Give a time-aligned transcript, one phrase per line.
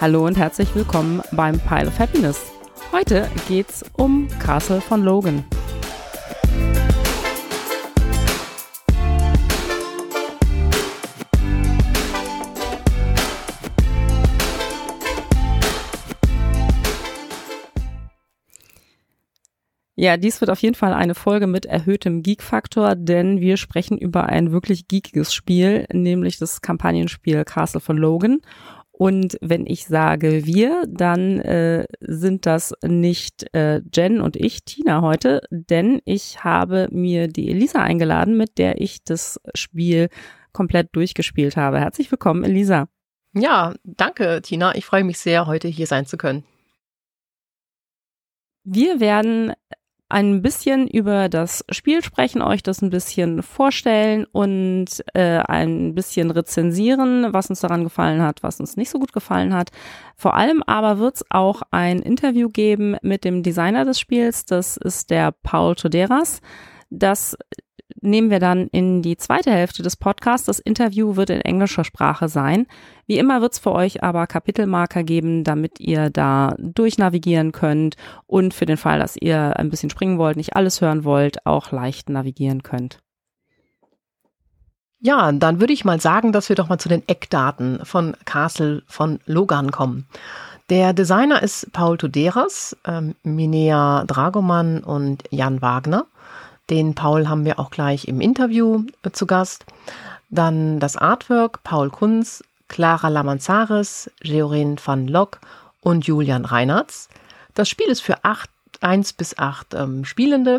[0.00, 2.52] Hallo und herzlich willkommen beim Pile of Happiness.
[2.92, 5.44] Heute geht's um Castle von Logan.
[19.96, 24.26] Ja, dies wird auf jeden Fall eine Folge mit erhöhtem Geek-Faktor, denn wir sprechen über
[24.26, 28.40] ein wirklich geekiges Spiel, nämlich das Kampagnenspiel Castle von Logan.
[28.98, 35.02] Und wenn ich sage wir, dann äh, sind das nicht äh, Jen und ich, Tina
[35.02, 40.08] heute, denn ich habe mir die Elisa eingeladen, mit der ich das Spiel
[40.52, 41.78] komplett durchgespielt habe.
[41.78, 42.88] Herzlich willkommen, Elisa.
[43.34, 44.74] Ja, danke, Tina.
[44.74, 46.42] Ich freue mich sehr, heute hier sein zu können.
[48.64, 49.52] Wir werden
[50.08, 56.30] ein bisschen über das Spiel sprechen, euch das ein bisschen vorstellen und äh, ein bisschen
[56.30, 59.70] rezensieren, was uns daran gefallen hat, was uns nicht so gut gefallen hat.
[60.16, 64.76] Vor allem aber wird es auch ein Interview geben mit dem Designer des Spiels, das
[64.78, 66.40] ist der Paul Toderas.
[66.90, 67.36] Das
[68.00, 70.46] nehmen wir dann in die zweite Hälfte des Podcasts.
[70.46, 72.66] Das Interview wird in englischer Sprache sein.
[73.06, 78.54] Wie immer wird es für euch aber Kapitelmarker geben, damit ihr da durchnavigieren könnt und
[78.54, 82.08] für den Fall, dass ihr ein bisschen springen wollt, nicht alles hören wollt, auch leicht
[82.08, 82.98] navigieren könnt.
[85.00, 88.82] Ja, dann würde ich mal sagen, dass wir doch mal zu den Eckdaten von Castle
[88.86, 90.08] von Logan kommen.
[90.70, 96.06] Der Designer ist Paul Tuderas, ähm, Minea Dragoman und Jan Wagner.
[96.70, 99.64] Den Paul haben wir auch gleich im Interview äh, zu Gast.
[100.30, 105.40] Dann das Artwork, Paul Kunz, Clara Lamanzares, Georin van Lock
[105.80, 107.08] und Julian Reinhardt.
[107.54, 110.58] Das Spiel ist für acht, eins bis acht ähm, Spielende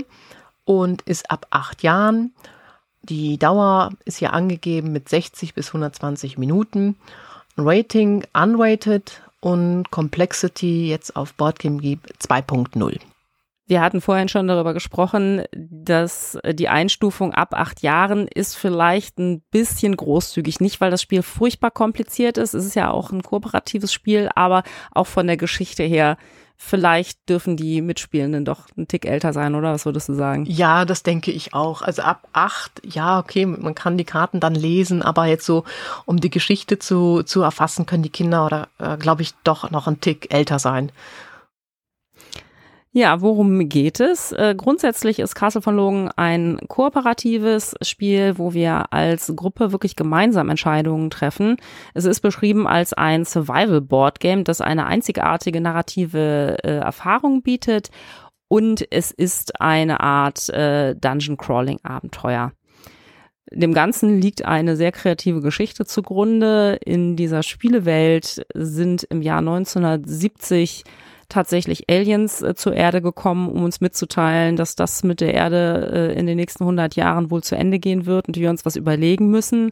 [0.65, 2.33] und ist ab acht Jahren.
[3.03, 6.95] Die Dauer ist hier angegeben mit 60 bis 120 Minuten.
[7.57, 12.99] Rating unrated und Complexity jetzt auf Boardgame Geek 2.0.
[13.69, 19.41] Wir hatten vorhin schon darüber gesprochen, dass die Einstufung ab acht Jahren ist vielleicht ein
[19.51, 20.59] bisschen großzügig.
[20.59, 22.55] Nicht, weil das Spiel furchtbar kompliziert ist.
[22.55, 26.17] Es ist ja auch ein kooperatives Spiel, aber auch von der Geschichte her
[26.57, 29.71] vielleicht dürfen die Mitspielenden doch ein Tick älter sein, oder?
[29.71, 30.45] Was würdest du sagen?
[30.45, 31.83] Ja, das denke ich auch.
[31.83, 35.63] Also ab acht, ja, okay, man kann die Karten dann lesen, aber jetzt so,
[36.05, 39.87] um die Geschichte zu, zu erfassen, können die Kinder oder, äh, glaube ich, doch noch
[39.87, 40.91] ein Tick älter sein.
[42.91, 44.31] Ja, worum geht es?
[44.31, 50.49] Äh, grundsätzlich ist Castle von Logen ein kooperatives Spiel, wo wir als Gruppe wirklich gemeinsam
[50.49, 51.57] Entscheidungen treffen.
[51.93, 57.91] Es ist beschrieben als ein Survival Board Game, das eine einzigartige narrative äh, Erfahrung bietet
[58.47, 62.53] und es ist eine Art äh, Dungeon Crawling Abenteuer.
[63.51, 66.79] Dem Ganzen liegt eine sehr kreative Geschichte zugrunde.
[66.83, 70.83] In dieser Spielewelt sind im Jahr 1970
[71.29, 76.19] tatsächlich Aliens äh, zur Erde gekommen, um uns mitzuteilen, dass das mit der Erde äh,
[76.19, 79.29] in den nächsten 100 Jahren wohl zu Ende gehen wird und wir uns was überlegen
[79.29, 79.71] müssen.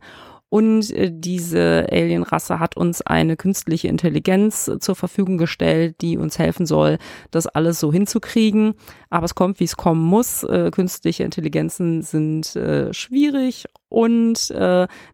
[0.49, 6.39] Und äh, diese Alienrasse hat uns eine künstliche Intelligenz äh, zur Verfügung gestellt, die uns
[6.39, 6.99] helfen soll,
[7.31, 8.73] das alles so hinzukriegen.
[9.09, 10.43] Aber es kommt, wie es kommen muss.
[10.43, 12.57] Äh, künstliche Intelligenzen sind
[12.91, 14.53] schwierig und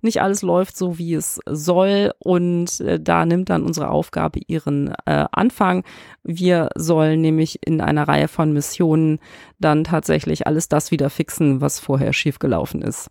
[0.01, 2.11] nicht alles läuft so, wie es soll.
[2.19, 5.83] Und da nimmt dann unsere Aufgabe ihren Anfang.
[6.23, 9.19] Wir sollen nämlich in einer Reihe von Missionen
[9.59, 13.09] dann tatsächlich alles das wieder fixen, was vorher schiefgelaufen ist.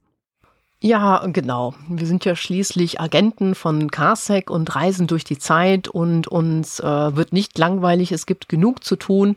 [0.84, 1.74] Ja, genau.
[1.88, 7.16] Wir sind ja schließlich Agenten von Carsec und reisen durch die Zeit und uns äh,
[7.16, 8.10] wird nicht langweilig.
[8.10, 9.36] Es gibt genug zu tun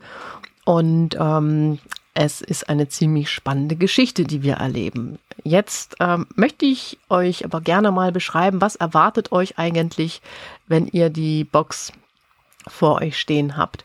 [0.64, 1.78] und ähm,
[2.14, 5.20] es ist eine ziemlich spannende Geschichte, die wir erleben.
[5.44, 10.22] Jetzt ähm, möchte ich euch aber gerne mal beschreiben, was erwartet euch eigentlich,
[10.66, 11.92] wenn ihr die Box
[12.66, 13.84] vor euch stehen habt.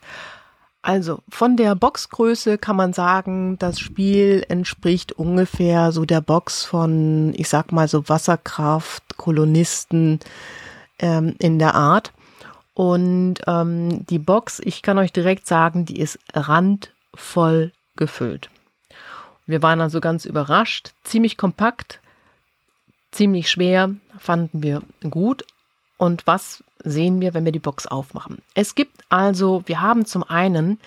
[0.82, 7.32] Also von der Boxgröße kann man sagen, das Spiel entspricht ungefähr so der Box von,
[7.36, 10.18] ich sag mal so Wasserkraft, Kolonisten
[10.98, 12.12] ähm, in der Art.
[12.74, 18.50] Und ähm, die Box, ich kann euch direkt sagen, die ist randvoll gefüllt.
[19.46, 22.00] Wir waren also ganz überrascht, ziemlich kompakt,
[23.12, 25.44] ziemlich schwer, fanden wir gut.
[26.02, 28.38] Und was sehen wir, wenn wir die Box aufmachen.
[28.54, 30.80] Es gibt also, wir haben zum einen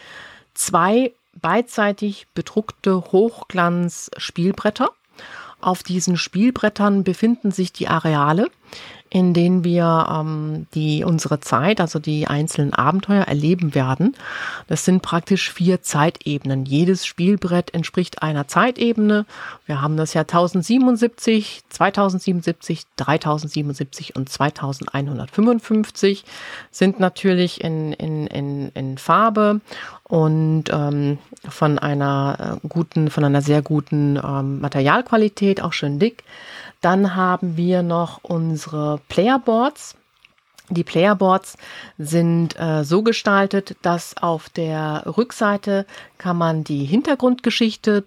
[0.54, 4.90] zwei beidseitig bedruckte Hochglanz-Spielbretter.
[5.62, 8.52] Auf diesen Spielbrettern befinden sich die Areale.
[9.10, 14.16] In denen wir ähm, die unsere Zeit, also die einzelnen Abenteuer erleben werden.
[14.68, 16.66] Das sind praktisch vier Zeitebenen.
[16.66, 19.26] Jedes Spielbrett entspricht einer Zeitebene.
[19.66, 26.26] Wir haben das Jahr 1077, 2077, 3077 und 2155
[26.72, 29.62] sind natürlich in, in, in, in Farbe
[30.04, 36.24] und ähm, von einer äh, guten, von einer sehr guten ähm, Materialqualität, auch schön dick.
[36.86, 39.96] Dann haben wir noch unsere Playerboards.
[40.70, 41.58] Die Playerboards
[41.98, 45.88] sind äh, so gestaltet, dass auf der Rückseite
[46.20, 48.04] kann man die Hintergrundgeschichte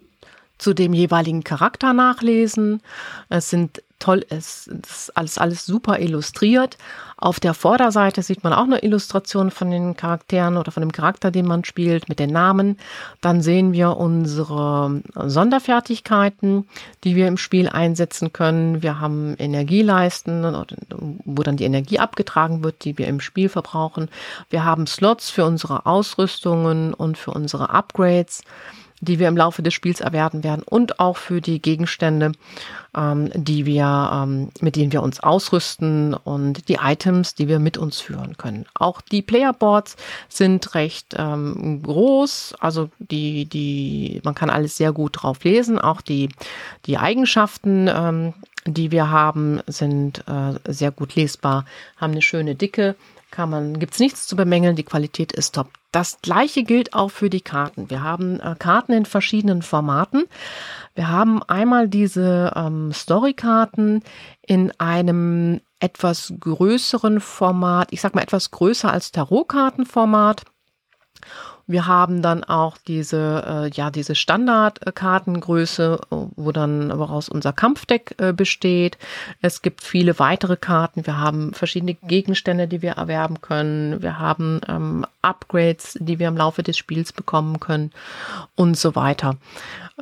[0.58, 2.82] zu dem jeweiligen Charakter nachlesen.
[3.28, 6.78] Es sind toll, es ist alles, alles super illustriert.
[7.16, 11.32] Auf der Vorderseite sieht man auch eine Illustration von den Charakteren oder von dem Charakter,
[11.32, 12.78] den man spielt, mit den Namen.
[13.20, 16.69] Dann sehen wir unsere Sonderfertigkeiten,
[17.02, 18.82] die wir im Spiel einsetzen können.
[18.82, 20.44] Wir haben Energieleisten,
[21.25, 24.08] wo dann die Energie abgetragen wird, die wir im Spiel verbrauchen.
[24.49, 28.43] Wir haben Slots für unsere Ausrüstungen und für unsere Upgrades
[29.00, 32.32] die wir im Laufe des Spiels erwerben werden und auch für die Gegenstände,
[32.96, 37.78] ähm, die wir, ähm, mit denen wir uns ausrüsten und die Items, die wir mit
[37.78, 38.66] uns führen können.
[38.74, 39.96] Auch die Playerboards
[40.28, 45.78] sind recht ähm, groß, also die, die, man kann alles sehr gut drauf lesen.
[45.78, 46.28] Auch die,
[46.86, 48.34] die Eigenschaften, ähm,
[48.66, 51.64] die wir haben, sind äh, sehr gut lesbar,
[51.96, 52.96] haben eine schöne Dicke
[53.30, 55.70] kann man, gibt's nichts zu bemängeln, die Qualität ist top.
[55.92, 57.90] Das gleiche gilt auch für die Karten.
[57.90, 60.25] Wir haben äh, Karten in verschiedenen Formaten.
[60.94, 64.02] Wir haben einmal diese ähm, Story-Karten
[64.42, 70.44] in einem etwas größeren Format, ich sag mal etwas größer als Tarotkartenformat.
[71.69, 78.32] Wir haben dann auch diese, äh, ja, diese Standardkartengröße, wo dann woraus unser Kampfdeck äh,
[78.32, 78.97] besteht.
[79.43, 81.05] Es gibt viele weitere Karten.
[81.05, 84.00] Wir haben verschiedene Gegenstände, die wir erwerben können.
[84.03, 87.91] Wir haben ähm, Upgrades, die wir im Laufe des Spiels bekommen können
[88.56, 89.37] und so weiter.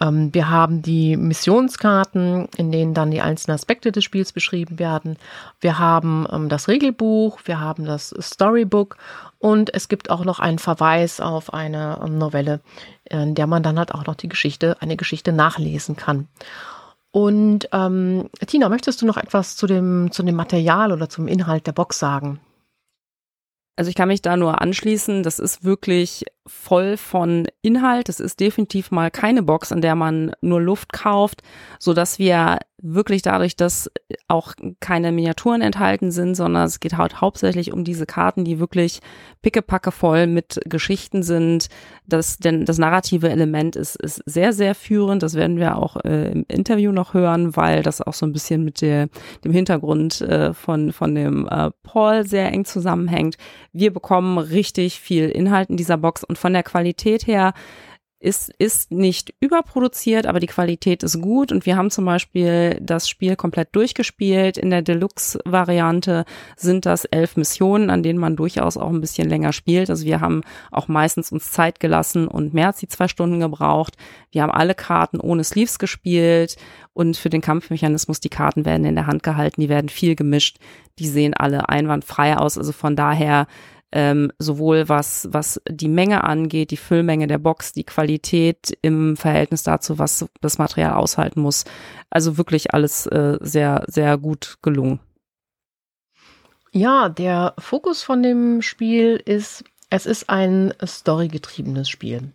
[0.00, 5.16] Ähm, wir haben die Missionskarten, in denen dann die einzelnen Aspekte des Spiels beschrieben werden.
[5.60, 8.98] Wir haben ähm, das Regelbuch, wir haben das Storybook
[9.46, 12.58] und es gibt auch noch einen Verweis auf eine ähm, Novelle,
[13.04, 16.26] in der man dann halt auch noch die Geschichte, eine Geschichte nachlesen kann.
[17.12, 21.68] Und ähm, Tina, möchtest du noch etwas zu dem, zu dem Material oder zum Inhalt
[21.68, 22.40] der Box sagen?
[23.76, 25.22] Also ich kann mich da nur anschließen.
[25.22, 28.08] Das ist wirklich voll von Inhalt.
[28.08, 31.44] Es ist definitiv mal keine Box, in der man nur Luft kauft,
[31.78, 33.90] so dass wir wirklich dadurch, dass
[34.28, 39.00] auch keine Miniaturen enthalten sind, sondern es geht halt hauptsächlich um diese Karten, die wirklich
[39.40, 41.68] pickepacke voll mit Geschichten sind.
[42.06, 45.22] Das, denn das narrative Element ist, ist sehr, sehr führend.
[45.22, 48.62] Das werden wir auch äh, im Interview noch hören, weil das auch so ein bisschen
[48.62, 49.08] mit der,
[49.42, 53.36] dem Hintergrund äh, von, von dem äh, Paul sehr eng zusammenhängt.
[53.72, 57.54] Wir bekommen richtig viel Inhalt in dieser Box und von der Qualität her
[58.18, 63.08] ist, ist nicht überproduziert, aber die Qualität ist gut und wir haben zum Beispiel das
[63.08, 64.56] Spiel komplett durchgespielt.
[64.56, 66.24] In der Deluxe-Variante
[66.56, 69.90] sind das elf Missionen, an denen man durchaus auch ein bisschen länger spielt.
[69.90, 70.40] Also wir haben
[70.70, 73.96] auch meistens uns Zeit gelassen und mehr als die zwei Stunden gebraucht.
[74.30, 76.56] Wir haben alle Karten ohne Sleeves gespielt
[76.94, 80.56] und für den Kampfmechanismus, die Karten werden in der Hand gehalten, die werden viel gemischt.
[80.98, 82.56] Die sehen alle einwandfrei aus.
[82.56, 83.46] Also von daher
[83.92, 89.62] ähm, sowohl was, was die Menge angeht, die Füllmenge der Box, die Qualität im Verhältnis
[89.62, 91.64] dazu, was das Material aushalten muss.
[92.10, 95.00] Also wirklich alles äh, sehr, sehr gut gelungen.
[96.72, 102.32] Ja, der Fokus von dem Spiel ist, es ist ein storygetriebenes Spiel.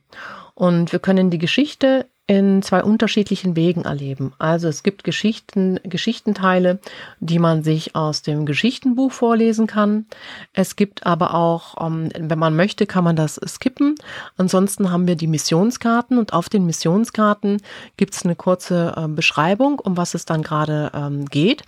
[0.55, 4.33] Und wir können die Geschichte in zwei unterschiedlichen Wegen erleben.
[4.37, 6.79] Also es gibt Geschichten, Geschichtenteile,
[7.19, 10.05] die man sich aus dem Geschichtenbuch vorlesen kann.
[10.53, 13.95] Es gibt aber auch, ähm, wenn man möchte, kann man das skippen.
[14.37, 17.61] Ansonsten haben wir die Missionskarten und auf den Missionskarten
[17.97, 21.63] gibt es eine kurze äh, Beschreibung, um was es dann gerade ähm, geht.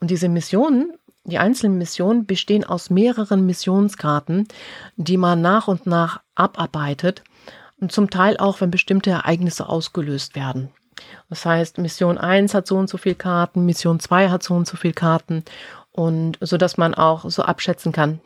[0.00, 0.92] Und diese Missionen
[1.24, 4.48] die einzelnen Missionen bestehen aus mehreren Missionskarten,
[4.96, 7.22] die man nach und nach abarbeitet
[7.80, 10.70] und zum Teil auch, wenn bestimmte Ereignisse ausgelöst werden.
[11.28, 14.66] Das heißt, Mission 1 hat so und so viel Karten, Mission 2 hat so und
[14.66, 15.44] so viel Karten
[15.92, 18.20] und so dass man auch so abschätzen kann,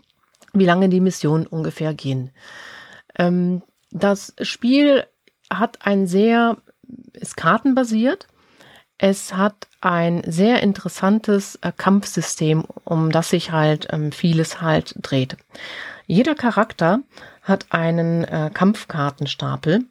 [0.52, 2.30] wie lange die Missionen ungefähr gehen.
[3.16, 5.06] Ähm, das Spiel
[5.52, 6.56] hat ein sehr,
[7.12, 8.26] ist kartenbasiert.
[8.99, 15.37] Es hat ein sehr interessantes äh, Kampfsystem, um das sich halt ähm, vieles halt dreht.
[16.06, 17.00] Jeder Charakter
[17.45, 19.85] hat einen äh, Kampfkartenstapel.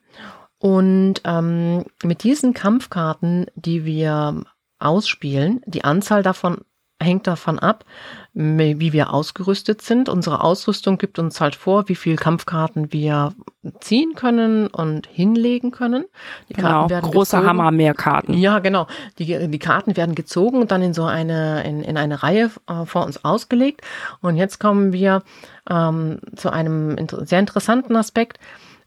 [0.58, 4.44] Und ähm, mit diesen Kampfkarten, die wir
[4.80, 6.66] ausspielen, die Anzahl davon
[7.02, 7.86] hängt davon ab,
[8.34, 10.10] wie wir ausgerüstet sind.
[10.10, 13.34] Unsere Ausrüstung gibt uns halt vor, wie viel Kampfkarten wir
[13.80, 16.06] ziehen können und hinlegen können.
[16.50, 17.48] Die genau, Karten werden große gezogen.
[17.48, 18.34] Hammer, mehr Karten.
[18.34, 18.88] Ja, genau.
[19.20, 22.86] Die, die Karten werden gezogen und dann in so eine, in, in eine Reihe äh,
[22.86, 23.82] vor uns ausgelegt.
[24.22, 25.22] Und jetzt kommen wir
[25.70, 28.40] ähm, zu einem inter sehr interessanten Aspekt.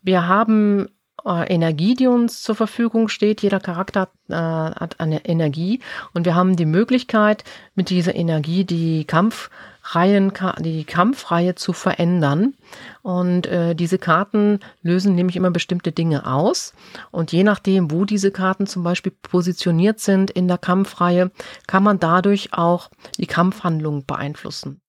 [0.03, 0.89] Wir haben
[1.27, 3.43] äh, Energie, die uns zur Verfügung steht.
[3.43, 5.81] Jeder Charakter äh, hat eine Energie
[6.15, 12.55] und wir haben die Möglichkeit, mit dieser Energie die Kampfreihen, die Kampfreihe zu verändern.
[13.03, 16.75] Und äh, diese Karten lösen nämlich immer bestimmte Dinge aus.
[17.11, 21.31] Und je nachdem, wo diese Karten zum Beispiel positioniert sind in der Kampfreihe,
[21.67, 24.81] kann man dadurch auch die Kampfhandlung beeinflussen.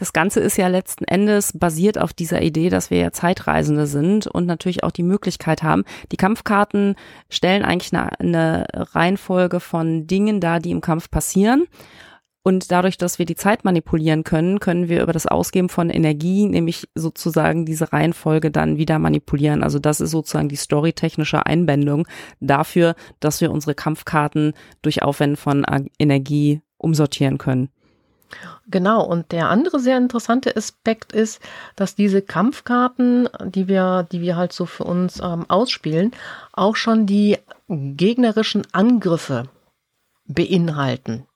[0.00, 4.26] Das Ganze ist ja letzten Endes basiert auf dieser Idee, dass wir ja Zeitreisende sind
[4.26, 5.84] und natürlich auch die Möglichkeit haben.
[6.10, 6.94] Die Kampfkarten
[7.28, 11.66] stellen eigentlich eine, eine Reihenfolge von Dingen dar, die im Kampf passieren.
[12.42, 16.46] Und dadurch, dass wir die Zeit manipulieren können, können wir über das Ausgeben von Energie,
[16.46, 19.62] nämlich sozusagen diese Reihenfolge dann wieder manipulieren.
[19.62, 22.08] Also das ist sozusagen die storytechnische Einbindung
[22.40, 25.66] dafür, dass wir unsere Kampfkarten durch Aufwenden von
[25.98, 27.68] Energie umsortieren können.
[28.68, 31.40] Genau, und der andere sehr interessante Aspekt ist,
[31.76, 36.12] dass diese Kampfkarten, die wir, die wir halt so für uns ähm, ausspielen,
[36.52, 39.44] auch schon die gegnerischen Angriffe
[40.26, 41.26] beinhalten.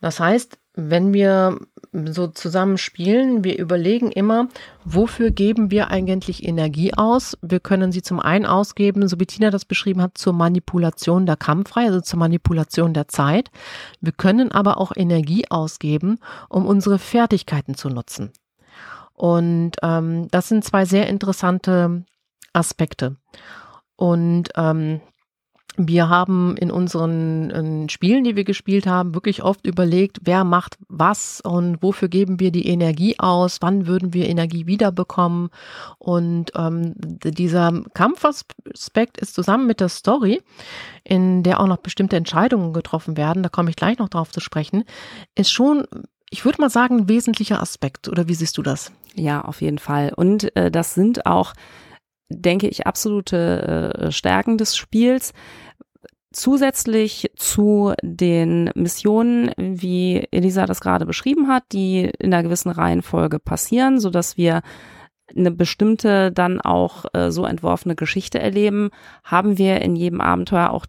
[0.00, 1.58] Das heißt, wenn wir
[1.92, 4.48] so zusammen spielen, wir überlegen immer,
[4.84, 7.36] wofür geben wir eigentlich Energie aus?
[7.42, 11.36] Wir können sie zum einen ausgeben, so wie Tina das beschrieben hat, zur Manipulation der
[11.36, 13.50] Kampfreihe, also zur Manipulation der Zeit.
[14.00, 16.18] Wir können aber auch Energie ausgeben,
[16.48, 18.30] um unsere Fertigkeiten zu nutzen.
[19.14, 22.04] Und ähm, das sind zwei sehr interessante
[22.52, 23.16] Aspekte.
[23.96, 25.00] Und ähm,
[25.76, 31.40] wir haben in unseren Spielen, die wir gespielt haben, wirklich oft überlegt, wer macht was
[31.40, 35.50] und wofür geben wir die Energie aus, wann würden wir Energie wiederbekommen.
[35.98, 40.42] Und ähm, dieser Kampfaspekt ist zusammen mit der Story,
[41.04, 44.40] in der auch noch bestimmte Entscheidungen getroffen werden, da komme ich gleich noch drauf zu
[44.40, 44.84] sprechen,
[45.34, 45.84] ist schon,
[46.30, 48.08] ich würde mal sagen, ein wesentlicher Aspekt.
[48.08, 48.92] Oder wie siehst du das?
[49.14, 50.12] Ja, auf jeden Fall.
[50.14, 51.54] Und äh, das sind auch
[52.30, 55.32] denke ich, absolute äh, Stärken des Spiels.
[56.32, 63.40] Zusätzlich zu den Missionen, wie Elisa das gerade beschrieben hat, die in einer gewissen Reihenfolge
[63.40, 64.62] passieren, so dass wir
[65.36, 68.90] eine bestimmte dann auch äh, so entworfene Geschichte erleben,
[69.24, 70.86] haben wir in jedem Abenteuer auch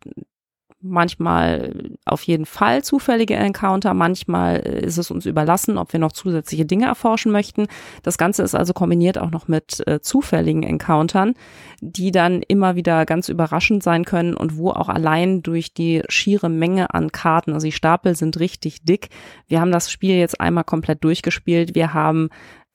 [0.82, 6.66] manchmal auf jeden Fall zufällige Encounter, manchmal ist es uns überlassen, ob wir noch zusätzliche
[6.66, 7.68] Dinge erforschen möchten.
[8.04, 11.34] Das Ganze ist also kombiniert auch noch mit äh, zufälligen Encountern,
[11.82, 16.50] die dann immer wieder ganz überraschend sein können und wo auch allein durch die schiere
[16.50, 19.10] Menge an Karten, also die Stapel sind richtig dick.
[19.48, 21.76] Wir haben das Spiel jetzt einmal komplett durchgespielt.
[21.76, 22.30] Wir haben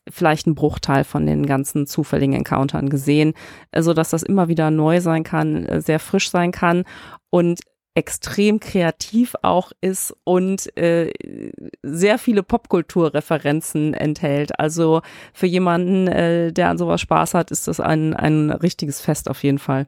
[0.08, 3.34] vielleicht einen Bruchteil von den ganzen zufälligen Encountern gesehen,
[3.76, 6.84] so dass das immer wieder neu sein kann, äh, sehr frisch sein kann
[7.30, 7.60] und
[7.96, 11.12] extrem kreativ auch ist und äh,
[11.82, 14.60] sehr viele Popkulturreferenzen enthält.
[14.60, 15.00] Also
[15.32, 19.42] für jemanden, äh, der an sowas Spaß hat, ist das ein, ein richtiges Fest auf
[19.42, 19.86] jeden Fall.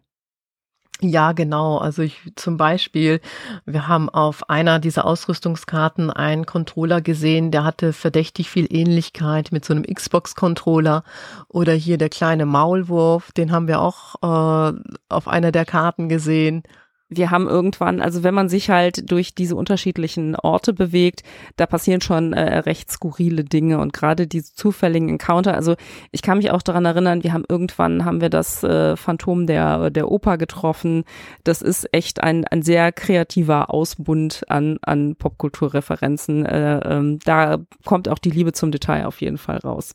[1.00, 1.79] Ja, genau.
[1.79, 3.21] Also ich zum Beispiel,
[3.67, 9.65] wir haben auf einer dieser Ausrüstungskarten einen Controller gesehen, der hatte verdächtig viel Ähnlichkeit mit
[9.65, 11.05] so einem Xbox-Controller.
[11.49, 16.65] Oder hier der kleine Maulwurf, den haben wir auch äh, auf einer der Karten gesehen
[17.09, 21.23] wir haben irgendwann, also wenn man sich halt durch diese unterschiedlichen Orte bewegt,
[21.57, 25.55] da passieren schon äh, recht skurrile Dinge und gerade diese zufälligen Encounter.
[25.55, 25.75] Also
[26.11, 29.91] ich kann mich auch daran erinnern, wir haben irgendwann haben wir das äh, Phantom der
[29.91, 31.05] der Oper getroffen.
[31.45, 36.45] Das ist echt ein ein sehr kreativer Ausbund an an Popkulturreferenzen.
[36.45, 39.95] Äh, ähm, da kommt auch die Liebe zum Detail auf jeden Fall raus.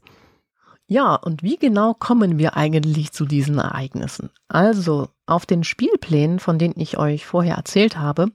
[0.87, 4.29] Ja, und wie genau kommen wir eigentlich zu diesen Ereignissen?
[4.49, 8.27] Also, auf den Spielplänen, von denen ich euch vorher erzählt habe,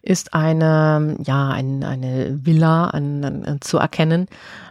[0.00, 4.26] ist eine, ja, ein, eine Villa an, an, zu erkennen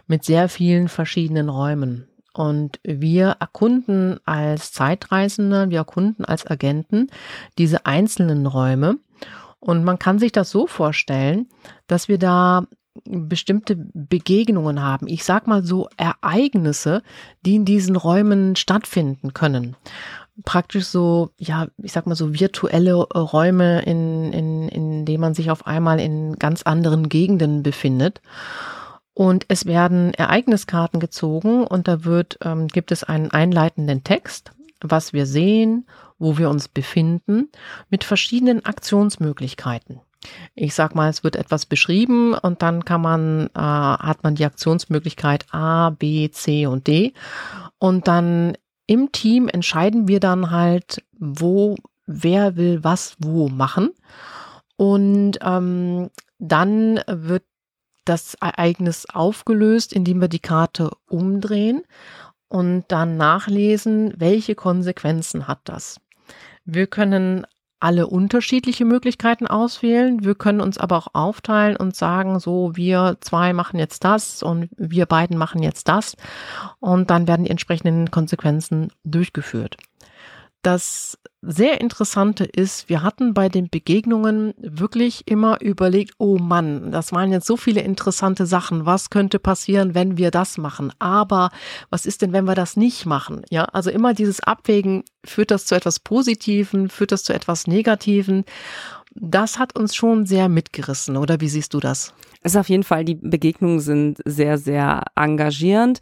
[0.08, 2.08] mit sehr vielen verschiedenen Räumen.
[2.34, 7.08] Und wir erkunden als Zeitreisende, wir erkunden als Agenten
[7.58, 8.96] diese einzelnen Räume.
[9.60, 11.48] Und man kann sich das so vorstellen,
[11.86, 12.66] dass wir da
[13.04, 15.06] bestimmte Begegnungen haben.
[15.06, 17.02] Ich sag mal so Ereignisse,
[17.44, 19.76] die in diesen Räumen stattfinden können.
[20.44, 25.50] Praktisch so, ja, ich sag mal so virtuelle Räume, in, in, in denen man sich
[25.50, 28.20] auf einmal in ganz anderen Gegenden befindet.
[29.14, 35.12] Und es werden Ereigniskarten gezogen und da wird, ähm, gibt es einen einleitenden Text, was
[35.12, 35.86] wir sehen,
[36.18, 37.50] wo wir uns befinden,
[37.90, 40.00] mit verschiedenen Aktionsmöglichkeiten.
[40.54, 44.44] Ich sag mal, es wird etwas beschrieben und dann kann man, äh, hat man die
[44.44, 47.12] Aktionsmöglichkeit A, B, C und D.
[47.78, 51.76] Und dann im Team entscheiden wir dann halt, wo,
[52.06, 53.90] wer will was wo machen.
[54.76, 57.44] Und ähm, dann wird
[58.04, 61.82] das Ereignis aufgelöst, indem wir die Karte umdrehen
[62.48, 66.00] und dann nachlesen, welche Konsequenzen hat das.
[66.64, 67.46] Wir können
[67.82, 70.24] alle unterschiedliche Möglichkeiten auswählen.
[70.24, 74.68] Wir können uns aber auch aufteilen und sagen, so, wir zwei machen jetzt das und
[74.76, 76.16] wir beiden machen jetzt das.
[76.78, 79.76] Und dann werden die entsprechenden Konsequenzen durchgeführt.
[80.62, 87.10] Das sehr Interessante ist, wir hatten bei den Begegnungen wirklich immer überlegt, oh Mann, das
[87.10, 88.86] waren jetzt so viele interessante Sachen.
[88.86, 90.92] Was könnte passieren, wenn wir das machen?
[91.00, 91.50] Aber
[91.90, 93.42] was ist denn, wenn wir das nicht machen?
[93.50, 98.44] Ja, also immer dieses Abwägen, führt das zu etwas Positiven, führt das zu etwas Negativen?
[99.14, 102.14] Das hat uns schon sehr mitgerissen, oder wie siehst du das?
[102.42, 106.00] Es ist auf jeden Fall, die Begegnungen sind sehr, sehr engagierend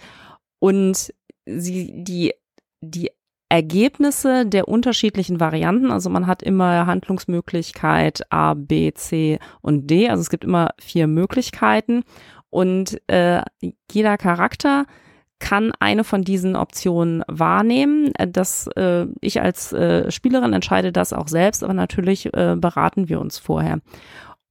[0.58, 1.12] und
[1.46, 2.34] sie, die,
[2.82, 3.10] die
[3.50, 5.90] Ergebnisse der unterschiedlichen Varianten.
[5.90, 10.08] Also man hat immer Handlungsmöglichkeit A, B, C und D.
[10.08, 12.04] Also es gibt immer vier Möglichkeiten
[12.48, 13.42] und äh,
[13.90, 14.86] jeder Charakter
[15.40, 18.12] kann eine von diesen Optionen wahrnehmen.
[18.28, 23.20] Das äh, ich als äh, Spielerin entscheide das auch selbst, aber natürlich äh, beraten wir
[23.20, 23.80] uns vorher.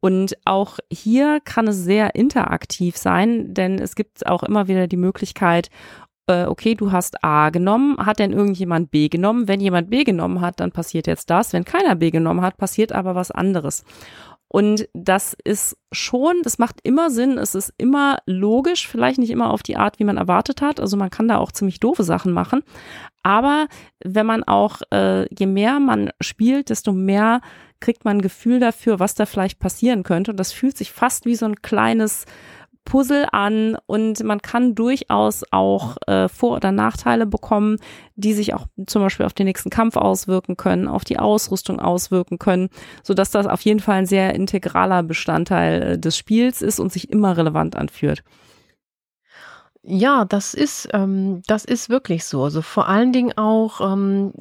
[0.02, 4.98] Und auch hier kann es sehr interaktiv sein, denn es gibt auch immer wieder die
[4.98, 5.70] Möglichkeit,
[6.30, 9.48] äh, okay, du hast A genommen, hat denn irgendjemand B genommen?
[9.48, 11.54] Wenn jemand B genommen hat, dann passiert jetzt das.
[11.54, 13.84] Wenn keiner B genommen hat, passiert aber was anderes.
[14.52, 19.52] Und das ist schon, das macht immer Sinn, es ist immer logisch, vielleicht nicht immer
[19.52, 20.80] auf die Art, wie man erwartet hat.
[20.80, 22.64] Also man kann da auch ziemlich doofe Sachen machen.
[23.22, 23.68] Aber
[24.04, 27.42] wenn man auch, äh, je mehr man spielt, desto mehr
[27.80, 30.32] kriegt man ein Gefühl dafür, was da vielleicht passieren könnte.
[30.32, 32.26] Und das fühlt sich fast wie so ein kleines
[32.90, 37.78] Puzzle an und man kann durchaus auch äh, Vor- oder Nachteile bekommen,
[38.16, 42.40] die sich auch zum Beispiel auf den nächsten Kampf auswirken können, auf die Ausrüstung auswirken
[42.40, 42.70] können,
[43.04, 46.92] so dass das auf jeden Fall ein sehr integraler Bestandteil äh, des Spiels ist und
[46.92, 48.24] sich immer relevant anfühlt.
[49.92, 52.44] Ja, das ist, ähm, das ist wirklich so.
[52.44, 54.32] Also vor allen Dingen auch, ähm,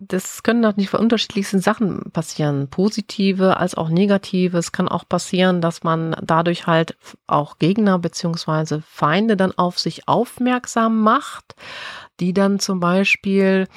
[0.00, 2.66] das können natürlich von unterschiedlichsten Sachen passieren.
[2.68, 4.58] Positive als auch negative.
[4.58, 6.96] Es kann auch passieren, dass man dadurch halt
[7.28, 11.54] auch Gegner beziehungsweise Feinde dann auf sich aufmerksam macht,
[12.18, 13.68] die dann zum Beispiel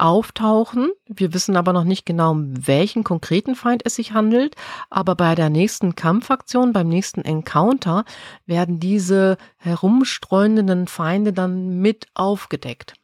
[0.00, 0.90] auftauchen.
[1.06, 4.56] Wir wissen aber noch nicht genau, um welchen konkreten Feind es sich handelt.
[4.88, 8.04] Aber bei der nächsten Kampfaktion, beim nächsten Encounter,
[8.46, 12.94] werden diese herumstreunenden Feinde dann mit aufgedeckt.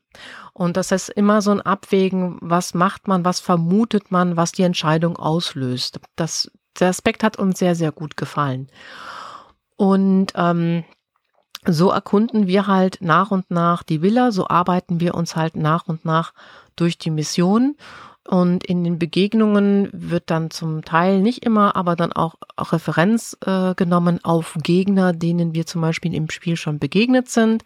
[0.53, 4.63] Und das heißt immer so ein Abwägen, was macht man, was vermutet man, was die
[4.63, 6.01] Entscheidung auslöst.
[6.17, 8.69] Das, der Aspekt hat uns sehr, sehr gut gefallen.
[9.77, 10.85] Und ähm,
[11.67, 15.87] so erkunden wir halt nach und nach die Villa, so arbeiten wir uns halt nach
[15.87, 16.33] und nach
[16.77, 17.77] durch die Mission
[18.27, 23.75] und in den Begegnungen wird dann zum Teil nicht immer, aber dann auch, Referenz äh,
[23.75, 27.65] genommen auf Gegner, denen wir zum Beispiel im Spiel schon begegnet sind.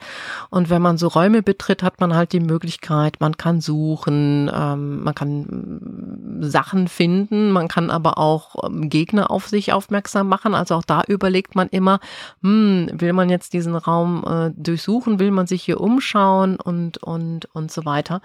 [0.50, 5.04] Und wenn man so Räume betritt, hat man halt die Möglichkeit, man kann suchen, ähm,
[5.04, 10.54] man kann mm, Sachen finden, man kann aber auch ähm, Gegner auf sich aufmerksam machen.
[10.54, 12.00] Also auch da überlegt man immer,
[12.42, 17.46] hm, will man jetzt diesen Raum äh, durchsuchen, will man sich hier umschauen und, und,
[17.54, 18.20] und so weiter.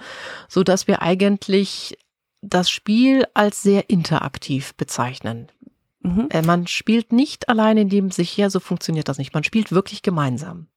[0.50, 1.96] So dass wir eigentlich
[2.50, 5.52] das Spiel als sehr interaktiv bezeichnen.
[6.02, 6.28] Mhm.
[6.30, 9.34] Äh, man spielt nicht alleine neben sich her, so funktioniert das nicht.
[9.34, 10.68] Man spielt wirklich gemeinsam.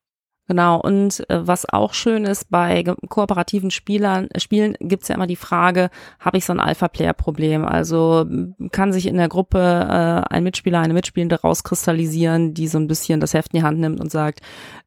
[0.49, 5.27] Genau, und äh, was auch schön ist, bei kooperativen Spielern, äh, Spielen gibt's ja immer
[5.27, 7.67] die Frage, habe ich so ein Alpha-Player-Problem?
[7.67, 8.25] Also
[8.73, 13.21] kann sich in der Gruppe äh, ein Mitspieler, eine Mitspielende rauskristallisieren, die so ein bisschen
[13.21, 14.41] das Heft in die Hand nimmt und sagt,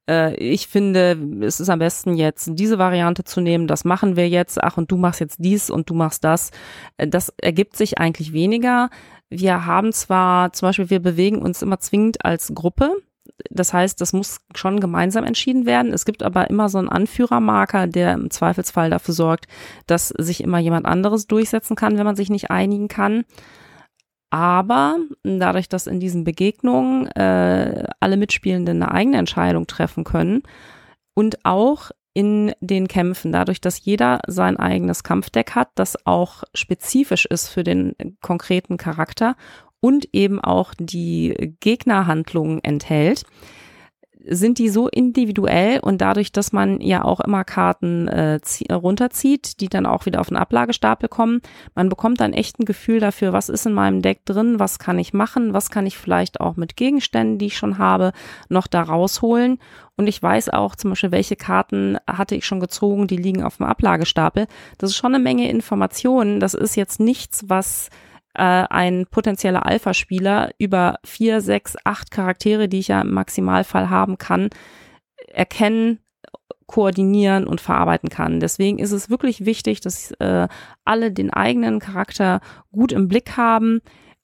[0.10, 4.28] äh, ich finde, es ist am besten jetzt diese Variante zu nehmen, das machen wir
[4.28, 6.50] jetzt, ach und du machst jetzt dies und du machst das.
[6.97, 8.89] Äh, das ergibt sich eigentlich weniger.
[9.30, 12.95] Wir haben zwar, zum Beispiel, wir bewegen uns immer zwingend als Gruppe,
[13.49, 15.93] das heißt, das muss schon gemeinsam entschieden werden.
[15.93, 19.47] Es gibt aber immer so einen Anführermarker, der im Zweifelsfall dafür sorgt,
[19.88, 23.25] dass sich immer jemand anderes durchsetzen kann, wenn man sich nicht einigen kann.
[24.29, 30.43] Aber dadurch, dass in diesen Begegnungen äh, alle Mitspielenden eine eigene Entscheidung treffen können
[31.13, 37.25] und auch in den Kämpfen, dadurch, dass jeder sein eigenes Kampfdeck hat, das auch spezifisch
[37.25, 39.36] ist für den konkreten Charakter
[39.81, 43.25] und eben auch die Gegnerhandlungen enthält,
[44.25, 48.39] sind die so individuell und dadurch, dass man ja auch immer Karten äh,
[48.71, 51.41] runterzieht, die dann auch wieder auf den Ablagestapel kommen,
[51.75, 54.99] man bekommt dann echt ein Gefühl dafür, was ist in meinem Deck drin, was kann
[54.99, 58.11] ich machen, was kann ich vielleicht auch mit Gegenständen, die ich schon habe,
[58.49, 59.57] noch da rausholen.
[59.97, 63.57] Und ich weiß auch zum Beispiel, welche Karten hatte ich schon gezogen, die liegen auf
[63.57, 64.47] dem Ablagestapel.
[64.77, 66.39] Das ist schon eine Menge Informationen.
[66.39, 67.89] Das ist jetzt nichts, was
[68.33, 74.17] äh, ein potenzieller Alpha-Spieler über vier, sechs, acht Charaktere, die ich ja im Maximalfall haben
[74.17, 74.49] kann,
[75.27, 75.99] erkennen,
[76.67, 78.39] koordinieren und verarbeiten kann.
[78.39, 80.47] Deswegen ist es wirklich wichtig, dass äh,
[80.85, 82.39] alle den eigenen Charakter
[82.71, 83.81] gut im Blick haben,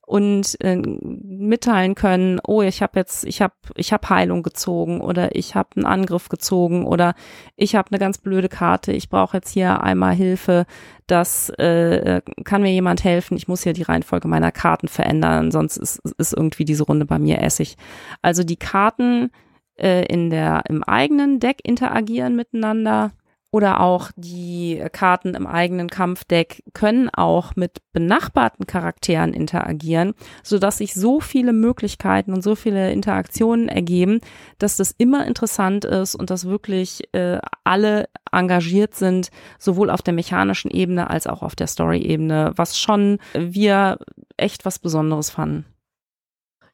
[0.07, 5.35] und äh, mitteilen können, oh, ich habe jetzt, ich habe, ich habe Heilung gezogen oder
[5.35, 7.13] ich habe einen Angriff gezogen oder
[7.57, 10.65] ich habe eine ganz blöde Karte, ich brauche jetzt hier einmal Hilfe,
[11.07, 15.75] das äh, kann mir jemand helfen, ich muss hier die Reihenfolge meiner Karten verändern, sonst
[15.75, 17.75] ist, ist irgendwie diese Runde bei mir Essig.
[18.21, 19.29] Also die Karten
[19.75, 23.11] äh, in der im eigenen Deck interagieren miteinander
[23.51, 30.79] oder auch die Karten im eigenen Kampfdeck können auch mit benachbarten Charakteren interagieren, so dass
[30.79, 34.19] sich so viele Möglichkeiten und so viele Interaktionen ergeben,
[34.59, 40.13] dass das immer interessant ist und dass wirklich äh, alle engagiert sind, sowohl auf der
[40.13, 43.97] mechanischen Ebene als auch auf der Story-Ebene, was schon wir
[44.35, 45.65] echt was Besonderes fanden.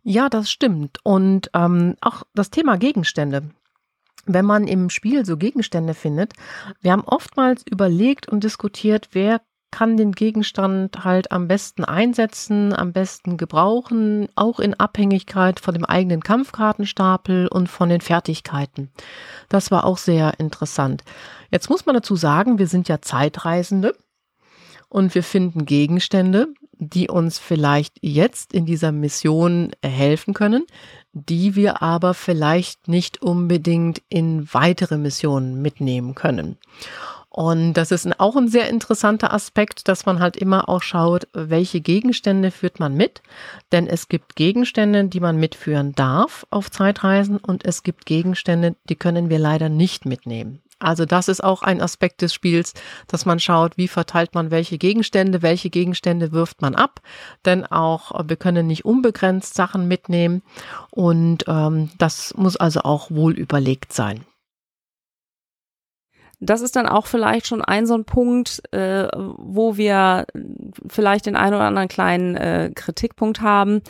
[0.01, 0.99] Ja, das stimmt.
[1.03, 3.51] Und ähm, auch das Thema Gegenstände
[4.25, 6.33] wenn man im Spiel so Gegenstände findet,
[6.81, 9.41] wir haben oftmals überlegt und diskutiert, wer
[9.73, 15.83] kann den Gegenstand halt am besten einsetzen, am besten gebrauchen, auch in Abhängigkeit von dem
[15.83, 18.91] eigenen Kampfkartenstapel und von den Fertigkeiten.
[19.49, 21.03] Das war auch sehr interessant.
[21.49, 23.95] Jetzt muss man dazu sagen, wir sind ja Zeitreisende
[24.89, 26.53] und wir finden Gegenstände,
[26.89, 30.65] die uns vielleicht jetzt in dieser Mission helfen können,
[31.13, 36.57] die wir aber vielleicht nicht unbedingt in weitere Missionen mitnehmen können.
[37.35, 41.81] Und das ist auch ein sehr interessanter Aspekt, dass man halt immer auch schaut, welche
[41.81, 43.23] Gegenstände führt man mit.
[43.71, 48.95] Denn es gibt Gegenstände, die man mitführen darf auf Zeitreisen und es gibt Gegenstände, die
[48.95, 50.61] können wir leider nicht mitnehmen.
[50.83, 52.73] Also das ist auch ein Aspekt des Spiels,
[53.07, 57.01] dass man schaut, wie verteilt man welche Gegenstände, welche Gegenstände wirft man ab.
[57.45, 60.41] Denn auch äh, wir können nicht unbegrenzt Sachen mitnehmen
[60.91, 64.25] und ähm, das muss also auch wohl überlegt sein.
[66.39, 70.25] Das ist dann auch vielleicht schon ein so ein Punkt, äh, wo wir
[70.89, 73.81] vielleicht den einen oder anderen kleinen äh, Kritikpunkt haben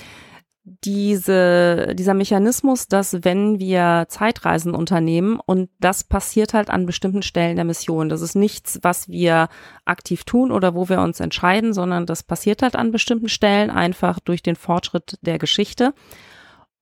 [0.65, 7.58] diese, dieser Mechanismus, dass wenn wir Zeitreisen unternehmen und das passiert halt an bestimmten Stellen
[7.58, 8.08] der Mission.
[8.08, 9.49] Das ist nichts, was wir
[9.84, 14.19] aktiv tun oder wo wir uns entscheiden, sondern das passiert halt an bestimmten Stellen einfach
[14.19, 15.93] durch den Fortschritt der Geschichte.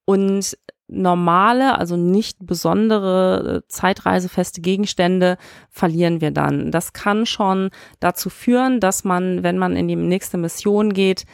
[0.06, 5.38] Und normale, also nicht besondere zeitreisefeste Gegenstände
[5.70, 6.70] verlieren wir dann.
[6.70, 11.26] Das kann schon dazu führen, dass man, wenn man in die nächste Mission geht,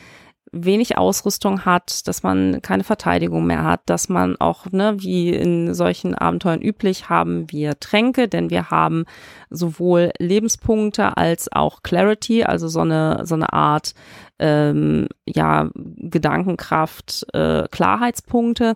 [0.52, 5.74] wenig Ausrüstung hat, dass man keine Verteidigung mehr hat, dass man auch, ne, wie in
[5.74, 9.06] solchen Abenteuern üblich, haben wir Tränke, denn wir haben
[9.50, 13.94] sowohl Lebenspunkte als auch Clarity, also so eine, so eine Art,
[14.40, 18.76] ähm, ja, Gedankenkraft, äh, Klarheitspunkte.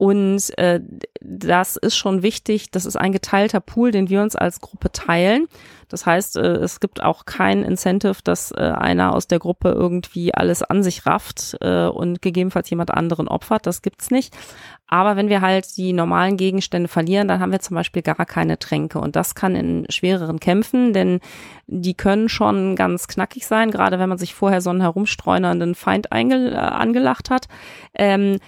[0.00, 0.80] Und äh,
[1.20, 2.70] das ist schon wichtig.
[2.70, 5.46] Das ist ein geteilter Pool, den wir uns als Gruppe teilen.
[5.90, 10.32] Das heißt, äh, es gibt auch kein Incentive, dass äh, einer aus der Gruppe irgendwie
[10.32, 13.66] alles an sich rafft äh, und gegebenenfalls jemand anderen opfert.
[13.66, 14.34] Das gibt's nicht.
[14.86, 18.58] Aber wenn wir halt die normalen Gegenstände verlieren, dann haben wir zum Beispiel gar keine
[18.58, 19.00] Tränke.
[19.00, 21.20] Und das kann in schwereren Kämpfen, denn
[21.66, 26.06] die können schon ganz knackig sein, gerade wenn man sich vorher so einen herumstreunernden Feind
[26.10, 27.48] äh, angelacht hat.
[27.92, 28.38] Ähm,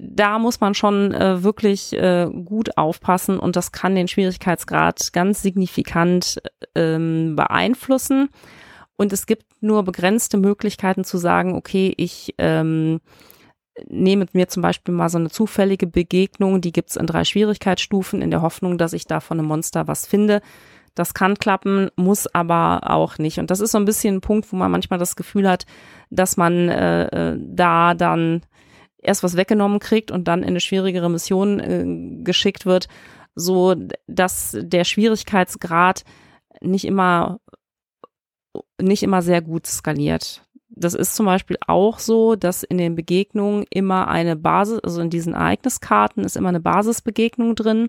[0.00, 5.42] da muss man schon äh, wirklich äh, gut aufpassen und das kann den Schwierigkeitsgrad ganz
[5.42, 6.40] signifikant
[6.74, 8.28] ähm, beeinflussen.
[8.96, 13.00] Und es gibt nur begrenzte Möglichkeiten zu sagen, okay, ich ähm,
[13.88, 18.30] nehme mir zum Beispiel mal so eine zufällige Begegnung, die gibt's in drei Schwierigkeitsstufen, in
[18.30, 20.40] der Hoffnung, dass ich da von einem Monster was finde.
[20.94, 23.38] Das kann klappen, muss aber auch nicht.
[23.38, 25.66] Und das ist so ein bisschen ein Punkt, wo man manchmal das Gefühl hat,
[26.08, 28.40] dass man äh, äh da dann
[29.06, 32.88] erst was weggenommen kriegt und dann in eine schwierigere Mission äh, geschickt wird,
[33.34, 33.74] so
[34.06, 36.04] dass der Schwierigkeitsgrad
[36.60, 37.40] nicht immer
[38.80, 40.42] nicht immer sehr gut skaliert.
[40.68, 45.10] Das ist zum Beispiel auch so, dass in den Begegnungen immer eine Basis, also in
[45.10, 47.88] diesen Ereigniskarten ist immer eine Basisbegegnung drin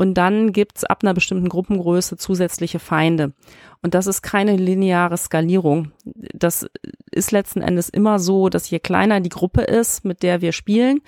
[0.00, 3.34] und dann gibt's ab einer bestimmten Gruppengröße zusätzliche Feinde.
[3.82, 5.92] Und das ist keine lineare Skalierung.
[6.32, 6.66] Das
[7.10, 11.02] ist letzten Endes immer so, dass je kleiner die Gruppe ist, mit der wir spielen,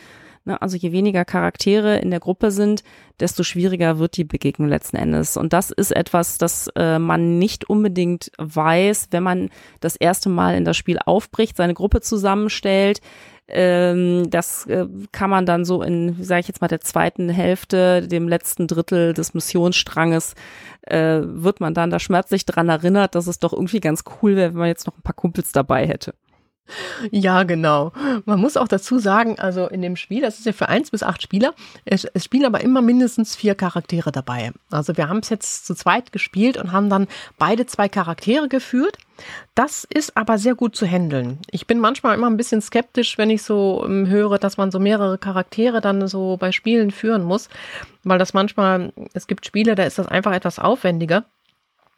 [0.45, 2.83] also je weniger Charaktere in der Gruppe sind,
[3.21, 5.37] desto schwieriger wird die Begegnung letzten Endes.
[5.37, 9.51] Und das ist etwas, das äh, man nicht unbedingt weiß, wenn man
[9.81, 13.01] das erste Mal in das Spiel aufbricht, seine Gruppe zusammenstellt.
[13.49, 18.07] Ähm, das äh, kann man dann so in, sage ich jetzt mal, der zweiten Hälfte,
[18.07, 20.35] dem letzten Drittel des Missionsstranges,
[20.83, 24.53] äh, wird man dann da schmerzlich dran erinnert, dass es doch irgendwie ganz cool wäre,
[24.53, 26.15] wenn man jetzt noch ein paar Kumpels dabei hätte.
[27.11, 27.93] Ja, genau.
[28.25, 31.03] Man muss auch dazu sagen, also in dem Spiel, das ist ja für eins bis
[31.03, 34.53] acht Spieler, es, es spielen aber immer mindestens vier Charaktere dabei.
[34.71, 38.97] Also wir haben es jetzt zu zweit gespielt und haben dann beide zwei Charaktere geführt.
[39.55, 41.39] Das ist aber sehr gut zu handeln.
[41.51, 44.79] Ich bin manchmal immer ein bisschen skeptisch, wenn ich so ähm, höre, dass man so
[44.79, 47.49] mehrere Charaktere dann so bei Spielen führen muss,
[48.05, 51.25] weil das manchmal, es gibt Spiele, da ist das einfach etwas aufwendiger.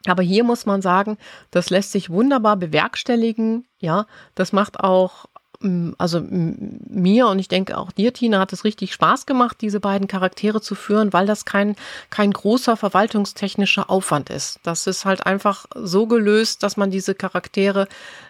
[0.07, 1.17] Aber hier muss man sagen,
[1.51, 3.65] das lässt sich wunderbar bewerkstelligen.
[3.79, 5.25] Ja, das macht auch,
[5.59, 9.79] mm, also mir und ich denke auch dir, Tina, hat es richtig Spaß gemacht, diese
[9.79, 11.75] beiden Charaktere zu führen, weil das kein,
[12.09, 14.59] kein großer verwaltungstechnischer Aufwand ist.
[14.63, 17.87] Das ist halt einfach so gelöst, dass man diese Charaktere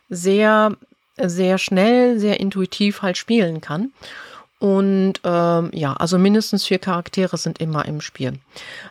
[0.09, 0.75] sehr,
[1.17, 3.91] sehr schnell, sehr intuitiv halt spielen kann.
[4.65, 8.39] Und ähm, ja, also mindestens vier Charaktere sind immer im Spiel.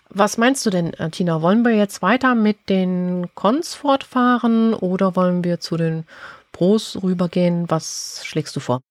[0.08, 1.42] Was meinst du denn, äh, Tina?
[1.42, 6.04] Wollen wir jetzt weiter mit den Cons fortfahren oder wollen wir zu den
[6.52, 7.68] Pros rübergehen?
[7.72, 8.82] Was schlägst du vor?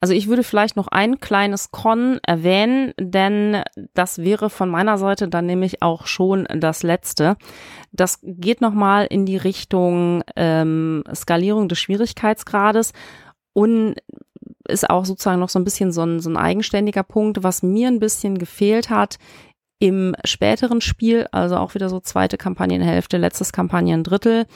[0.00, 3.62] Also ich würde vielleicht noch ein kleines Con erwähnen, denn
[3.94, 7.38] das wäre von meiner Seite dann nämlich auch schon das letzte.
[7.92, 12.92] Das geht nochmal in die Richtung ähm, Skalierung des Schwierigkeitsgrades
[13.54, 13.94] und
[14.68, 17.88] ist auch sozusagen noch so ein bisschen so ein, so ein eigenständiger Punkt, was mir
[17.88, 19.18] ein bisschen gefehlt hat
[19.78, 24.46] im späteren Spiel, also auch wieder so zweite Kampagnenhälfte, letztes Kampagnendrittel.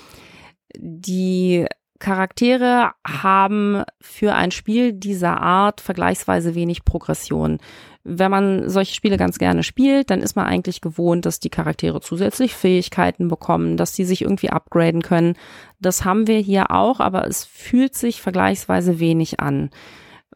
[0.76, 1.66] Die
[2.00, 7.58] Charaktere haben für ein Spiel dieser Art vergleichsweise wenig Progression.
[8.02, 12.00] Wenn man solche Spiele ganz gerne spielt, dann ist man eigentlich gewohnt, dass die Charaktere
[12.00, 15.36] zusätzlich Fähigkeiten bekommen, dass sie sich irgendwie upgraden können.
[15.78, 19.70] Das haben wir hier auch, aber es fühlt sich vergleichsweise wenig an.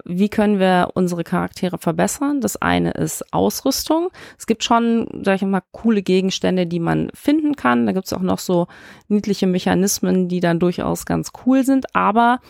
[0.05, 2.41] Wie können wir unsere Charaktere verbessern?
[2.41, 4.09] Das eine ist Ausrüstung.
[4.37, 7.87] Es gibt schon, sag ich mal, coole Gegenstände, die man finden kann.
[7.87, 8.67] Da gibt es auch noch so
[9.09, 12.41] niedliche Mechanismen, die dann durchaus ganz cool sind, aber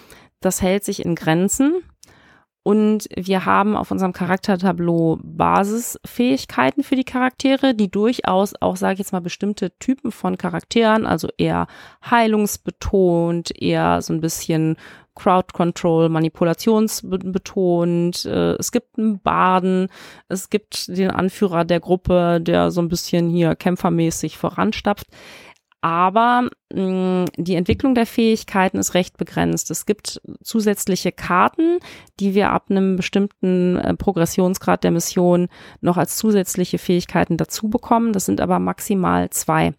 [0.41, 1.83] das hält sich in Grenzen.
[2.67, 8.99] Und wir haben auf unserem Charaktertableau Basisfähigkeiten für die Charaktere, die durchaus auch, sage ich
[9.01, 11.67] jetzt mal, bestimmte Typen von Charakteren, also eher
[12.11, 14.77] heilungsbetont, eher so ein bisschen
[15.15, 18.25] Crowd Control, manipulationsbetont.
[18.25, 19.89] Äh, es gibt einen Baden,
[20.29, 25.09] es gibt den Anführer der Gruppe, der so ein bisschen hier kämpfermäßig voranstapft.
[25.85, 29.71] Aber mh, die Entwicklung der Fähigkeiten ist recht begrenzt.
[29.71, 31.79] Es gibt zusätzliche Karten,
[32.21, 35.49] die wir ab einem bestimmten äh, Progressionsgrad der Mission
[35.83, 38.15] noch als zusätzliche Fähigkeiten dazu bekommen.
[38.15, 39.75] Das sind aber maximal zwei.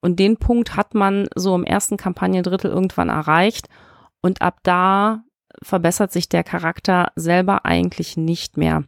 [0.00, 3.68] Und den Punkt hat man so im ersten Kampagnendrittel irgendwann erreicht.
[4.22, 5.24] Und ab da
[5.62, 8.84] verbessert sich der Charakter selber eigentlich nicht mehr.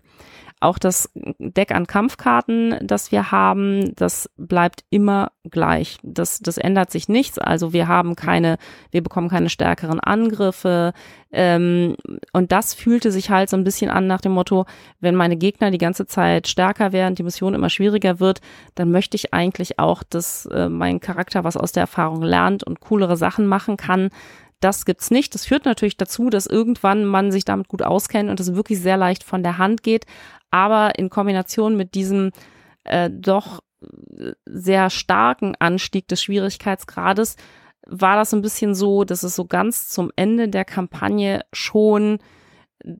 [0.61, 5.99] Auch das Deck an Kampfkarten, das wir haben, das bleibt immer gleich.
[6.03, 7.39] Das, das ändert sich nichts.
[7.39, 8.57] Also wir haben keine,
[8.91, 10.95] wir bekommen keine stärkeren Angriffe.
[11.33, 11.97] Ähm,
[12.33, 14.65] und das fühlte sich halt so ein bisschen an nach dem Motto,
[15.01, 18.41] wenn meine Gegner die ganze Zeit stärker werden, die Mission immer schwieriger wird,
[18.75, 22.81] dann möchte ich eigentlich auch, dass äh, mein Charakter was aus der Erfahrung lernt und
[22.81, 24.09] coolere Sachen machen kann.
[24.65, 25.35] Das gibt's nicht.
[25.35, 28.97] Das führt natürlich dazu, dass irgendwann man sich damit gut auskennt und es wirklich sehr
[28.97, 30.07] leicht von der Hand geht.
[30.51, 32.31] Aber in Kombination mit diesem
[32.85, 33.61] äh, doch
[34.47, 37.37] sehr starken Anstieg des Schwierigkeitsgrades
[37.87, 42.19] war das ein bisschen so, dass es so ganz zum Ende der Kampagne schon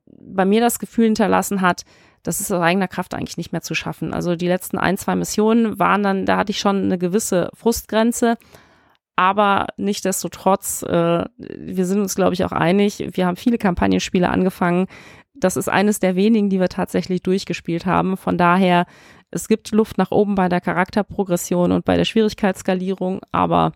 [0.05, 1.83] bei mir das Gefühl hinterlassen hat,
[2.21, 4.13] das ist aus eigener Kraft eigentlich nicht mehr zu schaffen.
[4.13, 8.37] Also die letzten ein, zwei Missionen waren dann, da hatte ich schon eine gewisse Frustgrenze.
[9.15, 13.03] Aber nichtdestotrotz, äh, wir sind uns, glaube ich, auch einig.
[13.11, 14.87] Wir haben viele Kampagnenspiele angefangen.
[15.33, 18.17] Das ist eines der wenigen, die wir tatsächlich durchgespielt haben.
[18.17, 18.85] Von daher,
[19.31, 23.71] es gibt Luft nach oben bei der Charakterprogression und bei der Schwierigkeitsskalierung, aber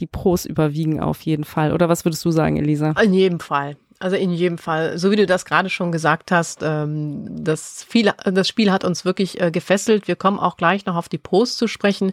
[0.00, 1.72] die Pros überwiegen auf jeden Fall.
[1.72, 2.92] Oder was würdest du sagen, Elisa?
[3.02, 3.76] In jedem Fall.
[4.00, 8.12] Also in jedem Fall, so wie du das gerade schon gesagt hast, ähm, das, viel,
[8.24, 10.08] das Spiel hat uns wirklich äh, gefesselt.
[10.08, 12.12] Wir kommen auch gleich noch auf die Pros zu sprechen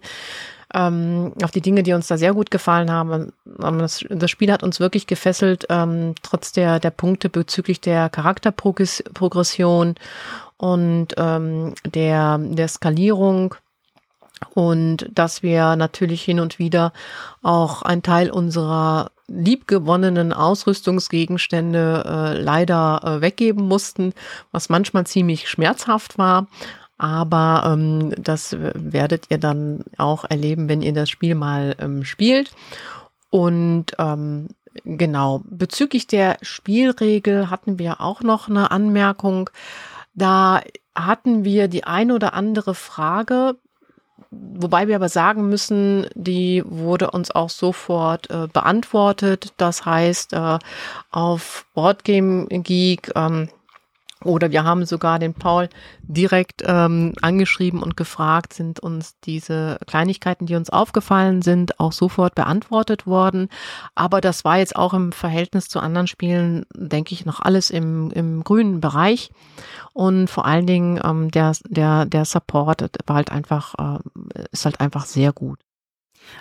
[0.74, 3.34] ähm, auf die Dinge, die uns da sehr gut gefallen haben.
[3.46, 9.96] Das, das Spiel hat uns wirklich gefesselt, ähm, trotz der, der Punkte bezüglich der Charakterprogression
[10.58, 13.56] und ähm, der, der Skalierung
[14.54, 16.94] und dass wir natürlich hin und wieder
[17.42, 24.14] auch einen Teil unserer liebgewonnenen Ausrüstungsgegenstände äh, leider äh, weggeben mussten,
[24.52, 26.48] was manchmal ziemlich schmerzhaft war.
[27.02, 32.52] Aber ähm, das werdet ihr dann auch erleben, wenn ihr das Spiel mal ähm, spielt.
[33.32, 34.50] Und ähm,
[34.84, 39.50] genau, bezüglich der Spielregel hatten wir auch noch eine Anmerkung.
[40.14, 40.62] Da
[40.94, 43.56] hatten wir die ein oder andere Frage,
[44.30, 49.54] wobei wir aber sagen müssen, die wurde uns auch sofort äh, beantwortet.
[49.58, 50.60] Das heißt, äh,
[51.10, 53.50] auf Boardgame Geek ähm,
[54.24, 55.70] oder wir haben sogar den Paul
[56.04, 62.36] direkt ähm, angeschrieben und gefragt, sind uns diese Kleinigkeiten, die uns aufgefallen sind, auch sofort
[62.36, 63.50] beantwortet worden.
[63.96, 68.12] Aber das war jetzt auch im Verhältnis zu anderen Spielen, denke ich, noch alles im,
[68.12, 69.32] im grünen Bereich.
[69.94, 74.80] Und vor allen Dingen ähm, der, der, der Support war halt einfach, äh, ist halt
[74.80, 75.60] einfach sehr gut.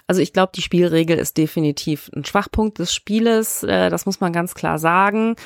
[0.07, 3.63] Also ich glaube, die Spielregel ist definitiv ein Schwachpunkt des Spieles.
[3.63, 5.37] Äh, das muss man ganz klar sagen.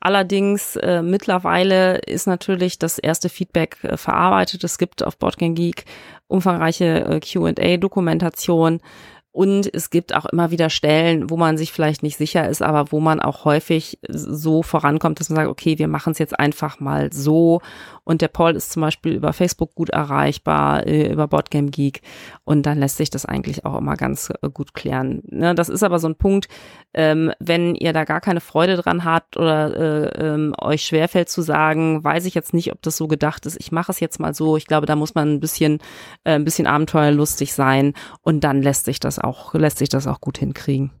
[0.00, 4.62] Allerdings äh, mittlerweile ist natürlich das erste Feedback äh, verarbeitet.
[4.64, 5.84] Es gibt auf Boardgame Geek
[6.28, 8.80] umfangreiche äh, Q&A-Dokumentation
[9.38, 12.90] und es gibt auch immer wieder Stellen, wo man sich vielleicht nicht sicher ist, aber
[12.90, 16.80] wo man auch häufig so vorankommt, dass man sagt, okay, wir machen es jetzt einfach
[16.80, 17.60] mal so.
[18.08, 22.00] Und der Paul ist zum Beispiel über Facebook gut erreichbar, äh, über Boardgame Geek.
[22.42, 25.20] Und dann lässt sich das eigentlich auch immer ganz äh, gut klären.
[25.26, 26.48] Ne, das ist aber so ein Punkt,
[26.94, 31.42] ähm, wenn ihr da gar keine Freude dran habt oder äh, ähm, euch schwerfällt zu
[31.42, 34.32] sagen, weiß ich jetzt nicht, ob das so gedacht ist, ich mache es jetzt mal
[34.32, 34.56] so.
[34.56, 35.78] Ich glaube, da muss man ein bisschen,
[36.24, 37.92] ein bisschen abenteuerlustig sein
[38.22, 40.92] und dann lässt sich das auch, lässt sich das auch gut hinkriegen.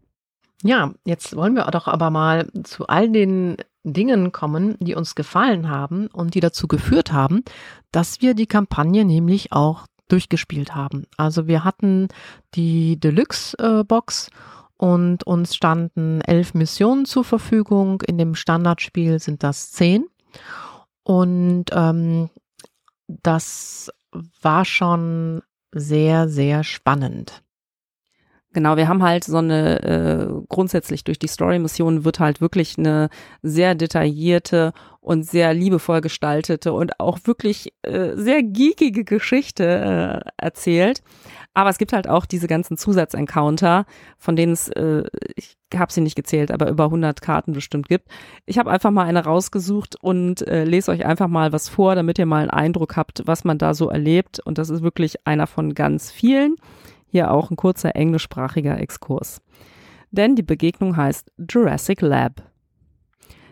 [0.62, 5.70] Ja, jetzt wollen wir doch aber mal zu all den Dingen kommen, die uns gefallen
[5.70, 7.44] haben und die dazu geführt haben,
[7.92, 11.06] dass wir die Kampagne nämlich auch durchgespielt haben.
[11.16, 12.08] Also wir hatten
[12.54, 14.30] die Deluxe-Box
[14.76, 18.02] und uns standen elf Missionen zur Verfügung.
[18.02, 20.06] In dem Standardspiel sind das zehn.
[21.02, 22.30] Und ähm,
[23.06, 23.90] das
[24.40, 25.42] war schon
[25.72, 27.42] sehr, sehr spannend.
[28.54, 33.10] Genau, wir haben halt so eine, äh, grundsätzlich durch die Story-Mission wird halt wirklich eine
[33.42, 41.02] sehr detaillierte und sehr liebevoll gestaltete und auch wirklich äh, sehr geekige Geschichte äh, erzählt.
[41.52, 43.84] Aber es gibt halt auch diese ganzen Zusatzencounter,
[44.16, 45.04] von denen es, äh,
[45.36, 48.08] ich habe sie nicht gezählt, aber über 100 Karten bestimmt gibt.
[48.46, 52.18] Ich habe einfach mal eine rausgesucht und äh, lese euch einfach mal was vor, damit
[52.18, 54.40] ihr mal einen Eindruck habt, was man da so erlebt.
[54.40, 56.56] Und das ist wirklich einer von ganz vielen.
[57.08, 59.40] Hier auch ein kurzer englischsprachiger Exkurs.
[60.10, 62.42] Denn die Begegnung heißt Jurassic Lab.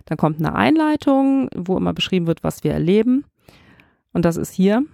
[0.07, 3.25] Dann kommt eine Einleitung, wo immer beschrieben wird, was wir erleben.
[4.13, 4.85] Und das ist hier.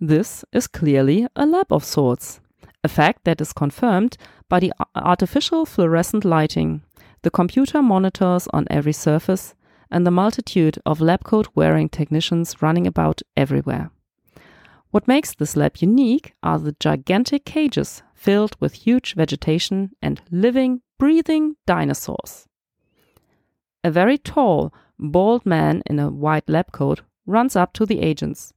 [0.00, 2.40] This is clearly a lab of sorts.
[2.82, 4.16] A fact that is confirmed
[4.48, 6.82] by the artificial fluorescent lighting,
[7.22, 9.54] the computer monitors on every surface,
[9.90, 13.90] and the multitude of lab coat wearing technicians running about everywhere.
[14.90, 20.80] What makes this lab unique are the gigantic cages filled with huge vegetation and living,
[20.98, 22.46] breathing dinosaurs.
[23.84, 28.54] A very tall, bald man in a white lab coat runs up to the agents.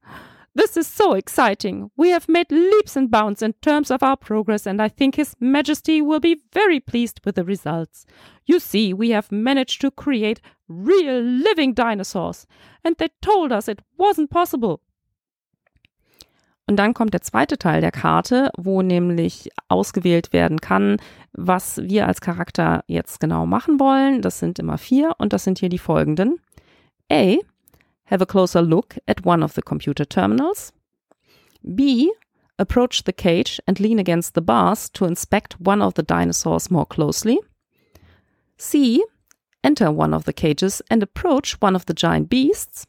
[0.56, 1.92] This is so exciting.
[1.96, 5.36] We have made leaps and bounds in terms of our progress, and I think His
[5.40, 8.06] Majesty will be very pleased with the results.
[8.46, 12.48] You see, we have managed to create real living dinosaurs,
[12.84, 14.82] and they told us it wasn't possible.
[16.72, 21.02] Und dann kommt der zweite Teil der Karte, wo nämlich ausgewählt werden kann,
[21.34, 24.22] was wir als Charakter jetzt genau machen wollen.
[24.22, 26.38] Das sind immer vier und das sind hier die folgenden.
[27.12, 27.36] A.
[28.10, 30.72] Have a closer look at one of the computer terminals.
[31.62, 32.08] B.
[32.56, 36.86] Approach the cage and lean against the bars to inspect one of the dinosaurs more
[36.86, 37.42] closely.
[38.58, 39.04] C.
[39.62, 42.88] Enter one of the cages and approach one of the giant beasts.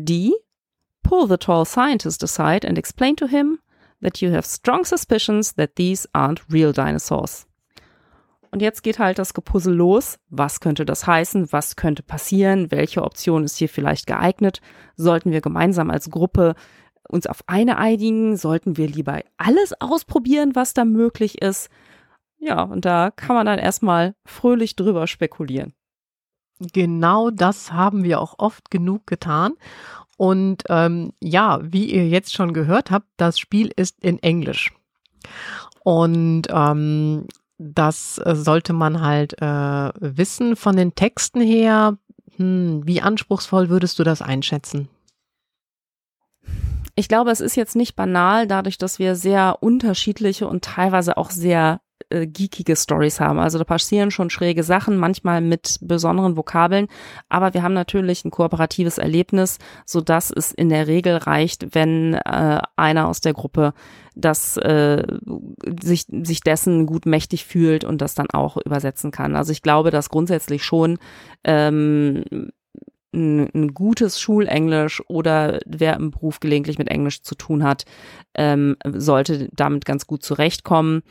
[0.00, 0.36] D
[1.08, 3.58] pull the tall scientist aside and explain to him
[4.02, 7.46] that you have strong suspicions that these aren't real dinosaurs.
[8.50, 10.18] Und jetzt geht halt das Gepuzzle los.
[10.30, 11.52] Was könnte das heißen?
[11.52, 12.70] Was könnte passieren?
[12.70, 14.60] Welche Option ist hier vielleicht geeignet?
[14.96, 16.54] Sollten wir gemeinsam als Gruppe
[17.08, 18.36] uns auf eine einigen?
[18.36, 21.68] Sollten wir lieber alles ausprobieren, was da möglich ist?
[22.38, 25.74] Ja, und da kann man dann erstmal fröhlich drüber spekulieren.
[26.60, 29.54] Genau das haben wir auch oft genug getan.
[30.18, 34.74] Und ähm, ja, wie ihr jetzt schon gehört habt, das Spiel ist in Englisch.
[35.84, 37.26] Und ähm,
[37.56, 41.98] das äh, sollte man halt äh, wissen von den Texten her.
[42.36, 44.88] Hm, wie anspruchsvoll würdest du das einschätzen?
[46.96, 51.30] Ich glaube, es ist jetzt nicht banal, dadurch, dass wir sehr unterschiedliche und teilweise auch
[51.30, 51.80] sehr
[52.10, 53.38] äh, geekige Stories haben.
[53.38, 56.88] Also da passieren schon schräge Sachen, manchmal mit besonderen Vokabeln,
[57.28, 62.14] aber wir haben natürlich ein kooperatives Erlebnis, so dass es in der Regel reicht, wenn
[62.14, 63.74] äh, einer aus der Gruppe
[64.14, 65.04] das äh,
[65.80, 69.36] sich, sich dessen gut mächtig fühlt und das dann auch übersetzen kann.
[69.36, 70.98] Also ich glaube, dass grundsätzlich schon
[71.44, 72.24] ähm,
[73.14, 77.84] ein, ein gutes Schulenglisch oder wer im Beruf gelegentlich mit Englisch zu tun hat,
[78.34, 81.02] ähm, sollte damit ganz gut zurechtkommen.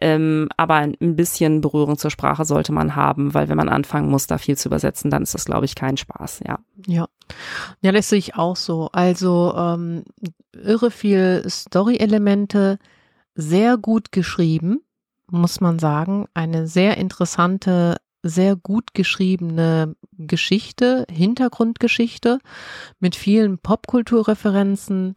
[0.00, 4.26] Ähm, aber ein bisschen Berührung zur Sprache sollte man haben, weil wenn man anfangen muss,
[4.26, 6.58] da viel zu übersetzen, dann ist das, glaube ich, kein Spaß, ja.
[6.86, 7.08] Ja.
[7.80, 8.88] Ja, das sehe ich auch so.
[8.92, 10.04] Also ähm,
[10.52, 12.78] irre viel Story-Elemente,
[13.34, 14.80] sehr gut geschrieben,
[15.30, 16.26] muss man sagen.
[16.34, 22.38] Eine sehr interessante sehr gut geschriebene Geschichte, Hintergrundgeschichte
[22.98, 25.14] mit vielen Popkulturreferenzen,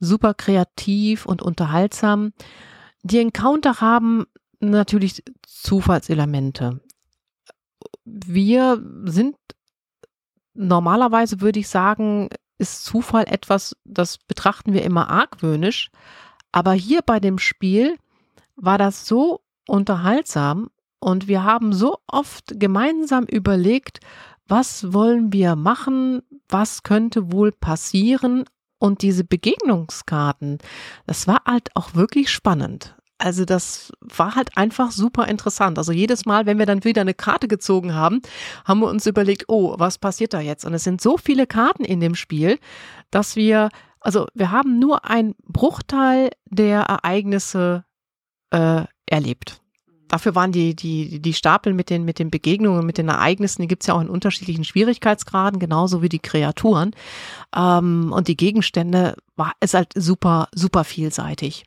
[0.00, 2.32] super kreativ und unterhaltsam.
[3.10, 4.26] Die Encounter haben
[4.60, 6.80] natürlich Zufallselemente.
[8.04, 9.36] Wir sind
[10.52, 12.28] normalerweise würde ich sagen,
[12.58, 15.90] ist Zufall etwas, das betrachten wir immer argwöhnisch.
[16.52, 17.96] Aber hier bei dem Spiel
[18.56, 24.00] war das so unterhaltsam und wir haben so oft gemeinsam überlegt,
[24.48, 28.44] was wollen wir machen, was könnte wohl passieren.
[28.80, 30.58] Und diese Begegnungskarten,
[31.06, 32.97] das war halt auch wirklich spannend.
[33.18, 35.76] Also das war halt einfach super interessant.
[35.78, 38.22] Also jedes Mal, wenn wir dann wieder eine Karte gezogen haben,
[38.64, 40.64] haben wir uns überlegt, oh, was passiert da jetzt?
[40.64, 42.58] Und es sind so viele Karten in dem Spiel,
[43.10, 47.84] dass wir, also wir haben nur einen Bruchteil der Ereignisse
[48.50, 49.60] äh, erlebt
[50.08, 53.68] dafür waren die, die, die Stapel mit den, mit den Begegnungen, mit den Ereignissen, die
[53.68, 56.92] gibt's ja auch in unterschiedlichen Schwierigkeitsgraden, genauso wie die Kreaturen.
[57.54, 61.64] Ähm, und die Gegenstände war, ist halt super, super vielseitig.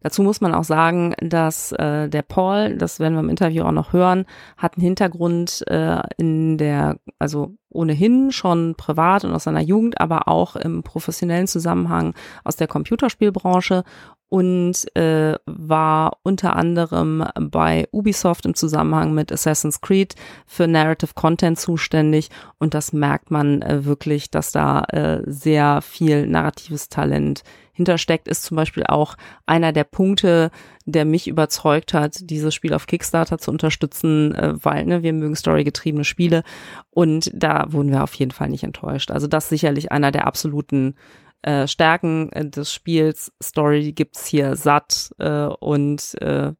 [0.00, 3.72] Dazu muss man auch sagen, dass äh, der Paul, das werden wir im Interview auch
[3.72, 4.24] noch hören,
[4.56, 10.26] hat einen Hintergrund äh, in der, also ohnehin schon privat und aus seiner Jugend, aber
[10.28, 13.84] auch im professionellen Zusammenhang aus der Computerspielbranche
[14.30, 20.14] und äh, war unter anderem bei Ubisoft im Zusammenhang mit Assassin's Creed
[20.46, 22.30] für Narrative Content zuständig.
[22.58, 28.44] Und das merkt man äh, wirklich, dass da äh, sehr viel narratives Talent hintersteckt, ist
[28.44, 29.16] zum Beispiel auch
[29.46, 30.52] einer der Punkte,
[30.84, 35.34] der mich überzeugt hat, dieses Spiel auf Kickstarter zu unterstützen, äh, weil ne, wir mögen
[35.34, 36.44] storygetriebene Spiele.
[36.90, 39.10] Und da wurden wir auf jeden Fall nicht enttäuscht.
[39.10, 40.94] Also das sicherlich einer der absoluten
[41.42, 43.32] äh, Stärken äh, des Spiels.
[43.42, 46.52] Story gibt's hier satt äh, und äh,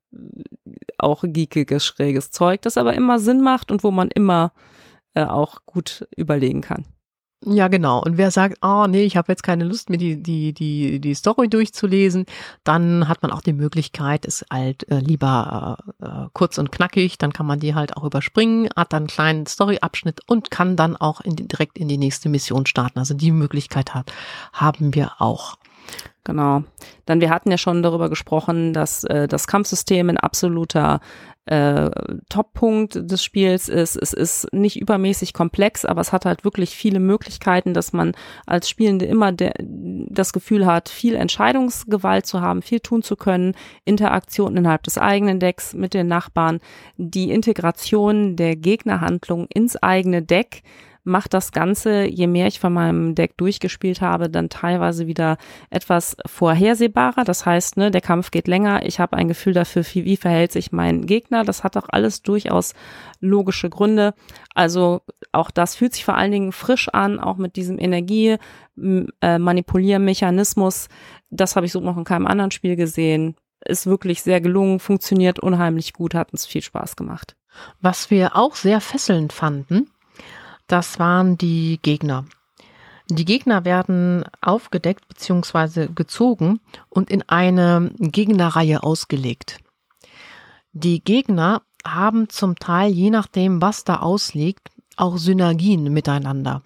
[0.98, 4.52] auch geekiges, schräges Zeug, das aber immer Sinn macht und wo man immer
[5.14, 6.84] äh, auch gut überlegen kann.
[7.42, 8.02] Ja, genau.
[8.02, 11.14] Und wer sagt, oh nee, ich habe jetzt keine Lust, mir die, die, die, die
[11.14, 12.26] Story durchzulesen,
[12.64, 17.16] dann hat man auch die Möglichkeit, es halt äh, lieber äh, äh, kurz und knackig,
[17.16, 20.96] dann kann man die halt auch überspringen, hat dann einen kleinen Story-Abschnitt und kann dann
[20.96, 22.98] auch in die, direkt in die nächste Mission starten.
[22.98, 24.12] Also die Möglichkeit hat,
[24.52, 25.56] haben wir auch.
[26.24, 26.64] Genau.
[27.06, 31.00] Dann wir hatten ja schon darüber gesprochen, dass äh, das Kampfsystem ein absoluter
[31.46, 31.90] äh,
[32.28, 33.96] Top-Punkt des Spiels ist.
[33.96, 38.12] Es ist nicht übermäßig komplex, aber es hat halt wirklich viele Möglichkeiten, dass man
[38.46, 43.54] als Spielende immer das Gefühl hat, viel Entscheidungsgewalt zu haben, viel tun zu können,
[43.84, 46.60] Interaktion innerhalb des eigenen Decks mit den Nachbarn,
[46.98, 50.62] die Integration der Gegnerhandlung ins eigene Deck
[51.04, 55.38] macht das Ganze, je mehr ich von meinem Deck durchgespielt habe, dann teilweise wieder
[55.70, 57.24] etwas vorhersehbarer.
[57.24, 58.84] Das heißt, ne, der Kampf geht länger.
[58.84, 61.44] Ich habe ein Gefühl dafür, wie, verhält sich mein Gegner.
[61.44, 62.74] Das hat auch alles durchaus
[63.20, 64.14] logische Gründe.
[64.54, 68.36] Also auch das fühlt sich vor allen Dingen frisch an, auch mit diesem Energie
[69.20, 69.38] äh.
[71.32, 73.36] Das habe ich so noch in keinem anderen Spiel gesehen.
[73.64, 77.36] Ist wirklich sehr gelungen, funktioniert unheimlich gut, hat uns viel Spaß gemacht.
[77.80, 79.90] Was wir auch sehr fesselnd fanden,
[80.70, 82.26] das waren die Gegner.
[83.08, 85.88] Die Gegner werden aufgedeckt bzw.
[85.92, 89.58] gezogen und in eine Gegnerreihe ausgelegt.
[90.72, 96.62] Die Gegner haben zum Teil, je nachdem, was da ausliegt, auch Synergien miteinander.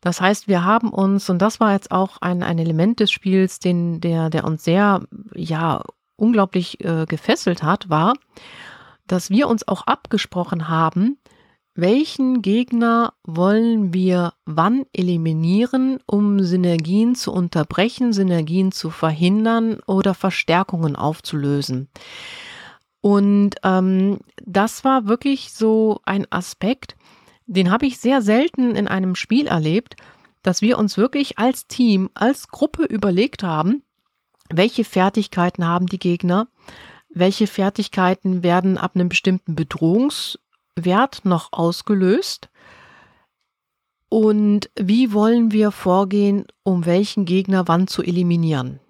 [0.00, 3.58] Das heißt, wir haben uns, und das war jetzt auch ein, ein Element des Spiels,
[3.58, 5.02] den, der, der uns sehr,
[5.34, 5.82] ja,
[6.16, 8.14] unglaublich äh, gefesselt hat, war,
[9.06, 11.18] dass wir uns auch abgesprochen haben,
[11.74, 20.94] welchen Gegner wollen wir wann eliminieren, um Synergien zu unterbrechen, Synergien zu verhindern oder Verstärkungen
[20.94, 21.88] aufzulösen?
[23.00, 26.96] Und ähm, das war wirklich so ein Aspekt,
[27.46, 29.96] den habe ich sehr selten in einem Spiel erlebt,
[30.42, 33.82] dass wir uns wirklich als Team, als Gruppe überlegt haben,
[34.48, 36.48] welche Fertigkeiten haben die Gegner,
[37.08, 39.54] welche Fertigkeiten werden ab einem bestimmten
[40.74, 42.48] Bedrohungswert noch ausgelöst
[44.08, 48.80] und wie wollen wir vorgehen, um welchen Gegner wann zu eliminieren.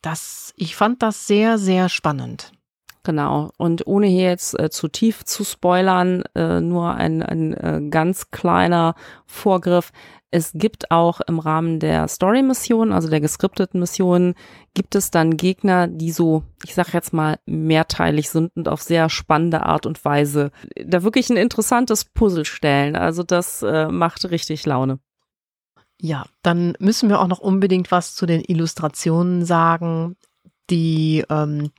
[0.00, 2.52] Das, ich fand das sehr, sehr spannend.
[3.04, 3.50] Genau.
[3.58, 8.30] Und ohne hier jetzt äh, zu tief zu spoilern, äh, nur ein, ein äh, ganz
[8.30, 8.94] kleiner
[9.26, 9.90] Vorgriff.
[10.32, 14.34] Es gibt auch im Rahmen der Story-Mission, also der geskripteten Missionen,
[14.74, 19.08] gibt es dann Gegner, die so, ich sag jetzt mal, mehrteilig sind und auf sehr
[19.10, 20.50] spannende Art und Weise
[20.84, 22.96] da wirklich ein interessantes Puzzle stellen.
[22.96, 24.98] Also das äh, macht richtig Laune.
[26.00, 30.16] Ja, dann müssen wir auch noch unbedingt was zu den Illustrationen sagen.
[30.70, 31.70] Die ähm,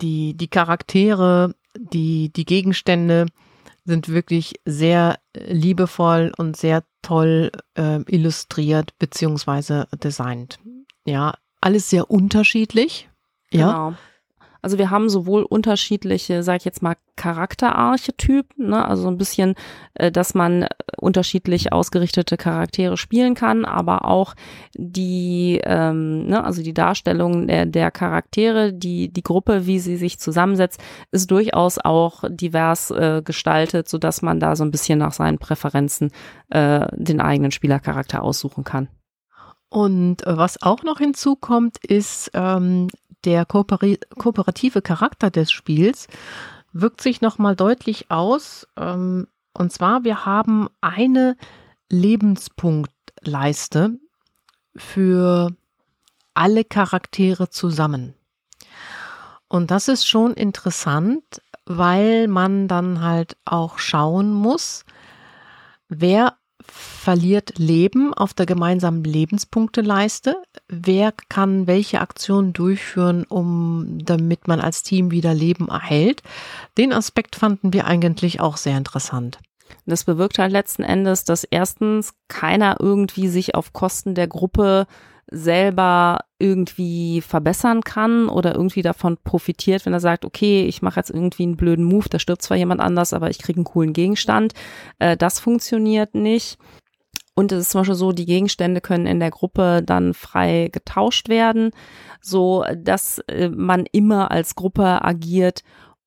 [0.00, 3.26] die, die Charaktere, die, die Gegenstände
[3.84, 10.58] sind wirklich sehr liebevoll und sehr toll äh, illustriert beziehungsweise designt.
[11.04, 13.08] Ja, alles sehr unterschiedlich.
[13.50, 13.66] Ja.
[13.66, 13.94] Genau.
[14.64, 18.88] Also wir haben sowohl unterschiedliche, sag ich jetzt mal, Charakterarchetypen, ne?
[18.88, 19.56] also ein bisschen,
[19.92, 24.34] äh, dass man äh, unterschiedlich ausgerichtete Charaktere spielen kann, aber auch
[24.74, 30.18] die, ähm, ne, also die Darstellung der, der Charaktere, die, die Gruppe, wie sie sich
[30.18, 35.12] zusammensetzt, ist durchaus auch divers äh, gestaltet, so dass man da so ein bisschen nach
[35.12, 36.10] seinen Präferenzen
[36.48, 38.88] äh, den eigenen Spielercharakter aussuchen kann.
[39.74, 42.86] Und äh, was auch noch hinzukommt, ist ähm,
[43.24, 46.08] der kooperative Charakter des Spiels
[46.72, 48.66] wirkt sich nochmal deutlich aus.
[48.76, 51.36] Ähm, und zwar, wir haben eine
[51.88, 53.98] Lebenspunktleiste
[54.76, 55.50] für
[56.34, 58.14] alle Charaktere zusammen.
[59.48, 64.84] Und das ist schon interessant, weil man dann halt auch schauen muss,
[65.88, 66.36] wer
[66.70, 70.36] verliert Leben auf der gemeinsamen Lebenspunkteleiste.
[70.68, 76.22] Wer kann welche Aktionen durchführen, um damit man als Team wieder Leben erhält?
[76.78, 79.38] Den Aspekt fanden wir eigentlich auch sehr interessant.
[79.86, 84.86] Das bewirkt halt letzten Endes, dass erstens keiner irgendwie sich auf Kosten der Gruppe
[85.34, 91.10] selber irgendwie verbessern kann oder irgendwie davon profitiert, wenn er sagt, okay, ich mache jetzt
[91.10, 94.54] irgendwie einen blöden Move, da stirbt zwar jemand anders, aber ich kriege einen coolen Gegenstand.
[94.98, 96.58] Äh, das funktioniert nicht.
[97.34, 101.28] Und es ist zum Beispiel so, die Gegenstände können in der Gruppe dann frei getauscht
[101.28, 101.72] werden,
[102.20, 105.64] so dass äh, man immer als Gruppe agiert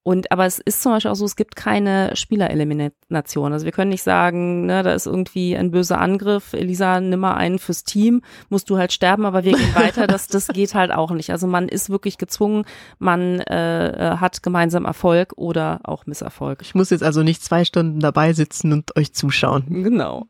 [0.08, 3.51] und aber es ist zum Beispiel auch so, es gibt keine Spielerelimination.
[3.51, 7.34] Also wir können nicht sagen, ne, da ist irgendwie ein böser Angriff, Elisa, nimm mal
[7.34, 10.08] einen fürs Team, musst du halt sterben, aber wir gehen weiter.
[10.08, 11.32] Das, das geht halt auch nicht.
[11.32, 12.64] Also man ist wirklich gezwungen,
[12.99, 16.62] man äh, hat gemeinsam Erfolg oder auch Misserfolg.
[16.62, 19.66] Ich muss jetzt also nicht zwei Stunden dabei sitzen und euch zuschauen.
[19.68, 20.28] Genau.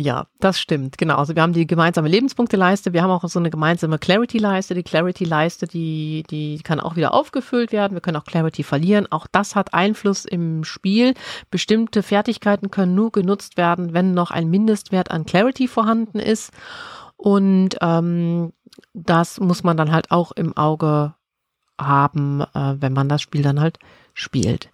[0.00, 1.16] Ja, das stimmt, genau.
[1.16, 4.74] Also wir haben die gemeinsame Lebenspunkteleiste, wir haben auch so eine gemeinsame Clarity-Leiste.
[4.74, 7.94] Die Clarity-Leiste, die, die kann auch wieder aufgefüllt werden.
[7.94, 9.10] Wir können auch Clarity verlieren.
[9.10, 11.14] Auch das hat Einfluss im Spiel.
[11.50, 16.52] Bestimmte Fertigkeiten können nur genutzt werden, wenn noch ein Mindestwert an Clarity vorhanden ist.
[17.16, 18.52] Und ähm,
[18.94, 21.14] das muss man dann halt auch im Auge
[21.76, 23.80] haben, äh, wenn man das Spiel dann halt
[24.14, 24.70] spielt.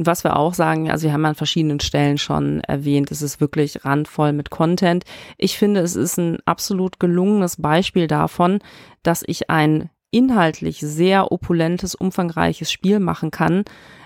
[0.00, 3.38] Und was wir auch sagen, also wir haben an verschiedenen Stellen schon erwähnt, es ist
[3.38, 5.04] wirklich randvoll mit Content.
[5.36, 8.60] Ich finde, es ist ein absolut gelungenes Beispiel davon,
[9.02, 13.64] dass ich ein inhaltlich sehr opulentes, umfangreiches Spiel machen kann,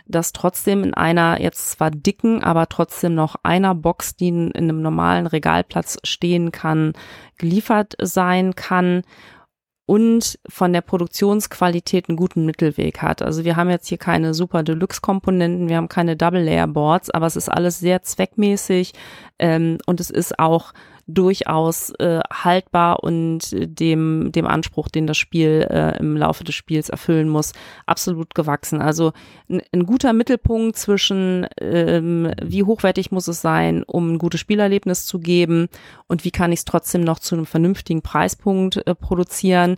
[0.09, 4.65] das trotzdem in einer jetzt zwar dicken, aber trotzdem noch einer Box, die in, in
[4.65, 6.95] einem normalen Regalplatz stehen kann,
[7.39, 9.03] geliefert sein kann
[9.87, 13.21] und von der Produktionsqualität einen guten Mittelweg hat.
[13.21, 17.51] Also wir haben jetzt hier keine super Deluxe-Komponenten, wir haben keine Double-Layer-Boards, aber es ist
[17.51, 18.93] alles sehr zweckmäßig
[19.39, 20.73] ähm, und es ist auch
[21.07, 26.89] durchaus äh, haltbar und dem, dem Anspruch, den das Spiel äh, im Laufe des Spiels
[26.89, 27.53] erfüllen muss,
[27.87, 28.81] absolut gewachsen.
[28.81, 29.13] Also
[29.49, 35.07] ein, ein guter Mittelpunkt zwischen, ähm, wie hochwertig muss es sein, um ein gutes Spielerlebnis
[35.07, 35.69] zu geben
[36.07, 39.77] und wie kann ich es trotzdem noch zu einem vernünftigen Preispunkt äh, produzieren.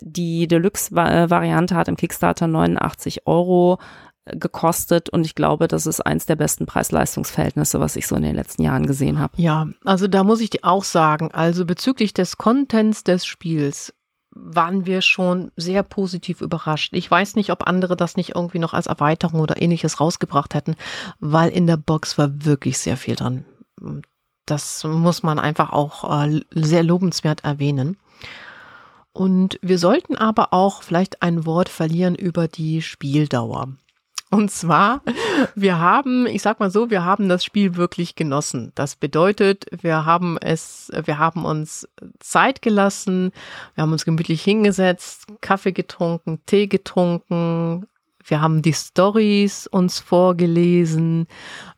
[0.00, 3.78] Die Deluxe-Variante hat im Kickstarter 89 Euro
[4.26, 8.34] gekostet und ich glaube, das ist eins der besten Preis-Leistungs-Verhältnisse, was ich so in den
[8.34, 9.34] letzten Jahren gesehen habe.
[9.40, 13.92] Ja, also da muss ich dir auch sagen, also bezüglich des Contents des Spiels
[14.34, 16.92] waren wir schon sehr positiv überrascht.
[16.94, 20.74] Ich weiß nicht, ob andere das nicht irgendwie noch als Erweiterung oder ähnliches rausgebracht hätten,
[21.20, 23.44] weil in der Box war wirklich sehr viel dran.
[24.46, 27.96] Das muss man einfach auch äh, sehr lobenswert erwähnen.
[29.12, 33.68] Und wir sollten aber auch vielleicht ein Wort verlieren über die Spieldauer.
[34.34, 35.00] Und zwar,
[35.54, 38.72] wir haben, ich sag mal so, wir haben das Spiel wirklich genossen.
[38.74, 43.30] Das bedeutet, wir haben es, wir haben uns Zeit gelassen,
[43.76, 47.86] wir haben uns gemütlich hingesetzt, Kaffee getrunken, Tee getrunken,
[48.24, 51.28] wir haben die Stories uns vorgelesen,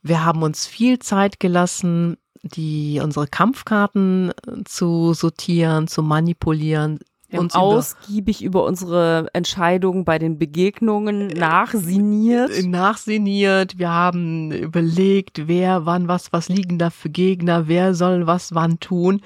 [0.02, 4.32] wir haben uns viel Zeit gelassen, die unsere Kampfkarten
[4.64, 12.50] zu sortieren, zu manipulieren, wir haben ausgiebig über unsere Entscheidungen bei den Begegnungen nachsiniert.
[12.50, 13.78] Äh, nachsiniert.
[13.78, 18.78] Wir haben überlegt, wer wann was, was liegen da für Gegner, wer soll was wann
[18.78, 19.22] tun.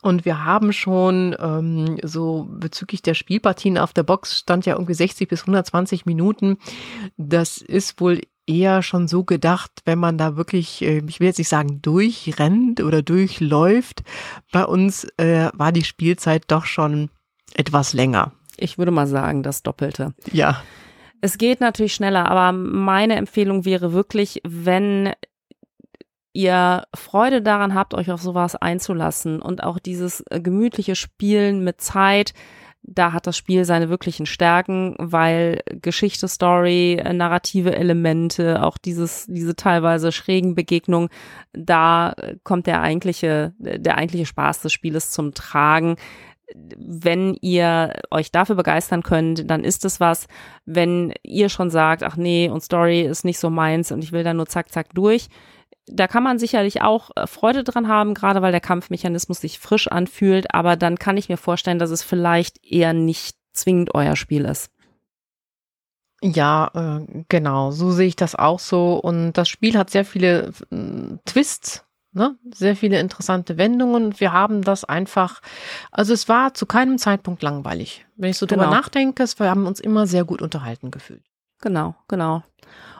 [0.00, 4.94] Und wir haben schon ähm, so bezüglich der Spielpartien auf der Box stand ja irgendwie
[4.94, 6.58] 60 bis 120 Minuten.
[7.16, 11.38] Das ist wohl eher schon so gedacht, wenn man da wirklich, äh, ich will jetzt
[11.38, 14.02] nicht sagen durchrennt oder durchläuft.
[14.52, 17.08] Bei uns äh, war die Spielzeit doch schon
[17.54, 18.32] etwas länger.
[18.56, 20.14] Ich würde mal sagen, das Doppelte.
[20.32, 20.62] Ja.
[21.20, 25.12] Es geht natürlich schneller, aber meine Empfehlung wäre wirklich, wenn
[26.34, 31.80] ihr Freude daran habt, euch auf sowas einzulassen und auch dieses äh, gemütliche Spielen mit
[31.80, 32.34] Zeit,
[32.82, 39.26] da hat das Spiel seine wirklichen Stärken, weil Geschichte, Story, äh, narrative Elemente, auch dieses,
[39.26, 41.08] diese teilweise schrägen Begegnungen,
[41.52, 45.96] da kommt der eigentliche, der eigentliche Spaß des Spieles zum Tragen
[46.54, 50.26] wenn ihr euch dafür begeistern könnt, dann ist es was.
[50.66, 54.24] Wenn ihr schon sagt, ach nee, und Story ist nicht so meins und ich will
[54.24, 55.28] da nur zack, zack durch,
[55.86, 59.88] da kann man sicherlich auch äh, Freude dran haben, gerade weil der Kampfmechanismus sich frisch
[59.88, 64.44] anfühlt, aber dann kann ich mir vorstellen, dass es vielleicht eher nicht zwingend euer Spiel
[64.44, 64.70] ist.
[66.22, 68.94] Ja, äh, genau, so sehe ich das auch so.
[68.94, 71.83] Und das Spiel hat sehr viele äh, Twists,
[72.14, 72.36] Ne?
[72.54, 74.18] Sehr viele interessante Wendungen.
[74.20, 75.42] Wir haben das einfach,
[75.90, 78.06] also es war zu keinem Zeitpunkt langweilig.
[78.16, 78.62] Wenn ich so genau.
[78.62, 81.24] drüber nachdenke, wir haben uns immer sehr gut unterhalten gefühlt.
[81.60, 82.44] Genau, genau.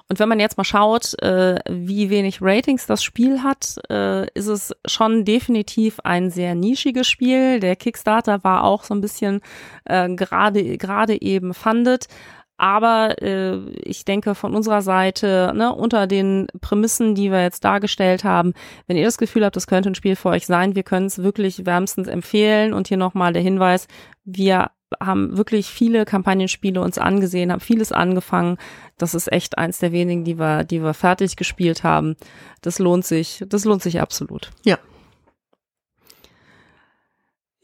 [0.08, 4.48] Und wenn man jetzt mal schaut, äh, wie wenig Ratings das Spiel hat, äh, ist
[4.48, 7.60] es schon definitiv ein sehr nischiges Spiel.
[7.60, 9.40] Der Kickstarter war auch so ein bisschen
[9.84, 12.08] äh, gerade gerade eben funded.
[12.56, 18.22] Aber äh, ich denke von unserer Seite, ne, unter den Prämissen, die wir jetzt dargestellt
[18.22, 18.52] haben,
[18.86, 21.22] wenn ihr das Gefühl habt, das könnte ein Spiel für euch sein, wir können es
[21.22, 22.72] wirklich wärmstens empfehlen.
[22.72, 23.88] Und hier nochmal der Hinweis,
[24.24, 24.70] wir
[25.02, 28.58] haben wirklich viele Kampagnenspiele uns angesehen, haben vieles angefangen.
[28.98, 32.14] Das ist echt eins der wenigen, die wir, die wir fertig gespielt haben.
[32.60, 34.50] Das lohnt sich, das lohnt sich absolut.
[34.64, 34.78] Ja,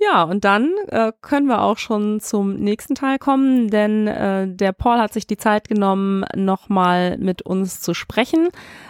[0.02, 4.72] ja, und dann äh, können wir auch schon zum nächsten Teil kommen, denn äh, der
[4.72, 8.48] Paul hat sich die Zeit genommen, nochmal mit uns zu sprechen.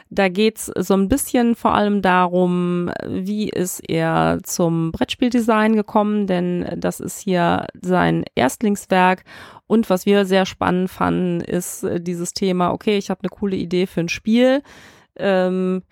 [0.09, 6.77] Da geht's so ein bisschen vor allem darum, wie ist er zum Brettspieldesign gekommen, denn
[6.77, 9.25] das ist hier sein Erstlingswerk.
[9.67, 13.57] Und was wir sehr spannend fanden, ist äh, dieses Thema, okay, ich habe eine coole
[13.57, 14.63] Idee für ein Spiel.
[15.17, 15.83] Ähm,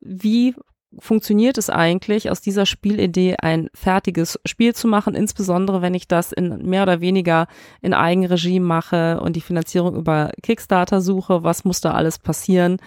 [0.00, 0.54] wie
[0.98, 6.32] funktioniert es eigentlich, aus dieser Spielidee ein fertiges Spiel zu machen, insbesondere wenn ich das
[6.32, 7.46] in mehr oder weniger
[7.80, 12.78] in Eigenregie mache und die Finanzierung über Kickstarter suche, was muss da alles passieren?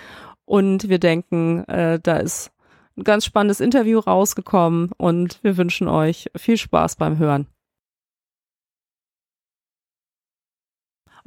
[0.46, 2.52] Und wir denken, äh, da ist
[2.98, 7.48] ein ganz spannendes Interview rausgekommen und wir wünschen euch viel Spaß beim Hören.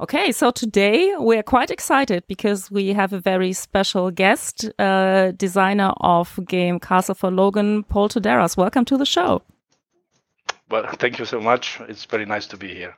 [0.03, 5.31] Okay, so today we are quite excited because we have a very special guest, uh,
[5.31, 8.57] designer of game Castle von Loghan, Paul Toderas.
[8.57, 9.43] Welcome to the show.
[10.69, 11.79] Well, thank you so much.
[11.87, 12.97] It's very nice to be here.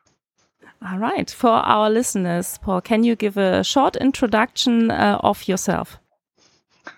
[0.81, 1.29] All right.
[1.29, 5.99] For our listeners, Paul, can you give a short introduction uh, of yourself?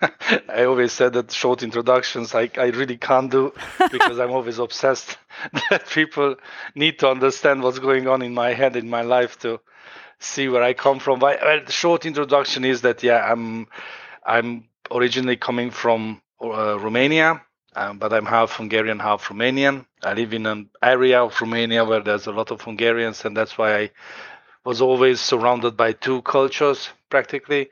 [0.48, 3.52] I always said that short introductions I, I really can't do
[3.92, 5.18] because I'm always obsessed
[5.68, 6.36] that people
[6.74, 9.60] need to understand what's going on in my head, in my life to
[10.18, 11.20] see where I come from.
[11.20, 13.66] Well, the short introduction is that yeah, I'm
[14.24, 17.42] I'm originally coming from uh, Romania,
[17.74, 19.86] um, but I'm half Hungarian, half Romanian.
[20.02, 23.56] I live in an area of Romania where there's a lot of Hungarians, and that's
[23.58, 23.90] why I
[24.64, 27.70] was always surrounded by two cultures practically.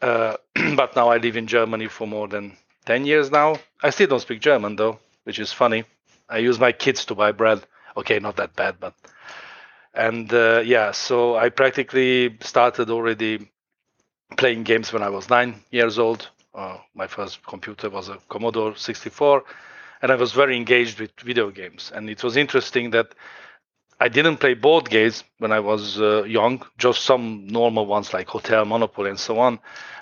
[0.00, 0.36] Uh,
[0.76, 2.56] but now I live in Germany for more than
[2.86, 3.56] 10 years now.
[3.82, 5.84] I still don't speak German though, which is funny.
[6.28, 7.62] I use my kids to buy bread.
[7.96, 8.94] Okay, not that bad, but
[9.94, 13.48] and uh, yeah so i practically started already
[14.36, 16.28] playing games when i was nine years old.
[16.54, 19.44] Uh, my first computer was a commodore 64
[20.02, 21.92] and i was very engaged with video games.
[21.94, 23.14] And it was interesting that
[24.00, 28.28] i didn't play board games when i was uh, young just some normal ones like
[28.28, 29.58] hotel monopoly and so on.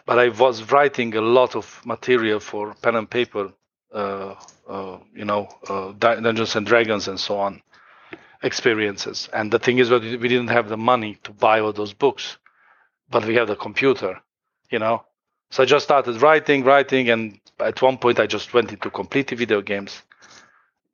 [0.07, 3.53] But i was writing a lot of material for pen and paper
[3.95, 4.35] uh,
[4.69, 7.63] uh, you know uh, dungeons and dragons and so on
[8.43, 9.29] experiences.
[9.33, 12.39] And the thing is that we didn't have the money to buy all those books.
[13.11, 14.21] but we have the computer,
[14.71, 15.05] you know.
[15.51, 19.37] So I just started writing, writing, and at one point I just went into completely
[19.37, 20.03] video games,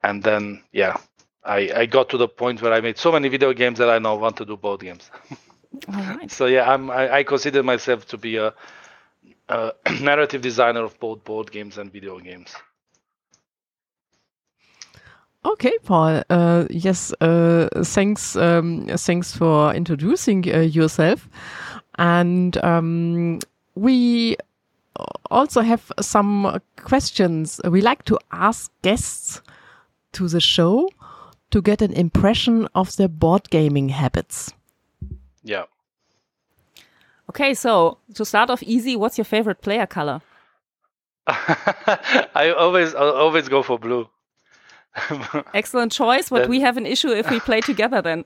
[0.03, 0.97] and then yeah,
[1.45, 3.99] I I got to the point where I made so many video games that I
[3.99, 5.11] now want to do board games.
[5.89, 6.31] Alright.
[6.37, 8.53] So yeah, I'm I, I consider myself to be a,
[9.49, 12.55] a narrative designer of both board games and video games.
[15.45, 16.21] Okay, Paul.
[16.29, 18.35] Uh, yes, uh, thanks.
[18.35, 21.29] Um, thanks for introducing uh, yourself,
[21.97, 23.39] and um,
[23.75, 24.35] we
[25.31, 29.41] also have some questions we like to ask guests
[30.11, 30.89] to the show
[31.51, 34.53] to get an impression of their board gaming habits.
[35.43, 35.63] Yeah.
[37.29, 40.21] Okay, so to start off easy, what's your favorite player color?
[41.27, 44.09] I always I always go for blue.
[45.53, 48.25] Excellent choice, but That- we have an issue if we play together then.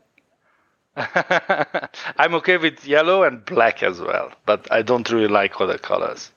[0.95, 6.32] I'm okay with yellow and black as well, but I don't really like other colors.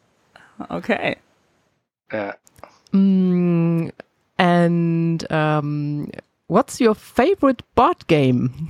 [0.70, 1.16] Okay.
[2.12, 2.32] Yeah.
[2.92, 3.92] Mm,
[4.38, 6.10] and um,
[6.46, 8.68] what's your favorite board game?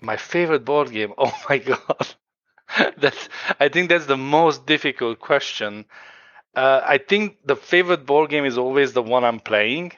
[0.00, 1.12] My favorite board game.
[1.18, 2.14] Oh my god.
[2.96, 3.28] that's
[3.60, 5.84] I think that's the most difficult question.
[6.54, 9.92] Uh, I think the favorite board game is always the one I'm playing.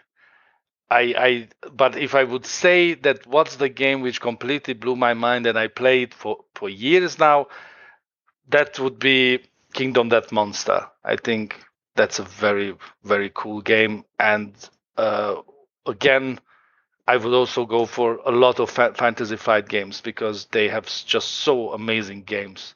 [0.90, 5.14] I, I but if I would say that what's the game which completely blew my
[5.14, 7.48] mind and I played for for years now,
[8.48, 9.40] that would be
[9.72, 10.88] Kingdom Death Monster.
[11.04, 11.60] I think
[11.96, 12.74] that's a very
[13.04, 14.54] very cool game and
[14.96, 15.36] uh,
[15.86, 16.38] again
[17.08, 20.86] I would also go for a lot of fa- Fantasy Flight games because they have
[20.86, 22.74] just so amazing games.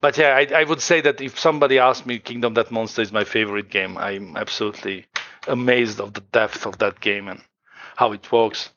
[0.00, 3.12] But yeah, I, I would say that if somebody asked me, Kingdom Death Monster is
[3.12, 3.98] my favorite game.
[3.98, 5.06] I'm absolutely
[5.48, 7.42] amazed of the depth of that game and
[7.96, 8.70] how it works.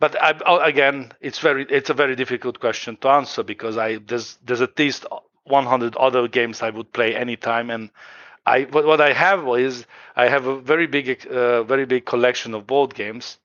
[0.00, 4.38] But I, again, it's very it's a very difficult question to answer because I there's
[4.44, 5.06] there's at least
[5.44, 7.90] 100 other games I would play anytime and
[8.46, 12.54] I what, what I have is I have a very big uh, very big collection
[12.54, 13.38] of board games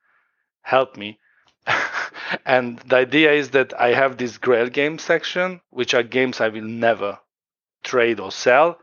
[0.62, 1.20] help me.
[2.46, 6.50] and the idea is that I have this Grail game section, which are games I
[6.50, 7.20] will never
[7.84, 8.80] trade or sell.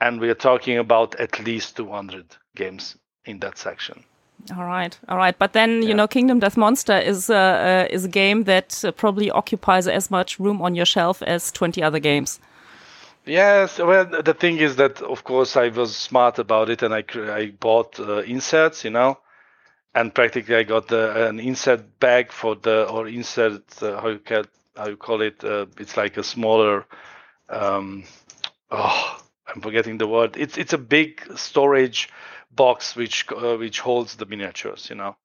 [0.00, 4.04] And we are talking about at least 200 games in that section.
[4.56, 5.36] All right, all right.
[5.38, 8.92] But then you know, Kingdom Death Monster is uh, uh, is a game that uh,
[8.92, 12.40] probably occupies as much room on your shelf as twenty other games.
[13.26, 17.04] Yes, well, the thing is that, of course, I was smart about it and I,
[17.14, 19.18] I bought uh, inserts, you know,
[19.94, 24.18] and practically I got the, an insert bag for the, or insert, uh, how, you
[24.18, 24.44] call,
[24.76, 26.86] how you call it, uh, it's like a smaller,
[27.50, 28.04] um,
[28.70, 30.36] oh, I'm forgetting the word.
[30.36, 32.08] It's it's a big storage
[32.50, 35.16] box which uh, which holds the miniatures, you know,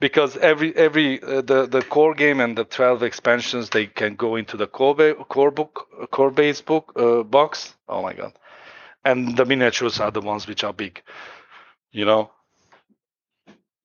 [0.00, 4.36] because every every uh, the the core game and the 12 expansions they can go
[4.36, 7.74] into the core ba- core book core base book uh, box.
[7.88, 8.32] Oh my god,
[9.04, 11.02] and the miniatures are the ones which are big,
[11.92, 12.30] you know.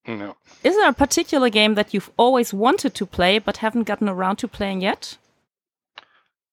[0.06, 0.34] Yeah.
[0.66, 4.36] Is there a particular game that you've always wanted to play but haven't gotten around
[4.38, 5.18] to playing yet?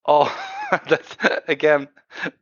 [0.06, 0.32] Oh,
[0.88, 1.16] that's
[1.48, 1.88] again,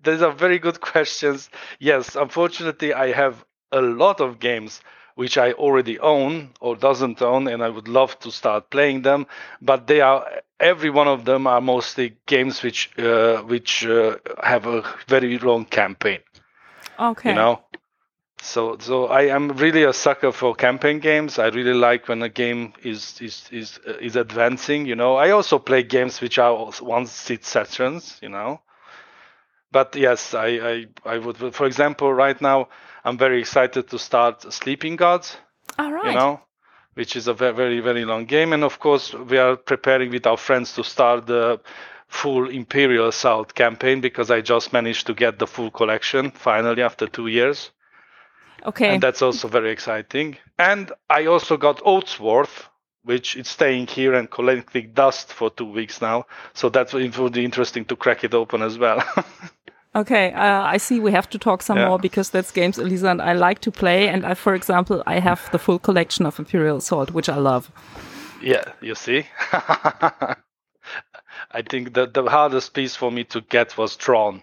[0.02, 1.50] these are very good questions.
[1.78, 4.80] Yes, unfortunately, I have a lot of games
[5.14, 9.26] which I already own or doesn't own, and I would love to start playing them.
[9.60, 10.24] But they are
[10.60, 15.64] every one of them are mostly games which uh, which uh, have a very long
[15.64, 16.20] campaign.
[16.98, 17.30] Okay.
[17.30, 17.60] You know.
[18.40, 21.38] So, so I am really a sucker for campaign games.
[21.38, 24.86] I really like when a game is is is uh, is advancing.
[24.86, 28.18] You know, I also play games which are one seat sessions.
[28.22, 28.60] You know,
[29.70, 31.54] but yes, I I I would.
[31.54, 32.68] For example, right now
[33.04, 35.36] I'm very excited to start Sleeping Gods.
[35.78, 36.12] All right.
[36.12, 36.40] You know,
[36.94, 40.26] which is a ve- very very long game, and of course we are preparing with
[40.26, 41.60] our friends to start the
[42.08, 47.06] full Imperial Assault campaign because I just managed to get the full collection finally after
[47.06, 47.70] two years
[48.64, 48.94] okay.
[48.94, 50.36] and that's also very exciting.
[50.58, 52.48] And I also got Oathsworn,
[53.04, 56.26] which it's staying here and collecting dust for two weeks now.
[56.54, 59.02] So that would be interesting to crack it open as well.
[59.94, 61.00] Okay, uh, I see.
[61.00, 61.88] We have to talk some Yeah.
[61.88, 64.06] more because that's games Elisa and I like to play.
[64.06, 67.72] And I, for example, I have the full collection of Imperial Assault, which I love.
[68.42, 69.26] yeah, you see.
[71.50, 74.42] I think that the hardest piece for me to get was Tron.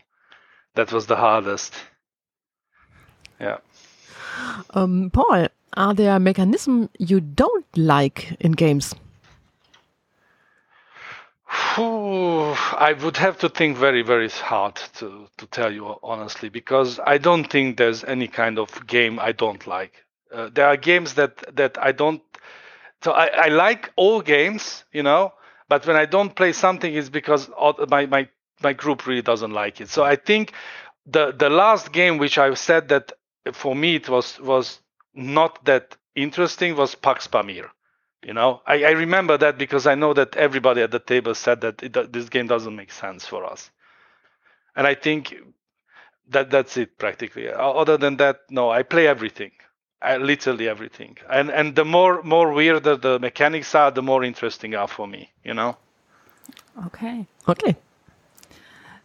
[0.73, 1.73] That was the hardest.
[3.39, 3.57] Yeah.
[4.73, 8.95] Um, Paul, are there mechanisms you don't like in games?
[11.77, 17.17] I would have to think very, very hard to, to tell you honestly, because I
[17.17, 20.05] don't think there's any kind of game I don't like.
[20.33, 22.21] Uh, there are games that, that I don't.
[23.03, 25.33] So I, I like all games, you know,
[25.67, 27.49] but when I don't play something, it's because
[27.89, 28.27] my, my
[28.63, 29.89] my group really doesn't like it.
[29.89, 30.53] So I think
[31.05, 33.11] the the last game which I said that
[33.53, 34.79] for me it was was
[35.15, 37.69] not that interesting was Pax Pamir.
[38.23, 41.61] You know, I, I remember that because I know that everybody at the table said
[41.61, 43.69] that it, this game doesn't make sense for us,
[44.75, 45.35] and I think
[46.29, 47.47] that that's it practically.
[47.49, 49.51] Other than that, no, I play everything,
[50.01, 54.73] I, literally everything, and and the more more weirder the mechanics are, the more interesting
[54.73, 55.29] are for me.
[55.43, 55.77] You know.
[56.87, 57.27] Okay.
[57.47, 57.75] Okay.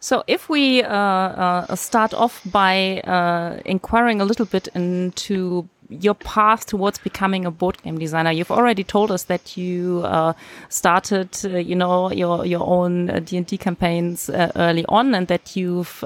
[0.03, 6.15] So, if we uh, uh, start off by uh, inquiring a little bit into your
[6.15, 10.33] path towards becoming a board game designer, you've already told us that you uh,
[10.69, 15.27] started, uh, you know, your your own D and D campaigns uh, early on, and
[15.27, 16.03] that you've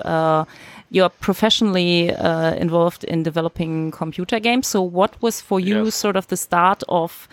[0.91, 4.67] you're professionally involved in developing computer games.
[4.67, 5.95] So, what was for you yes.
[5.95, 7.27] sort of the start of?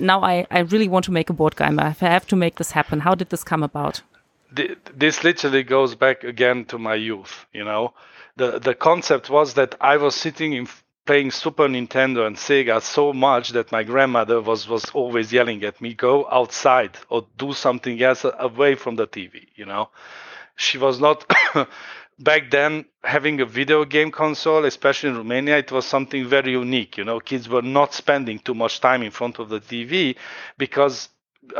[0.00, 1.80] Now I, I really want to make a board game.
[1.80, 3.00] I have to make this happen.
[3.00, 4.02] How did this come about?
[4.50, 7.92] this literally goes back again to my youth you know
[8.36, 10.66] the the concept was that i was sitting in
[11.08, 15.80] playing super nintendo and sega so much that my grandmother was was always yelling at
[15.80, 19.88] me go outside or do something else away from the tv you know?
[20.56, 21.24] She was not
[22.18, 26.98] back then having a video game console especially in romania it was something very unique
[26.98, 27.20] you know?
[27.20, 30.14] Kids were not spending too much time in front of the tv
[30.58, 31.08] because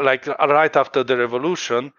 [0.02, 0.26] like
[0.58, 1.92] right after the revolution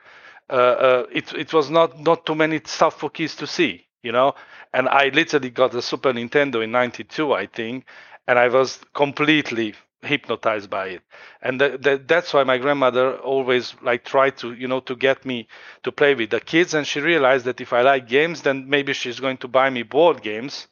[0.49, 4.11] uh, uh, it it was not not too many stuff for kids to see, you
[4.11, 4.35] know.
[4.73, 7.85] And I literally got a Super Nintendo in '92, I think,
[8.27, 11.01] and I was completely hypnotized by it
[11.41, 15.25] and th- th- that's why my grandmother always like tried to you know to get
[15.25, 15.45] me
[15.83, 18.93] to play with the kids and she realized that if i like games then maybe
[18.93, 20.67] she's going to buy me board games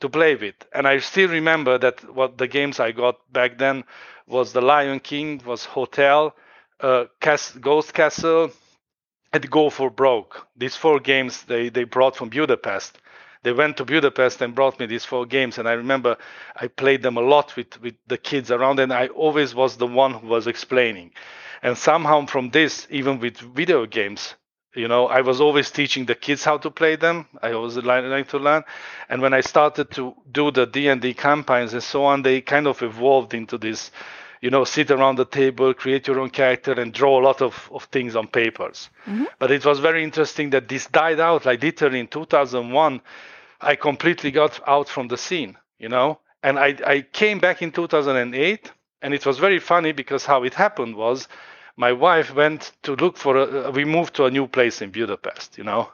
[0.00, 3.84] to play with and i still remember that what the games i got back then
[4.26, 6.34] was the lion king was hotel
[6.80, 8.50] uh, Cas- ghost castle
[9.32, 10.46] and Go for Broke.
[10.56, 12.98] These four games they, they brought from Budapest.
[13.42, 16.16] They went to Budapest and brought me these four games, and I remember
[16.54, 19.86] I played them a lot with, with the kids around, and I always was the
[19.86, 21.10] one who was explaining.
[21.62, 24.34] And somehow from this, even with video games,
[24.74, 27.26] you know, I was always teaching the kids how to play them.
[27.42, 28.62] I always like to learn,
[29.08, 32.40] and when I started to do the D and D campaigns and so on, they
[32.40, 33.90] kind of evolved into this
[34.42, 37.70] you know, sit around the table, create your own character, and draw a lot of,
[37.72, 38.90] of things on papers.
[39.06, 39.24] Mm-hmm.
[39.38, 41.46] But it was very interesting that this died out.
[41.46, 43.00] Like literally in 2001,
[43.60, 47.70] I completely got out from the scene, you know, and I, I came back in
[47.70, 51.28] 2008, and it was very funny because how it happened was
[51.76, 55.56] my wife went to look for a, we moved to a new place in Budapest,
[55.56, 55.92] you know,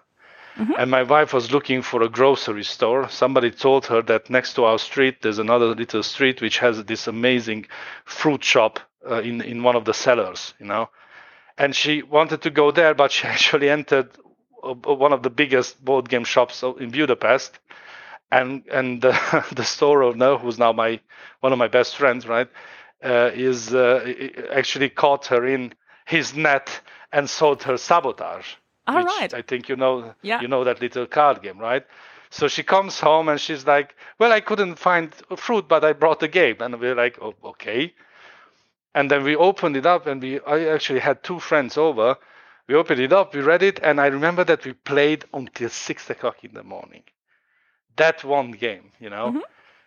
[0.57, 0.72] Mm-hmm.
[0.78, 3.09] And my wife was looking for a grocery store.
[3.09, 7.07] Somebody told her that next to our street, there's another little street which has this
[7.07, 7.66] amazing
[8.05, 10.88] fruit shop uh, in in one of the cellars, you know.
[11.57, 14.11] And she wanted to go there, but she actually entered
[14.62, 17.59] a, one of the biggest board game shops in Budapest.
[18.30, 19.12] And and the,
[19.55, 21.01] the store owner, who's now my
[21.40, 22.49] one of my best friends, right,
[23.03, 24.12] uh, is uh,
[24.53, 25.72] actually caught her in
[26.07, 26.80] his net
[27.12, 28.55] and sold her sabotage
[28.89, 29.32] all right.
[29.34, 30.41] I think you know yeah.
[30.41, 31.84] you know that little card game, right?
[32.30, 36.20] So she comes home and she's like, "Well, I couldn't find fruit, but I brought
[36.20, 37.95] the game." And we're like, oh, "Okay."
[38.95, 42.16] And then we opened it up, and we I actually had two friends over.
[42.68, 46.11] We opened it up, we read it, and I remember that we played until six
[46.11, 47.03] o'clock in the morning.
[47.97, 49.28] That one game, you know.
[49.28, 49.41] Mm-hmm.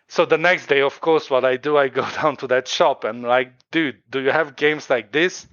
[0.08, 3.04] So the next day, of course, what I do, I go down to that shop
[3.04, 5.46] and like, dude, do you have games like this?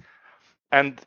[0.72, 1.00] And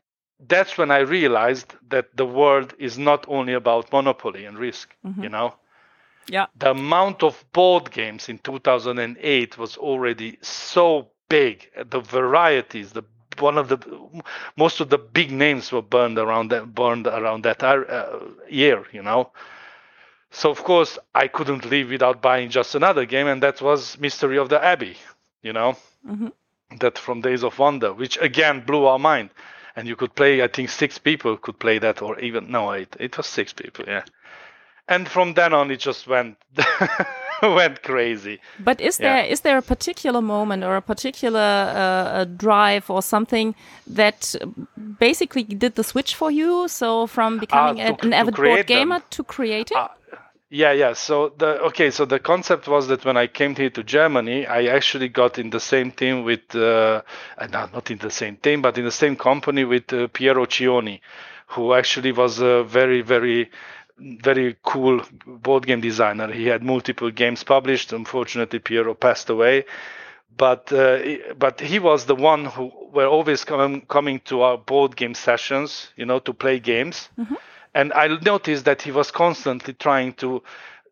[0.47, 5.23] that's when I realized that the world is not only about monopoly and risk, mm-hmm.
[5.23, 5.55] you know?
[6.27, 6.47] Yeah.
[6.57, 11.69] The amount of board games in 2008 was already so big.
[11.89, 13.03] The varieties, the
[13.39, 13.79] one of the
[14.55, 19.01] most of the big names were burned around that burned around that uh, year, you
[19.01, 19.31] know.
[20.29, 24.37] So of course I couldn't live without buying just another game, and that was Mystery
[24.37, 24.97] of the Abbey,
[25.41, 25.75] you know,
[26.07, 26.27] mm-hmm.
[26.79, 29.31] that from Days of Wonder, which again blew our mind
[29.75, 30.41] and you could play.
[30.41, 33.85] I think six people could play that, or even no, it it was six people.
[33.87, 34.03] Yeah,
[34.87, 36.37] and from then on, it just went
[37.41, 38.39] went crazy.
[38.59, 39.15] But is yeah.
[39.15, 43.55] there is there a particular moment or a particular uh, drive or something
[43.87, 44.35] that
[44.99, 46.67] basically did the switch for you?
[46.67, 49.07] So from becoming uh, to, an avid board gamer them.
[49.11, 49.77] to creating.
[49.77, 49.89] Uh,
[50.53, 50.93] yeah, yeah.
[50.93, 54.65] So the okay, so the concept was that when I came here to Germany, I
[54.65, 57.01] actually got in the same team with, uh,
[57.39, 60.45] uh not not in the same team, but in the same company with uh, Piero
[60.45, 60.99] Cioni,
[61.47, 63.49] who actually was a very very
[63.97, 66.31] very cool board game designer.
[66.31, 67.91] He had multiple games published.
[67.91, 69.65] Unfortunately, Piero passed away,
[70.37, 70.99] but uh,
[71.35, 75.89] but he was the one who were always coming coming to our board game sessions,
[75.95, 77.09] you know, to play games.
[77.19, 77.35] Mm-hmm
[77.73, 80.43] and I noticed that he was constantly trying to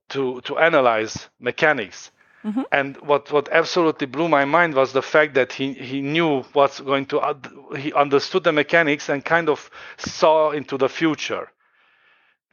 [0.09, 2.11] to to analyze mechanics.
[2.43, 2.61] Mm-hmm.
[2.71, 6.79] And what, what absolutely blew my mind was the fact that he, he knew what's
[6.79, 7.37] going to,
[7.77, 9.69] he understood the mechanics and kind of
[9.99, 11.51] saw into the future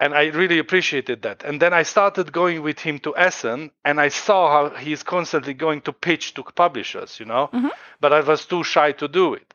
[0.00, 1.42] and I really appreciated that.
[1.44, 5.54] And then I started going with him to Essen, and I saw how he's constantly
[5.54, 7.68] going to pitch to publishers, you know, mm-hmm.
[8.00, 9.54] but I was too shy to do it.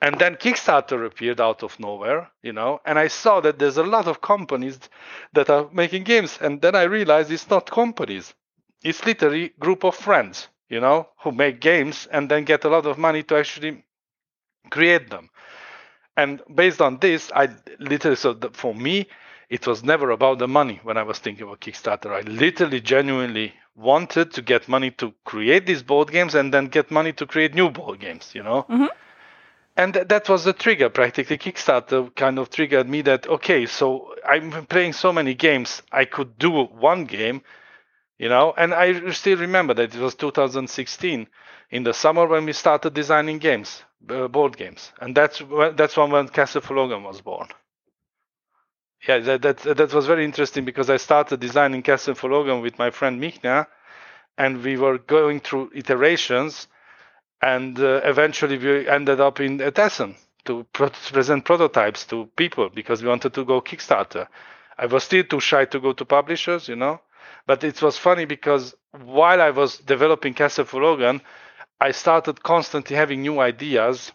[0.00, 3.82] And then Kickstarter appeared out of nowhere, you know, and I saw that there's a
[3.82, 4.78] lot of companies
[5.32, 8.34] that are making games, and then I realized it's not companies,
[8.82, 12.84] it's literally group of friends, you know, who make games and then get a lot
[12.86, 13.82] of money to actually
[14.70, 15.30] create them.
[16.16, 19.06] And based on this, I literally so for me
[19.50, 22.12] it was never about the money when I was thinking about Kickstarter.
[22.12, 26.90] I literally, genuinely wanted to get money to create these board games and then get
[26.90, 28.62] money to create new board games, you know?
[28.68, 28.86] Mm-hmm.
[29.76, 31.38] And th- that was the trigger, practically.
[31.38, 36.38] Kickstarter kind of triggered me that, okay, so I'm playing so many games, I could
[36.38, 37.42] do one game,
[38.18, 38.54] you know?
[38.56, 41.26] And I still remember that it was 2016
[41.70, 44.92] in the summer when we started designing games, uh, board games.
[45.00, 45.42] And that's,
[45.74, 47.48] that's when, when Castle von Loghan was born
[49.06, 52.78] yeah, that, that that was very interesting because I started designing Castle von Loghan with
[52.78, 53.66] my friend Michna,
[54.38, 56.68] and we were going through iterations,
[57.44, 60.16] and uh, eventually we ended up in Essen
[60.46, 64.26] to pro- present prototypes to people because we wanted to go Kickstarter.
[64.78, 67.00] I was still too shy to go to publishers, you know,
[67.46, 71.20] but it was funny because while I was developing Castle von Loghan,
[71.80, 74.12] I started constantly having new ideas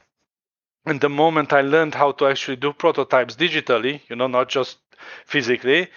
[0.88, 4.80] and the moment I learned how to actually do prototypes digitally, you know, not just
[5.28, 5.88] physically,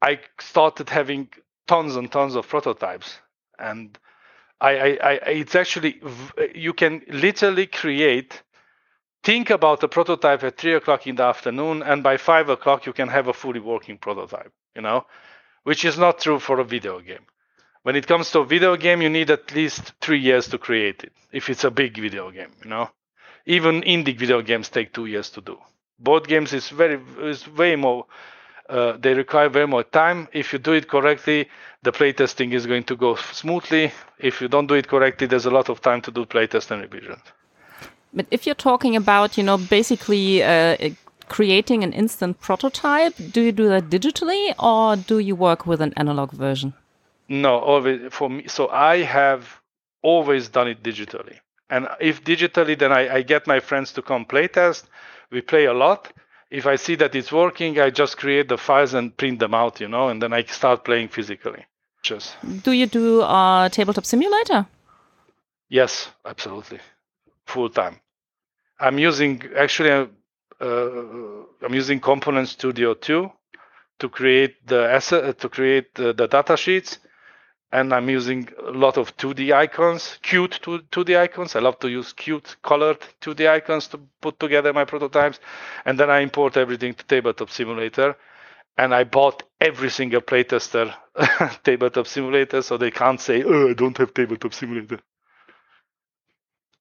[0.00, 1.30] I started having
[1.66, 3.18] tons and tons of prototypes.
[3.58, 3.98] And
[4.60, 6.00] I, I, I it's actually,
[6.54, 8.42] you can literally create,
[9.22, 12.92] think about a prototype at three o'clock in the afternoon, and by five o'clock, you
[12.92, 15.06] can have a fully working prototype, you know,
[15.64, 17.26] which is not true for a video game.
[17.82, 21.02] When it comes to a video game, you need at least three years to create
[21.04, 22.90] it, if it's a big video game, you know
[23.46, 25.58] even indie video games take two years to do.
[25.98, 28.06] Board games is very is way more.
[28.70, 30.28] Uh, they require very more time.
[30.32, 31.48] If you do it correctly,
[31.82, 33.92] the playtesting is going to go smoothly.
[34.18, 36.80] If you don't do it correctly, there's a lot of time to do playtest and
[36.82, 37.20] revision.
[38.12, 40.76] But if you're talking about, you know, basically uh,
[41.28, 45.92] creating an instant prototype, do you do that digitally or do you work with an
[45.96, 46.72] analog version?
[47.28, 48.46] No, always for me.
[48.46, 49.60] So I have
[50.02, 51.38] always done it digitally.
[51.70, 54.88] And if digitally, then I, I get my friends to come play test.
[55.30, 56.12] We play a lot.
[56.50, 59.80] If I see that it's working, I just create the files and print them out,
[59.80, 61.64] you know, and then I start playing physically.
[62.02, 62.36] Just.
[62.62, 64.66] Do you do a tabletop simulator?
[65.68, 66.80] Yes, absolutely,
[67.46, 68.00] full time.
[68.80, 70.06] I'm using actually, uh,
[70.60, 73.30] uh, I'm using Component Studio 2
[74.00, 76.98] to create the asset, to create the, the data sheets
[77.72, 81.54] and I'm using a lot of 2D icons, cute 2D icons.
[81.54, 85.38] I love to use cute colored 2D icons to put together my prototypes.
[85.84, 88.16] And then I import everything to Tabletop Simulator.
[88.76, 90.94] And I bought every single playtester
[91.64, 94.98] Tabletop Simulator so they can't say, oh, I don't have Tabletop Simulator.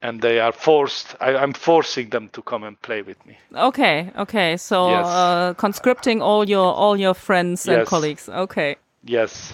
[0.02, 3.38] And they are forced, I, am forcing them to come and play with me.
[3.54, 4.56] Okay, okay.
[4.56, 5.06] So yes.
[5.06, 7.90] uh, conscripting all your all your friends and yes.
[7.90, 8.30] colleagues.
[8.30, 8.78] Okay.
[9.04, 9.54] Yes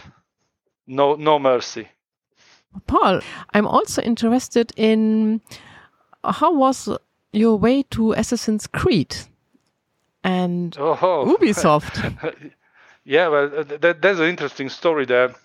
[0.88, 1.88] no no mercy.
[2.88, 3.22] Paul,
[3.54, 5.42] I'm also interested in
[6.24, 6.90] how was
[7.32, 9.16] your way to Assassin's Creed
[10.24, 10.96] and oh.
[11.38, 12.52] Ubisoft.
[13.04, 15.36] yeah, well, uh, that, that's an interesting story there.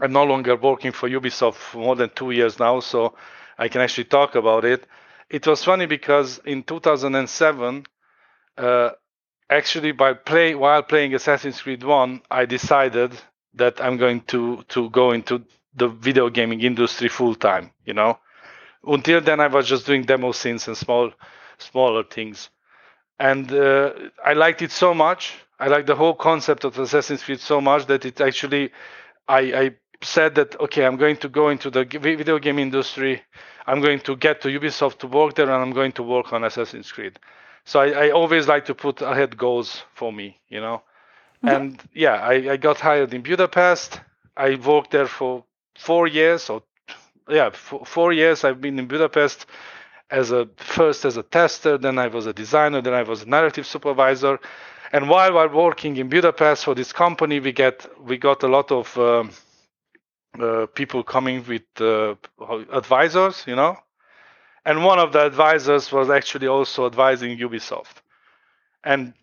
[0.00, 3.14] I'm no longer working for Ubisoft for more than two years now, so
[3.58, 4.86] I can actually talk about it.
[5.30, 7.86] It was funny because in 2007,
[8.58, 8.90] uh,
[9.50, 13.12] actually, by play while playing Assassin's Creed One, I decided
[13.56, 15.42] that I'm going to to go into
[15.74, 17.70] the video gaming industry full time.
[17.84, 18.18] You know,
[18.86, 21.12] until then I was just doing demo scenes and small
[21.58, 22.50] smaller things,
[23.18, 23.92] and uh,
[24.24, 25.34] I liked it so much.
[25.58, 28.72] I liked the whole concept of Assassin's Creed so much that it actually
[29.28, 29.70] I, I
[30.02, 33.22] said that okay, I'm going to go into the video game industry.
[33.66, 36.44] I'm going to get to Ubisoft to work there, and I'm going to work on
[36.44, 37.18] Assassin's Creed.
[37.64, 40.82] So I, I always like to put ahead goals for me, you know.
[41.44, 41.48] Mm-hmm.
[41.48, 44.00] And yeah, I, I got hired in Budapest.
[44.36, 45.44] I worked there for
[45.78, 46.62] four years or
[47.28, 48.44] yeah, four years.
[48.44, 49.46] I've been in Budapest
[50.10, 53.26] as a first as a tester, then I was a designer, then I was a
[53.28, 54.38] narrative supervisor.
[54.92, 58.70] And while while working in Budapest for this company, we get we got a lot
[58.70, 59.24] of uh,
[60.40, 62.14] uh, people coming with uh,
[62.72, 63.76] advisors, you know.
[64.64, 68.02] And one of the advisors was actually also advising Ubisoft.
[68.84, 69.14] And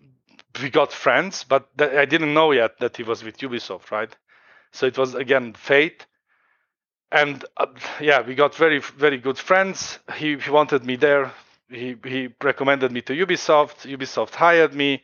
[0.62, 4.16] we got friends, but th- I didn't know yet that he was with Ubisoft, right?
[4.72, 6.06] So it was again fate.
[7.12, 7.68] And uh,
[8.02, 10.00] yeah, we got very very good friends.
[10.16, 11.32] He, he wanted me there.
[11.70, 13.88] He he recommended me to Ubisoft.
[13.90, 15.04] Ubisoft hired me.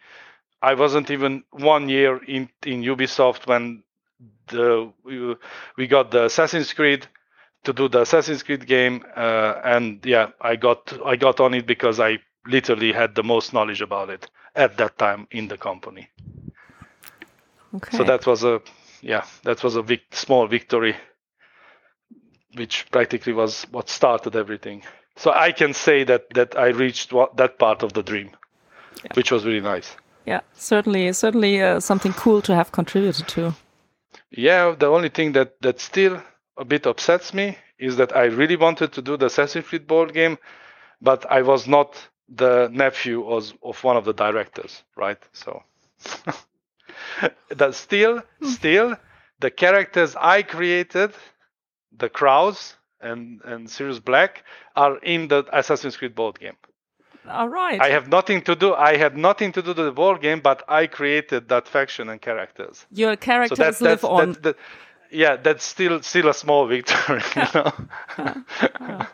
[0.61, 3.83] I wasn't even one year in in Ubisoft when
[4.47, 7.07] the we, got the Assassin's Creed
[7.63, 11.67] to do the Assassin's Creed game, uh, and yeah, I got I got on it
[11.67, 14.29] because I literally had the most knowledge about it
[14.59, 16.09] at that time in the company.
[17.75, 17.97] Okay.
[17.97, 18.61] So that was a
[19.01, 20.95] yeah, that was a vic- small victory,
[22.55, 24.83] which practically was what started everything.
[25.15, 28.29] So I can say that that I reached what, that part of the dream,
[29.03, 29.11] Yeah.
[29.13, 29.95] which was really nice.
[30.25, 33.53] yeah, certainly, certainly uh, something cool to have contributed to.
[34.31, 36.21] Yeah, the only thing that that still
[36.57, 40.13] a bit upsets me is that I really wanted to do the Assassin's Creed board
[40.13, 40.37] game,
[41.01, 45.17] but I was not the nephew of, of one of the directors, right?
[45.33, 45.63] So
[47.49, 48.47] that still, hmm.
[48.47, 48.95] still,
[49.39, 51.13] the characters I created,
[51.97, 54.43] the Crows and and Sirius Black,
[54.75, 56.57] are in the Assassin's Creed board game.
[57.27, 57.79] All right.
[57.79, 58.73] I have nothing to do.
[58.73, 62.21] I had nothing to do with the board game, but I created that faction and
[62.21, 62.85] characters.
[62.91, 64.31] Your characters So that, live that's, on.
[64.31, 64.55] that, that,
[65.11, 67.21] yeah, that's still still a small victory.
[67.35, 67.71] You know?
[68.17, 68.33] Uh,
[68.79, 69.05] uh.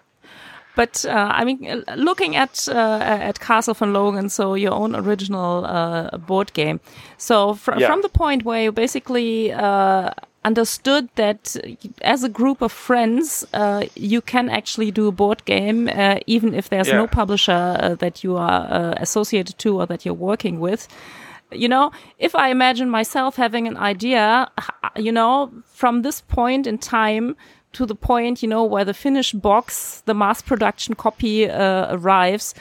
[0.75, 1.11] But uh,
[1.41, 2.99] I mean, uh, looking at uh,
[3.29, 6.79] at Castle von Loghan, so your own original uh, board game.
[7.17, 7.87] So fr- Yeah.
[7.87, 10.09] from the point where you basically uh,
[10.43, 11.55] understood that
[12.01, 16.53] as a group of friends, uh, you can actually do a board game, uh, even
[16.53, 20.59] if there's no publisher uh, that you are uh, associated to or that you're working
[20.59, 20.87] with.
[21.51, 24.49] You know, if I imagine myself having an idea,
[24.97, 27.35] you know, from this point in time
[27.75, 32.55] to the point, you know, where the finished box, the mass production copy uh, arrives,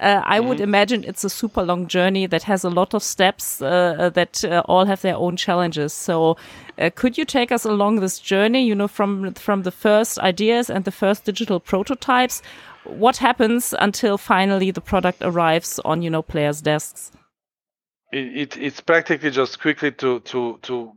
[0.00, 3.60] uh, I would imagine it's a super long journey that has a lot of steps
[3.60, 5.92] uh, that uh, all have their own challenges.
[5.92, 6.38] So,
[6.78, 8.64] uh, could you take us along this journey?
[8.64, 12.40] You know, from from the first ideas and the first digital prototypes,
[12.84, 17.12] what happens until finally the product arrives on you know players' desks?
[18.12, 20.92] It, it, it's practically just quickly to to to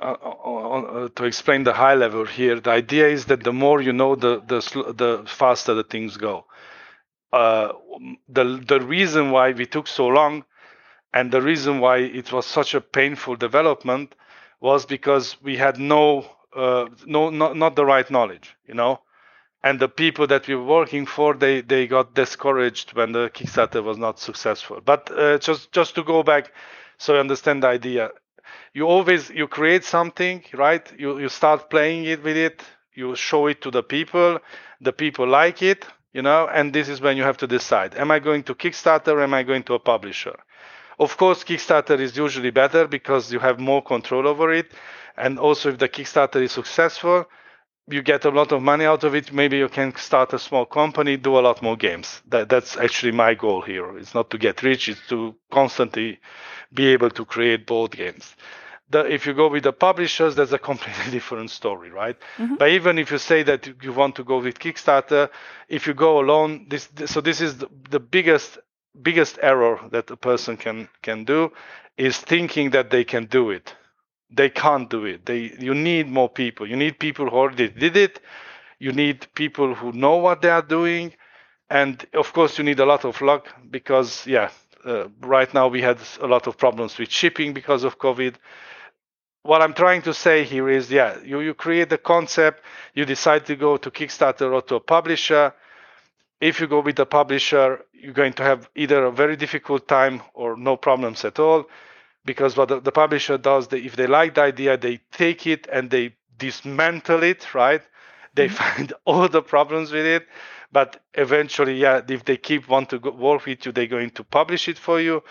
[0.00, 2.60] uh, uh, uh, to explain the high level here.
[2.60, 4.60] The idea is that the more you know, the the
[4.92, 6.46] the faster the things go.
[7.32, 7.72] Uh,
[8.28, 10.44] the the reason why we took so long,
[11.14, 14.14] and the reason why it was such a painful development,
[14.60, 18.56] was because we had no uh, no not not the right knowledge.
[18.66, 19.00] You know.
[19.62, 23.82] And the people that we were working for, they, they got discouraged when the Kickstarter
[23.82, 24.80] was not successful.
[24.84, 26.52] But uh, just just to go back,
[26.98, 28.10] so you understand the idea,
[28.72, 30.90] you always you create something, right?
[30.98, 32.62] You you start playing it with it,
[32.94, 34.38] you show it to the people,
[34.80, 38.10] the people like it, you know, and this is when you have to decide: Am
[38.10, 39.12] I going to Kickstarter?
[39.12, 40.36] Or am I going to a publisher?
[40.98, 44.72] Of course, Kickstarter is usually better because you have more control over it,
[45.18, 47.26] and also if the Kickstarter is successful
[47.88, 49.32] you get a lot of money out of it.
[49.32, 52.22] Maybe you can start a small company, do a lot more games.
[52.28, 53.98] That, that's actually my goal here.
[53.98, 56.20] It's not to get rich; it's to constantly
[56.72, 58.36] be able to create board games.
[58.90, 62.16] The, if you go with the publishers, that's a completely different story, right?
[62.38, 62.56] Mm-hmm.
[62.56, 65.30] But even if you say that you want to go with Kickstarter,
[65.68, 68.58] if you go alone, this, this so this is the, the biggest
[69.02, 71.52] biggest error that a person can can do
[71.96, 73.74] is thinking that they can do it
[74.30, 75.26] they can't do it.
[75.26, 76.66] They you need more people.
[76.68, 78.20] You need people who already did it.
[78.78, 81.12] You need people who know what they are doing.
[81.68, 84.50] And of course you need a lot of luck because yeah
[84.84, 88.34] uh, right now we had a lot of problems with shipping because of covid.
[89.42, 92.62] What i'm trying to say here is yeah you, you create the concept
[92.94, 95.54] you decide to go to kickstarter or to a publisher.
[96.40, 100.22] If you go with a publisher you're going to have either a very difficult time
[100.34, 101.66] or no problems at all
[102.24, 105.66] because what the, the publisher does they, if they like the idea they take it
[105.72, 107.82] and they dismantle it right?
[108.34, 108.54] They mm-hmm.
[108.54, 110.26] find all the problems with it.
[110.72, 114.24] But eventually yeah if they keep want to go, work with you they're going to
[114.24, 115.22] publish it for you.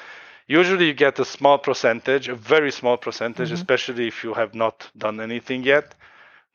[0.47, 3.55] Usually you get a small percentage a very small percentage mm-hmm.
[3.55, 5.95] especially if you have not done anything yet.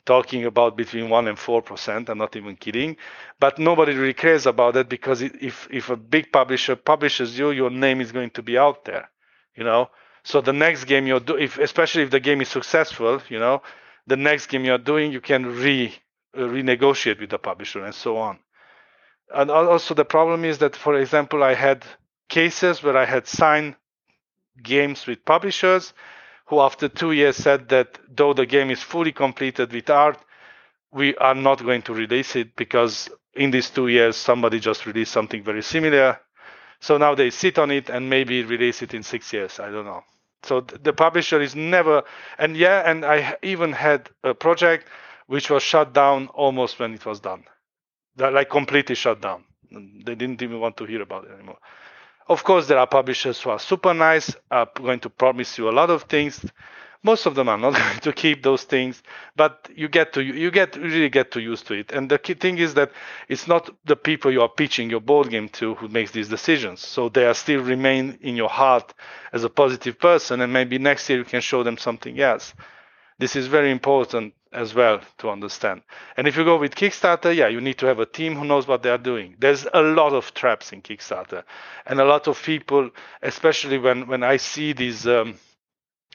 [0.06, 2.98] Talking about between 1 and 4% i'm not even kidding.
[3.40, 7.70] But nobody really cares about that because if if a big publisher publishes you your
[7.70, 9.08] name is going to be out there
[9.56, 9.88] you know
[10.24, 13.62] so the next game you're doing, if, especially if the game is successful, you know,
[14.06, 15.94] the next game you're doing, you can re
[16.36, 18.38] uh, renegotiate with the publisher and so on.
[19.34, 21.84] And also the problem is that, for example, I had
[22.28, 23.76] cases where I had signed
[24.62, 25.92] games with publishers
[26.46, 30.18] who, after two years, said that though the game is fully completed with art,
[30.92, 35.12] we are not going to release it because in these two years somebody just released
[35.12, 36.20] something very similar
[36.84, 39.58] So now they sit on it and maybe release it in six years.
[39.58, 40.04] I don't know.
[40.44, 42.02] So the publisher is never,
[42.38, 44.86] and yeah, and I even had a project
[45.26, 47.44] which was shut down almost when it was done,
[48.18, 49.44] like completely shut down.
[49.72, 51.58] Mm, they didn't even want to hear about it anymore.
[52.28, 55.72] Of course, there are publishers who are super nice, are going to promise you a
[55.72, 56.44] lot of things
[57.04, 59.02] most of them are not going to keep those things
[59.36, 62.34] but you get to you get really get to used to it and the key
[62.34, 62.90] thing is that
[63.28, 66.80] it's not the people you are pitching your board game to who makes these decisions
[66.80, 68.92] so they are still remain in your heart
[69.32, 72.54] as a positive person and maybe next year you can show them something else
[73.18, 75.82] this is very important as well to understand.
[76.16, 78.66] And if you go with Kickstarter, yeah, you need to have a team who knows
[78.66, 79.36] what they are doing.
[79.38, 81.42] There's a lot of traps in Kickstarter,
[81.86, 82.90] and a lot of people,
[83.22, 85.36] especially when when I see these um,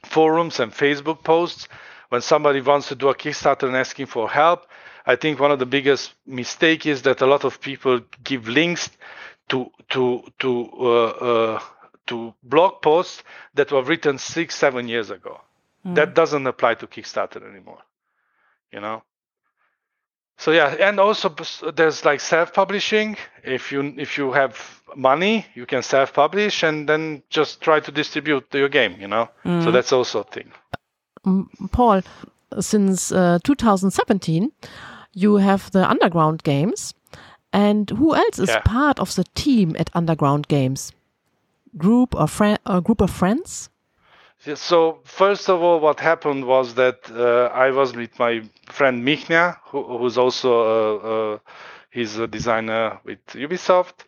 [0.04, 1.68] forums and Facebook posts
[2.10, 4.68] when somebody wants to do a Kickstarter and asking for help.
[5.06, 8.90] I think one of the biggest mistake is that a lot of people give links
[9.50, 11.60] to to to uh, uh,
[12.08, 13.24] to blog posts
[13.56, 15.42] that were written six seven years ago.
[15.86, 15.96] Mm.
[15.96, 17.80] That doesn't apply to Kickstarter anymore.
[18.72, 19.04] You know.
[20.40, 21.36] So yeah, and also
[21.76, 23.18] there's like self-publishing.
[23.44, 28.46] If you if you have money, you can self-publish and then just try to distribute
[28.54, 28.96] your game.
[29.02, 29.64] You know, mm.
[29.64, 30.52] so that's also a thing.
[31.74, 32.04] Paul,
[32.62, 34.54] since uh, 2017,
[35.14, 36.94] you have the Underground Games,
[37.52, 38.62] and who else is yeah.
[38.62, 40.94] part of the team at Underground Games?
[41.78, 42.58] Group or friend?
[42.66, 43.70] A group of friends?
[44.40, 49.58] So first of all, what happened was that uh, I was with my friend Michnia,
[49.66, 51.42] who, who's also a, a,
[51.92, 54.06] he's a designer with Ubisoft,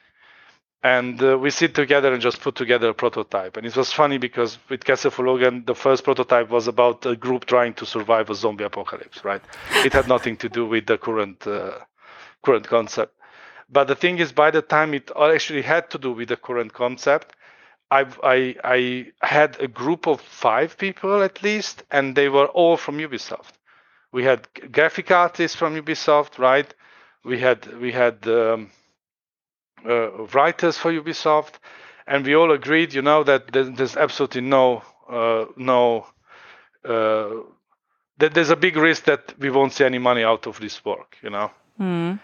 [0.84, 3.58] and uh, we sit together and just put together a prototype.
[3.58, 7.16] And it was funny because with Castle von Loghan, the first prototype was about a
[7.16, 9.26] group trying to survive a zombie apocalypse.
[9.26, 9.42] Right?
[9.86, 11.80] it had nothing to do with the current uh,
[12.42, 13.14] current concept.
[13.70, 16.74] But the thing is, by the time it actually had to do with the current
[16.74, 17.36] concept,
[17.92, 22.78] I've, I, I had a group of five people at least, and they were all
[22.78, 23.52] from Ubisoft.
[24.14, 26.74] We had graphic artists from Ubisoft, right?
[27.26, 28.72] We had we had um,
[29.86, 31.56] uh, writers for Ubisoft,
[32.08, 36.08] and we all agreed, you know, that there's, there's absolutely no uh, no
[36.86, 37.30] uh,
[38.20, 41.18] that there's a big risk that we won't see any money out of this work,
[41.22, 42.18] you know, mm.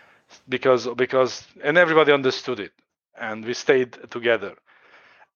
[0.48, 2.72] because because and everybody understood it,
[3.20, 4.56] and we stayed together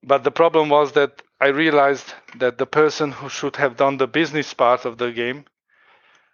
[0.04, 4.08] but the problem was that I realized that the person who should have done the
[4.08, 5.46] business part of the game,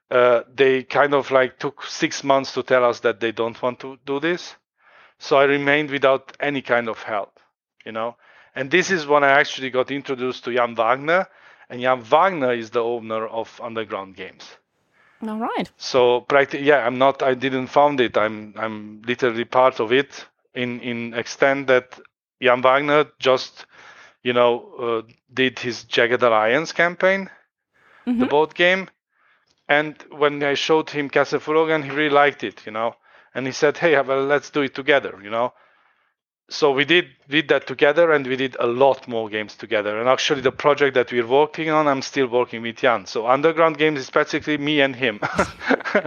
[0.10, 3.80] uh, they kind of like took six months to tell us that they don't want
[3.82, 4.56] to do this.
[5.20, 7.40] So I remained without any kind of help,
[7.86, 8.16] you know.
[8.56, 11.28] And this is when I actually got introduced to Jan Wagner,
[11.70, 14.58] and Jan Wagner is the owner of Underground Games.
[15.22, 15.70] All right.
[15.78, 17.24] So practically, yeah, I'm not.
[17.24, 18.18] I didn't found it.
[18.18, 22.00] I'm I'm literally part of it in in extent that
[22.42, 23.66] Jan Wagner just,
[24.24, 27.30] you know, uh, did his Jagged Alliance campaign,
[28.06, 28.20] mm-hmm.
[28.20, 28.90] the board game.
[29.70, 32.96] And when I showed him Castle von Loghan, he really liked it, you know.
[33.34, 35.54] And he said, hey, well, let's do it together, you know.
[36.50, 40.00] So we did did that together, and we did a lot more games together.
[40.00, 43.06] And actually, the project that we're working on, I'm still working with Jan.
[43.06, 45.20] So Underground Games is basically me and him,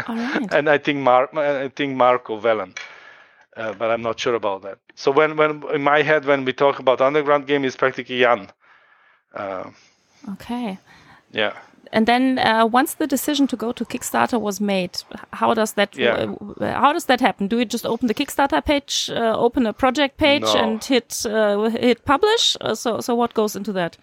[0.51, 2.74] and I think Mar- I think Marco Velen
[3.56, 4.78] uh, but I'm not sure about that.
[4.94, 8.51] So when when in my head when we talk about underground game, is practically Jan.
[9.35, 9.70] Uh,
[10.32, 10.78] okay.
[11.32, 11.52] Yeah.
[11.93, 15.02] And then uh, once the decision to go to Kickstarter was made,
[15.32, 16.27] how does that yeah.
[16.60, 17.48] How does that happen?
[17.48, 20.55] Do you just open the Kickstarter page, uh, open a project page, no.
[20.55, 22.56] and hit uh, hit publish?
[22.74, 23.97] so so what goes into that?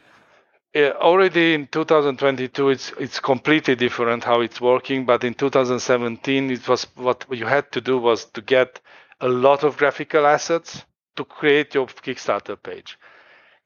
[0.74, 6.68] Yeah, already in 2022 it's it's completely different how it's working but in 2017 it
[6.68, 8.80] was what you had to do was to get
[9.19, 10.85] a lot of graphical assets
[11.15, 12.98] to create your Kickstarter page.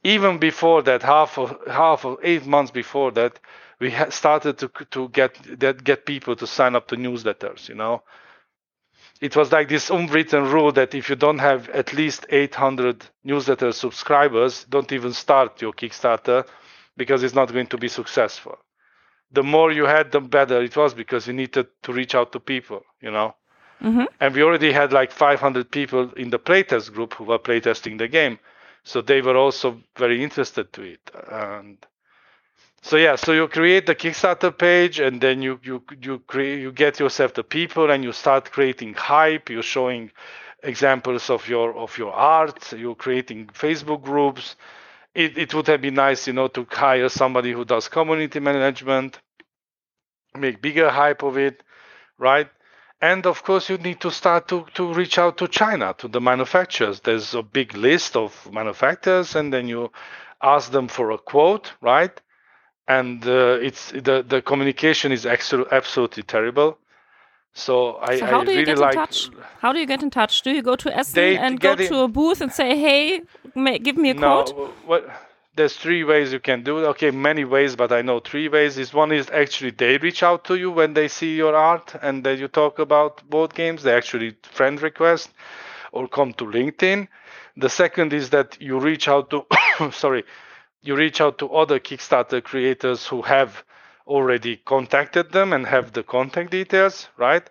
[0.04, 3.40] Even before that, half of half of eight months before that,
[3.80, 7.70] we started to to get that get people to sign up to newsletters.
[7.70, 8.04] You know,
[9.20, 13.72] it was like this unwritten rule that if you don't have at least 800 newsletter
[13.72, 16.48] subscribers, don't even start your Kickstarter
[16.98, 18.58] because it's not going to be successful.
[19.32, 22.40] The more you had, the better it was because you needed to reach out to
[22.40, 22.82] people.
[23.02, 23.36] You know.
[23.84, 24.04] Mm-hmm.
[24.20, 28.08] And we already had like 500 people in the playtest group who were playtesting the
[28.08, 28.40] game.
[28.84, 31.12] So they were also very interested to it.
[31.30, 31.78] And
[32.82, 36.72] so yeah, so you create the Kickstarter page and then you you you create you
[36.72, 39.50] get yourself the people and you start creating hype.
[39.50, 40.12] You're showing
[40.64, 42.74] examples of your of your art.
[42.74, 44.56] You're creating Facebook groups.
[45.16, 49.20] It it would have been nice, you know, to hire somebody who does community management,
[50.36, 51.64] make bigger hype of it,
[52.18, 52.50] right?
[53.02, 56.22] And of course you need to start to, to reach out to china to the
[56.22, 59.92] manufacturers there's a big list of manufacturers and then you
[60.42, 62.22] ask them for a quote right
[62.88, 66.78] and uh, it's the, the communication is absolutely terrible
[67.54, 69.30] so I, so how I do you really get like in touch?
[69.60, 70.42] How do you get in touch?
[70.42, 73.24] Do you go to Essen and go get to a booth and say, "Hey,
[73.80, 74.74] give me a no quote"?
[74.86, 76.86] what there's three ways you can do it.
[76.88, 78.78] Okay many ways but i know three ways.
[78.78, 82.24] Is one is actually they reach out to you when they see your art and
[82.24, 83.84] then you talk about board games.
[83.84, 85.32] They actually friend request
[85.92, 87.08] or come to linkedin.
[87.58, 89.46] The second is that you reach out to
[89.92, 90.24] sorry
[90.82, 93.64] you reach out to other kickstarter creators who have
[94.08, 97.50] already contacted them and have the contact details right?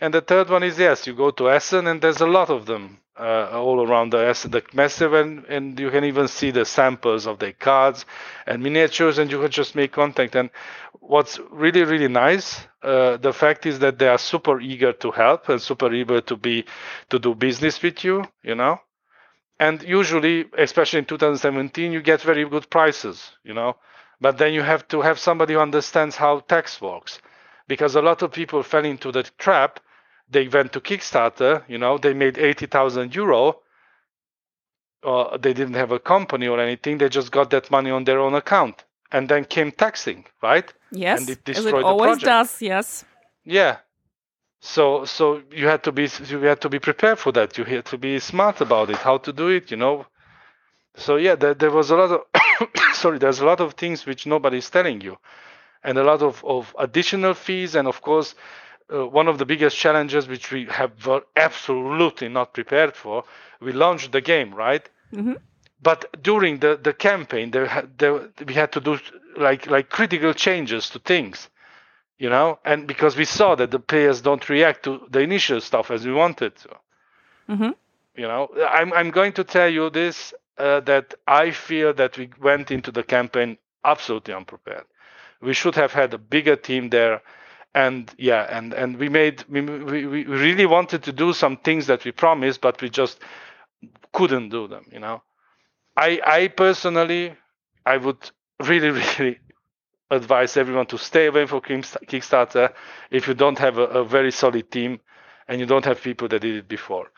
[0.00, 2.64] And the third one is yes you go to essen and there's a lot of
[2.66, 7.38] them uh, all around the, massive and, and you can even see the samples of
[7.38, 8.04] their cards
[8.46, 10.34] and miniatures and you can just make contact.
[10.34, 10.50] And
[11.00, 15.48] what's really really nice uh, the fact is that they are super eager to help
[15.48, 16.64] and super eager to be
[17.10, 18.80] to do business with you you know?
[19.60, 23.76] And usually especially in 2017 you get very good prices you know?
[24.20, 27.20] But then you have to have somebody who understands how tax works
[27.68, 29.80] because a lot of people fell into the trap
[30.28, 33.60] they went to Kickstarter, you know, they made 80,000 euro.
[35.02, 36.98] Uh, they didn't have a company or anything.
[36.98, 38.84] They just got that money on their own account.
[39.12, 40.72] And then came taxing, right?
[40.90, 42.24] Yes, and it as destroyed it the always project.
[42.24, 42.62] does.
[42.62, 43.04] Yes.
[43.44, 43.76] Yeah.
[44.60, 47.58] So so you had to be you had to be prepared for that.
[47.58, 50.06] You had to be smart about it, how to do it, you know.
[50.96, 52.20] So yeah, there, there was a lot of
[52.94, 55.18] sorry, there's a lot of things which nobody's telling you,
[55.82, 58.34] and a lot of, of additional fees, and of course,
[58.92, 63.24] uh, one of the biggest challenges which we have were absolutely not prepared for.
[63.60, 64.88] We launched the game, right?
[65.12, 65.36] Mhm.
[65.82, 68.98] But during the, the campaign, there, had- there we had to do
[69.36, 71.48] like like critical changes to things,
[72.18, 75.90] you know, and because we saw that the players don't react to the initial stuff
[75.90, 76.68] as we wanted to.
[77.48, 77.74] Mhm.
[78.16, 82.30] You know, I'm I'm going to tell you this uh, that I feel that we
[82.40, 84.84] went into the campaign absolutely unprepared.
[85.40, 87.22] We should have had a bigger team there
[87.74, 91.86] and yeah and and we made we, we we really wanted to do some things
[91.86, 93.18] that we promised but we just
[94.12, 95.22] couldn't do them you know?
[95.96, 97.34] I i personally
[97.86, 98.30] i would
[98.64, 99.38] really really
[100.10, 102.72] advise everyone to stay away from kickstarter
[103.10, 105.00] if you don't have a, a very solid team
[105.48, 107.10] and you don't have people that did it before.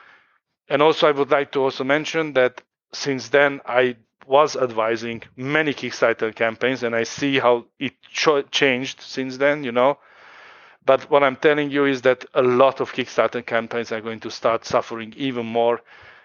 [0.68, 2.62] And also i would like to also mention that
[2.92, 3.96] since then i
[4.26, 9.72] was advising many kickstarter campaigns and i see how it cho- changed since then you
[9.72, 9.98] know
[10.86, 14.30] but what I'm telling you is that a lot of Kickstarter campaigns are going to
[14.30, 15.80] start suffering even more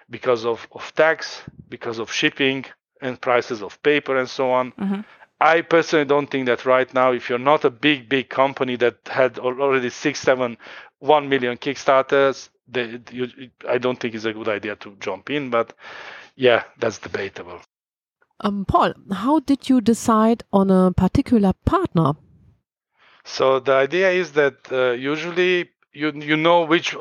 [0.10, 2.66] because of, of tax, because of shipping
[3.02, 4.72] and prices of paper and so on.
[4.74, 5.04] Mhm.
[5.40, 8.98] I personally don't think that right now, if you're not a big, big company that
[9.08, 10.56] had already six, seven,
[11.00, 13.28] one million Kickstarters, they, you,
[13.68, 15.50] I don't think it's a good idea to jump in.
[15.50, 15.74] But
[16.36, 17.60] yeah, that's debatable.
[18.42, 22.14] Um, Paul, how did you decide on a particular partner?
[23.24, 26.96] So the idea is that uh, usually you you know which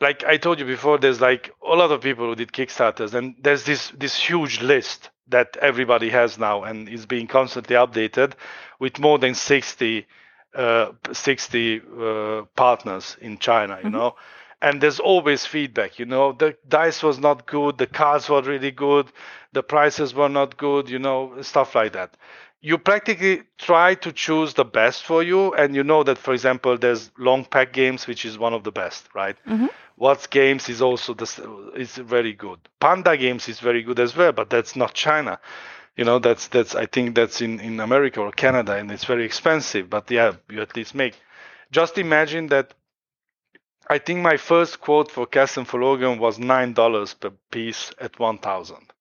[0.00, 3.34] like I told you before there's like a lot of people who did Kickstarters and
[3.40, 8.34] there's this this huge list that everybody has now and is being constantly updated
[8.78, 10.06] with more than 60
[10.54, 14.16] uh, 60 uh, partners in China, you know.
[14.62, 16.32] And there's always feedback, you know.
[16.32, 19.12] The dice was not good, the cards were really good,
[19.52, 22.16] the prices were not good, you know, stuff like that
[22.66, 26.76] you practically try to choose the best for you and you know that for example
[26.76, 29.36] there's Longpack games which is one of the best right?
[29.46, 29.70] Mhm.
[29.94, 31.28] Whatz games is also the
[31.76, 32.58] is very good.
[32.80, 35.38] Panda games is very good as well but that's not china.
[35.98, 39.24] You know that's that's i think that's in in america or canada and it's very
[39.24, 41.14] expensive but yeah you at least make.
[41.78, 42.74] Just imagine that
[43.96, 48.18] i think my first quote for Castle von Loghan was nine dollars per piece at
[48.18, 48.92] 1000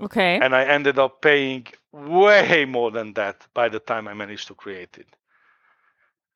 [0.00, 0.38] Okay.
[0.42, 4.54] and I ended up paying way more than that by the time I managed to
[4.54, 5.08] create it.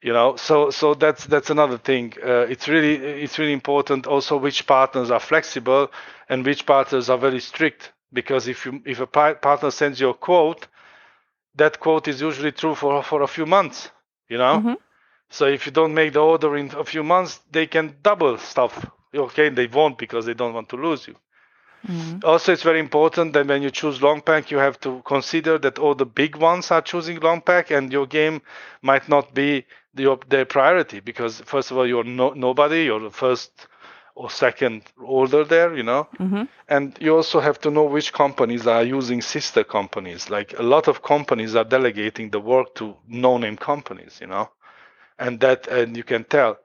[0.02, 2.14] You know, so so that's that's another thing.
[2.22, 2.94] Uh, it's really
[3.24, 5.90] it's really important also which partners are flexible
[6.28, 7.92] and which partners are very strict.
[8.12, 10.68] Because if you if a partner sends you a quote,
[11.56, 13.90] that quote is usually true for for a few months.
[14.28, 14.76] You know, Mhm.
[15.30, 18.86] so if you don't make the order in a few months, they can double stuff.
[19.14, 21.16] Okay, they won't because they don't want to lose you.
[21.86, 22.20] Mhm.
[22.24, 25.94] Also, it's very important that when you choose Longpack, you have to consider that all
[25.94, 28.40] the big ones are choosing Longpack, and your game
[28.82, 29.64] might not be
[29.94, 33.66] the, their priority because first of all, you're no, nobody, you're the first
[34.14, 36.48] or second order there, you know, Mhm.
[36.68, 40.28] and you also have to know which companies are using sister companies.
[40.30, 44.50] Like a lot of companies are delegating the work to no-name companies, you know,
[45.18, 46.58] and that and you can tell.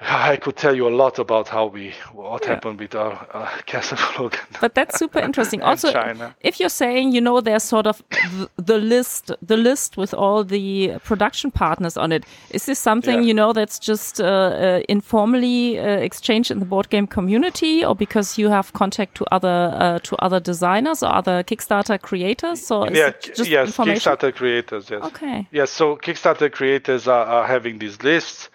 [0.00, 2.50] I could tell you a lot about how we what yeah.
[2.50, 4.30] happened with our uh, Castle
[4.60, 5.60] But that's super interesting.
[5.68, 6.36] also, China.
[6.40, 10.44] if you're saying you know there's sort of the, the, list, the list with all
[10.44, 13.26] the production partners on it, is this something yeah.
[13.26, 17.96] you know that's just uh, uh, informally uh, exchanged in the board game community, or
[17.96, 22.70] because you have contact to other uh, to other designers or other Kickstarter creators?
[22.70, 24.90] Or yeah, just yes, Kickstarter creators.
[24.90, 25.02] Yes.
[25.02, 25.48] Okay.
[25.50, 28.48] Yes, so Kickstarter creators are, are having these lists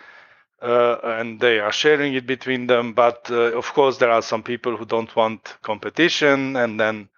[0.63, 2.93] uh, and they are sharing it between them.
[2.93, 7.09] But uh, of course, there are some people who don't want competition, and then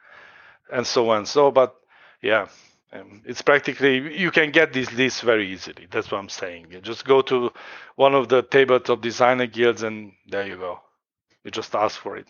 [0.72, 1.26] and so on.
[1.26, 1.76] So, but
[2.22, 2.48] yeah,
[2.94, 5.88] um, it's practically you can get these lists very easily.
[5.92, 6.68] That's what I'm saying.
[6.72, 7.52] You just go to
[7.96, 10.80] one of the tabletop designer guilds, and there you go.
[11.44, 12.28] You just ask for it.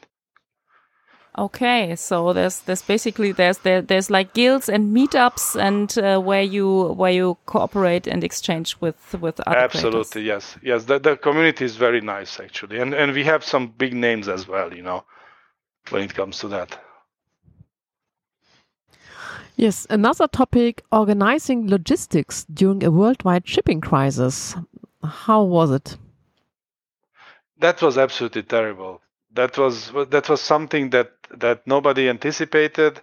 [1.38, 6.42] Okay, so there's there's basically there's there, there's like guilds and meetups and uh, where
[6.42, 10.56] you where you cooperate and exchange with with other absolutely creators.
[10.56, 13.94] yes yes the, the community is very nice actually and and we have some big
[13.94, 15.04] names as well you know
[15.90, 16.80] when it comes to that.
[19.58, 24.56] Yes, another topic: organizing logistics during a worldwide shipping crisis.
[25.04, 25.98] How was it?
[27.60, 29.02] That was absolutely terrible
[29.36, 33.02] that was that was something that that nobody anticipated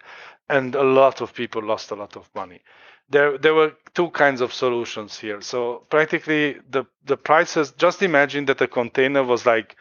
[0.49, 2.61] and a lot of people lost a lot of money
[3.09, 8.45] there there were two kinds of solutions here so practically the the prices just imagine
[8.47, 9.77] that a container was like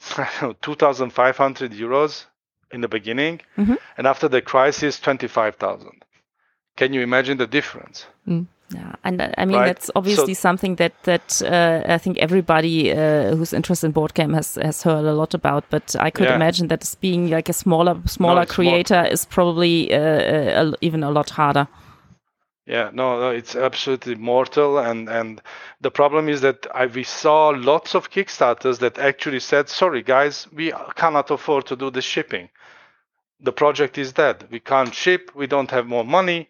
[0.62, 2.26] 2500 euros
[2.72, 3.74] in the beginning mm-hmm.
[3.96, 6.04] and after the crisis 25000
[6.76, 8.46] can you imagine the difference mm.
[8.74, 9.66] Yeah, and uh, I mean right?
[9.66, 14.14] that's obviously so, something that that uh, I think everybody uh, who's interested in board
[14.14, 15.64] game has has heard a lot about.
[15.70, 16.36] But I could yeah.
[16.36, 21.10] imagine that being like a smaller smaller no, creator is probably uh, uh even a
[21.10, 21.68] lot harder.
[22.66, 25.42] Yeah, no, no, it's absolutely mortal, and and
[25.80, 30.46] the problem is that I, we saw lots of Kickstarters that actually said, "Sorry, guys,
[30.52, 32.48] we cannot afford to do the shipping.
[33.40, 34.46] The project is dead.
[34.50, 35.32] We can't ship.
[35.34, 36.48] We don't have more money."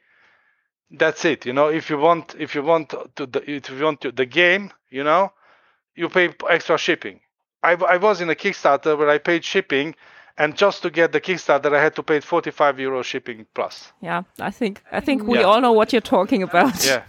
[0.93, 1.69] That's it you know?
[1.69, 5.05] If you want if you want to the, if you want to, the game you
[5.05, 5.32] know
[5.94, 7.20] you pay extra shipping.
[7.62, 9.94] I, I was in a kickstarter where i paid shipping
[10.36, 13.93] and just to get the kickstarter i had to pay 45 euro shipping plus.
[14.01, 15.44] Yeah i think i think we yeah.
[15.44, 16.85] all know what you're talking about.
[16.85, 17.02] Yeah.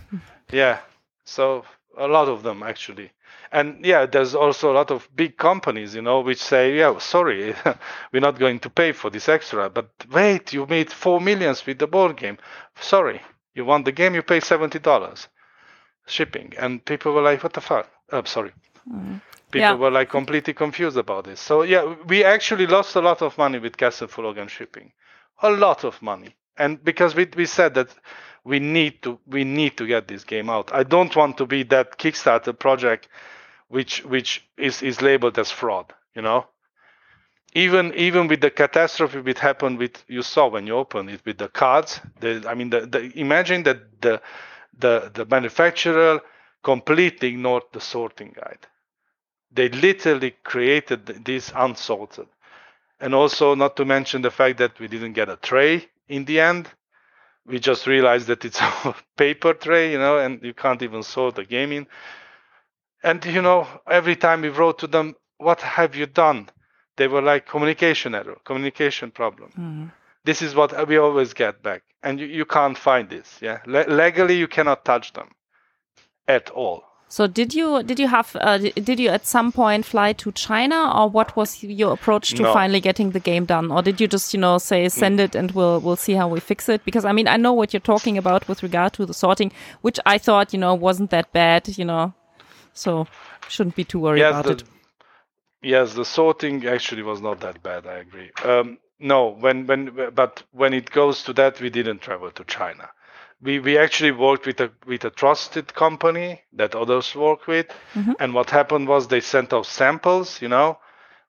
[0.51, 0.79] Yeah.
[1.25, 1.65] So
[1.97, 3.11] a lot of them actually.
[3.51, 7.55] And yeah there's also a lot of big companies you know which say yeah sorry
[8.11, 11.79] we're not going to pay for this extra but wait you made 4 millions with
[11.79, 12.37] the board game.
[12.79, 13.21] Sorry
[13.53, 15.27] you want the game, you pay seventy dollars
[16.07, 18.51] shipping, and people were like, "What the fuck?" Oh, sorry.
[18.89, 19.21] Mm.
[19.51, 19.73] People yeah.
[19.75, 21.39] were like completely confused about this.
[21.39, 24.91] So yeah, we actually lost a lot of money with Castle von Loghan shipping,
[25.41, 27.89] a lot of money, and because we we said that
[28.43, 30.73] we need to we need to get this game out.
[30.73, 33.07] I don't want to be that Kickstarter project
[33.67, 35.93] which which is is labeled as fraud.
[36.15, 36.45] You know,
[37.55, 41.37] even even with the catastrophe that happened with you saw when you opened it with
[41.37, 44.21] the cards the, i mean the, the imagine that the
[44.79, 46.21] the the manufacturer
[46.63, 48.65] completely ignored the sorting guide.
[49.51, 52.27] They literally created this unsorted.
[52.99, 56.39] And also not to mention the fact that we didn't get a tray in the
[56.39, 56.69] end.
[57.45, 61.35] We just realized that it's a paper tray you know and you can't even sort
[61.35, 61.87] the game in.
[63.03, 66.49] And you know every time we wrote to them what have you done
[66.97, 69.49] they were like communication error, communication problem.
[69.49, 69.85] Mm-hmm.
[70.25, 73.39] This is what we always get back, and you, you can't find this.
[73.41, 75.29] Yeah, Le- legally you cannot touch them
[76.27, 76.83] at all.
[77.13, 80.91] So did you did you have uh, did you at some point fly to China
[80.97, 82.51] or what was your approach to no.
[82.51, 85.51] finally getting the game done or did you just you know say send it and
[85.51, 88.17] we'll we'll see how we fix it because I mean I know what you're talking
[88.17, 89.51] about with regard to the sorting
[89.81, 92.15] which I thought you know wasn't that bad you know
[92.73, 93.05] so
[93.47, 94.63] shouldn't be too worried yes, about the, it.
[95.63, 97.87] Yes, the sorting actually was not that bad.
[97.87, 98.31] I agree.
[98.43, 102.89] Um, no, when when but when it goes to that, we didn't travel to China.
[103.41, 108.13] We we actually worked with a with a trusted company that others work with, mm-hmm.
[108.19, 110.41] and what happened was they sent us samples.
[110.41, 110.79] You know,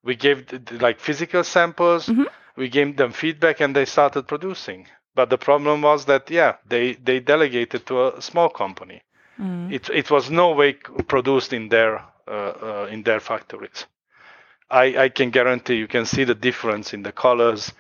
[0.03, 0.39] we gave
[0.81, 2.07] like physical samples.
[2.07, 2.25] Mm-hmm.
[2.57, 4.87] We gave them feedback, and they started producing.
[5.15, 9.03] But the problem was that yeah, they they delegated to a small company.
[9.39, 9.73] Mm.
[9.73, 11.99] It it was no way produced in their
[12.29, 13.87] uh, uh, in their factories.
[14.71, 17.73] I, I can guarantee you can see the difference in the colors,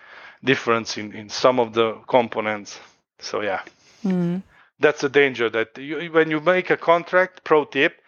[0.42, 2.78] difference in, in some of the components.
[3.18, 3.62] So yeah,
[4.04, 4.42] mm.
[4.78, 7.44] that's a danger that you, when you make a contract.
[7.44, 8.00] Pro tip: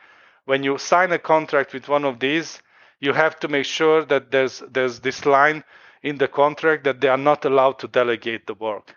[0.44, 2.60] when you sign a contract with one of these,
[3.00, 5.64] you have to make sure that there's there's this line
[6.02, 8.94] in the contract that they are not allowed to delegate the work.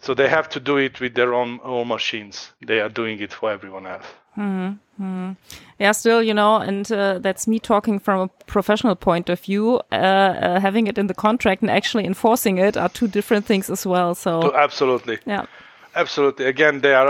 [0.00, 2.52] So they have to do it with their own own machines.
[2.64, 4.06] They are doing it for everyone else.
[4.36, 5.32] Mm-hmm.
[5.78, 9.80] Yeah, still, you know, and uh, that's me talking from a professional point of view.
[9.92, 13.70] Uh, uh, having it in the contract and actually enforcing it are two different things
[13.70, 14.14] as well.
[14.14, 15.46] So absolutely, yeah,
[15.94, 16.46] absolutely.
[16.46, 17.08] Again, they are.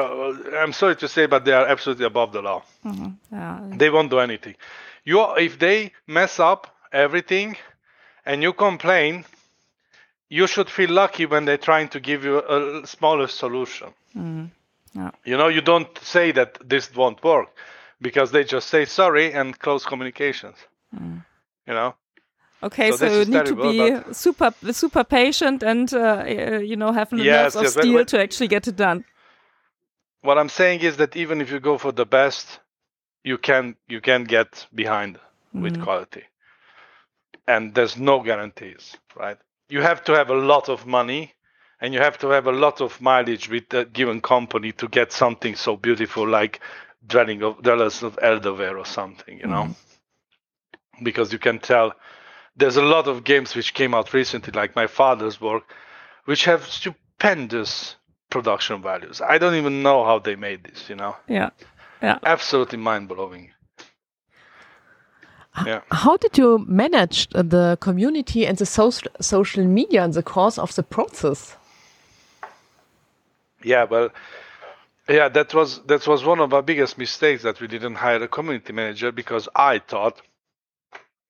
[0.57, 2.63] I'm sorry to say, but they are absolutely above the law.
[2.85, 3.09] Mm-hmm.
[3.33, 3.61] Yeah.
[3.77, 4.57] They won't do anything.
[5.05, 7.57] You, if they mess up everything,
[8.25, 9.25] and you complain,
[10.29, 13.89] you should feel lucky when they're trying to give you a smaller solution.
[14.17, 14.51] Mm.
[14.97, 15.11] Yeah.
[15.25, 17.49] You know, you don't say that this won't work
[18.01, 20.57] because they just say sorry and close communications.
[20.95, 21.25] Mm.
[21.67, 21.95] You know.
[22.63, 26.93] Okay, so, so you need terrible, to be super super patient and uh, you know
[26.93, 29.05] have yes, nerves of yes, steel when, to actually get it done.
[30.23, 32.61] What I'm saying is that even if you go for the best,
[33.23, 35.19] you can you can get behind
[35.55, 35.63] mm.
[35.63, 36.25] with quality,
[37.47, 39.37] and there's no guarantees, right?
[39.69, 41.36] You have to have a lot of money
[41.81, 45.13] and you have to have a lot of mileage with a given company to get
[45.13, 46.61] something so beautiful like
[47.07, 51.05] dwelling of dwellers of Eldervale or something you know mm-hmm.
[51.05, 51.93] because you can tell
[52.57, 55.63] there's a lot of games which came out recently like my father's work
[56.25, 57.97] which have stupendous
[58.31, 61.51] production values i don't even know how they made this you know yeah
[62.03, 63.51] yeah absolutely mind-blowing
[65.65, 65.81] yeah.
[65.91, 70.75] How did you manage the community and the social social media in the course of
[70.75, 71.57] the process?
[73.67, 74.11] Yeah, well,
[75.09, 78.29] yeah, that was that was one of our biggest mistakes that we didn't hire a
[78.29, 80.23] community manager because I thought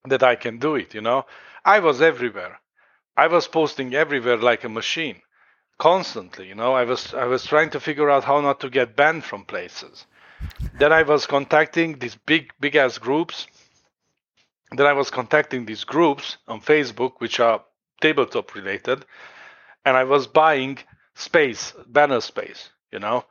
[0.05, 0.93] that I can do it.
[0.93, 1.25] You know,
[1.65, 2.59] I was everywhere.
[3.17, 5.19] I was posting everywhere like a machine,
[5.79, 6.47] constantly.
[6.47, 9.23] You know, I was I was trying to figure out how not to get banned
[9.23, 10.05] from places.
[10.77, 13.47] then I was contacting these big big ass groups.
[14.77, 17.63] Then I was contacting these groups on Facebook, which are
[17.99, 19.05] tabletop related,
[19.85, 20.77] and I was buying
[21.17, 23.25] space, banner space, you know.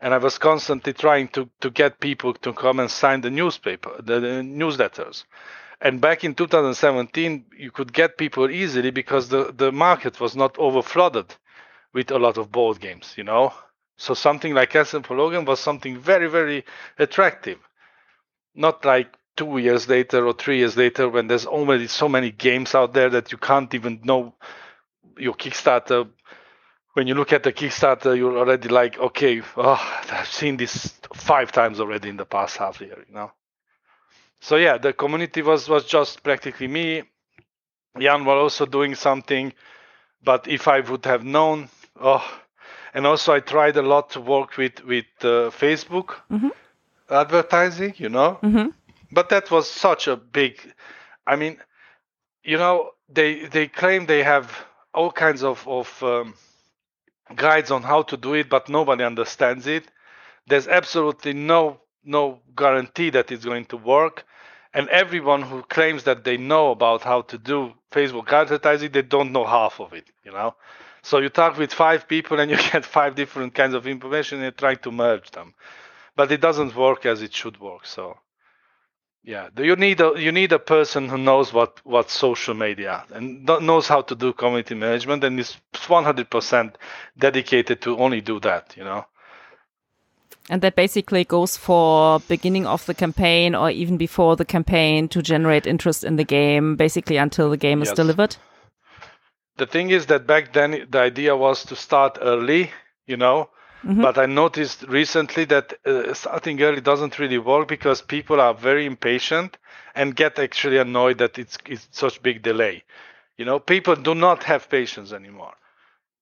[0.00, 4.00] And I was constantly trying to, to get people to come and sign the newspaper,
[4.02, 5.24] the, the newsletters.
[5.80, 10.54] And back in 2017, you could get people easily because the, the market was not
[10.54, 11.30] overflooded
[11.92, 13.52] with a lot of board games, you know.
[13.96, 16.64] So something like Castle von Loghan was something very, very
[16.98, 17.58] attractive.
[18.54, 22.74] Not like two years later or three years later when there's already so many games
[22.74, 24.34] out there that you can't even know
[25.18, 26.08] your Kickstarter
[26.94, 31.50] when you look at the Kickstarter, you're already like, okay, oh, I've seen this five
[31.52, 33.32] times already in the past half year, you know.
[34.40, 37.04] So yeah, the community was was just practically me.
[37.98, 39.52] Jan was also doing something,
[40.22, 41.68] but if I would have known,
[42.00, 42.24] oh,
[42.92, 46.48] and also I tried a lot to work with with uh, Facebook mm-hmm.
[47.08, 48.38] advertising, you know.
[48.42, 48.68] Mm-hmm.
[49.12, 50.58] But that was such a big.
[51.26, 51.58] I mean,
[52.42, 54.50] you know, they they claim they have
[54.92, 56.34] all kinds of of um,
[57.32, 59.84] guides on how to do it, but nobody understands it.
[60.46, 64.24] There's absolutely no no guarantee that it's going to work.
[64.74, 69.32] And everyone who claims that they know about how to do Facebook advertising, they don't
[69.32, 70.54] know half of it, you know.
[71.02, 74.56] So you talk with five people and you get five different kinds of information and
[74.56, 75.54] try to merge them.
[76.16, 77.86] But it doesn't work as it should work.
[77.86, 78.18] So
[79.24, 83.44] yeah, you need a you need a person who knows what what social media and
[83.44, 86.74] knows how to do community management and is 100%
[87.16, 88.74] dedicated to only do that.
[88.76, 89.06] You know.
[90.50, 95.22] And that basically goes for beginning of the campaign or even before the campaign to
[95.22, 97.88] generate interest in the game, basically until the game yes.
[97.90, 98.36] is delivered.
[99.56, 102.72] The thing is that back then the idea was to start early,
[103.06, 103.50] you know,
[103.84, 104.02] Mm-hmm.
[104.02, 108.86] But I noticed recently that uh, starting early doesn't really work because people are very
[108.86, 109.58] impatient
[109.94, 112.84] and get actually annoyed that it's, it's such big delay.
[113.36, 115.54] You know, people do not have patience anymore.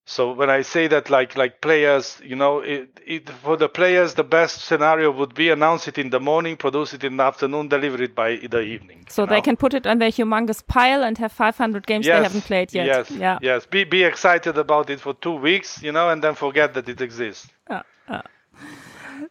[0.07, 4.15] So when I say that, like like players, you know, it, it, for the players,
[4.15, 7.69] the best scenario would be announce it in the morning, produce it in the afternoon,
[7.69, 9.07] deliver it by the evening.
[9.09, 9.43] So they know?
[9.43, 12.75] can put it on their humongous pile and have 500 games yes, they haven't played
[12.75, 12.87] yet.
[12.87, 13.39] Yes, yeah.
[13.41, 13.67] yes.
[13.67, 17.01] Be be excited about it for two weeks, you know, and then forget that it
[17.01, 17.49] exists.
[17.69, 18.23] Uh, uh.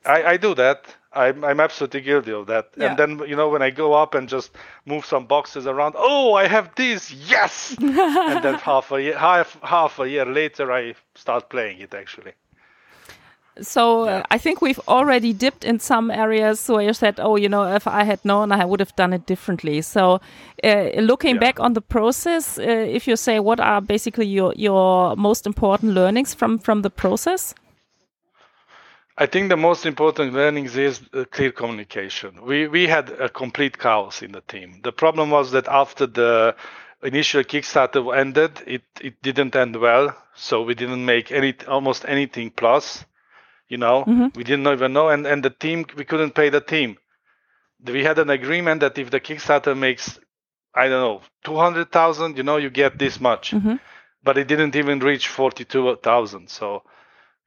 [0.05, 0.85] I, I do that.
[1.11, 2.69] I'm, I'm absolutely guilty of that.
[2.77, 2.90] Yeah.
[2.90, 4.52] And then, you know, when I go up and just
[4.86, 7.76] move some boxes around, oh, I have this, yes!
[7.81, 12.34] and then half a year, half, half a year later, I start playing it actually.
[13.61, 14.18] So uh, yeah.
[14.18, 17.64] uh, I think we've already dipped in some areas where you said, "Oh, you know,
[17.76, 20.22] if I had known, I would have done it differently." So,
[20.64, 21.41] uh, looking yeah.
[21.41, 25.94] back on the process, uh, if you say, what are basically your your most important
[25.94, 27.53] learnings from from the process?
[29.21, 32.41] I think the most important learnings is uh, clear communication.
[32.41, 34.79] We we had a complete chaos in the team.
[34.81, 36.55] The problem was that after the
[37.03, 42.49] initial Kickstarter ended, it it didn't end well, so we didn't make any almost anything
[42.51, 43.05] plus.
[43.67, 44.27] You know, mm-hmm.
[44.37, 46.97] we didn't even know, and and the team we couldn't pay the team.
[47.85, 50.19] We had an agreement that if the Kickstarter makes,
[50.73, 53.51] I don't know, two hundred thousand, you know, you get this much.
[53.51, 53.75] Mm-hmm.
[54.23, 56.49] But it didn't even reach forty-two thousand.
[56.49, 56.83] So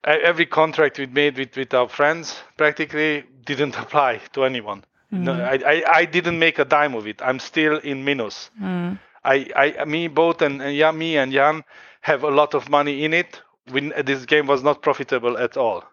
[0.04, 4.84] every contract we made with with our friends practically didn't apply to anyone.
[5.12, 5.20] Mm.
[5.20, 7.20] No, I, I, I didn't make a dime of it.
[7.22, 8.50] I'm still in minus.
[8.60, 8.98] Mm.
[9.24, 11.62] I, I, me both and, and yeah, me and Jan
[12.00, 13.40] have a lot of money in it.
[13.72, 15.84] We, this game was not profitable at all,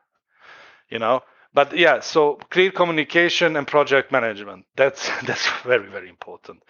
[0.89, 1.21] you know.
[1.53, 4.65] But yeah, so clear communication and project management.
[4.75, 6.63] That's that's very very important.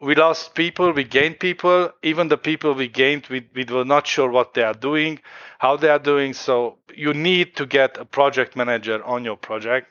[0.00, 1.90] We lost people, we gained people.
[2.02, 5.20] Even the people we gained, we, we were not sure what they are doing,
[5.58, 6.34] how they are doing.
[6.34, 9.88] So you need to get a project manager on your project,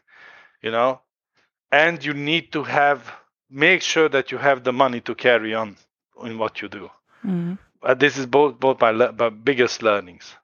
[0.62, 1.02] you know,
[1.72, 3.12] and you need to have
[3.50, 5.78] make sure that you have the money to carry on
[6.24, 6.90] in what you do.
[7.26, 7.58] Mm.
[7.82, 10.36] Uh, this is both both my, le- my biggest learnings.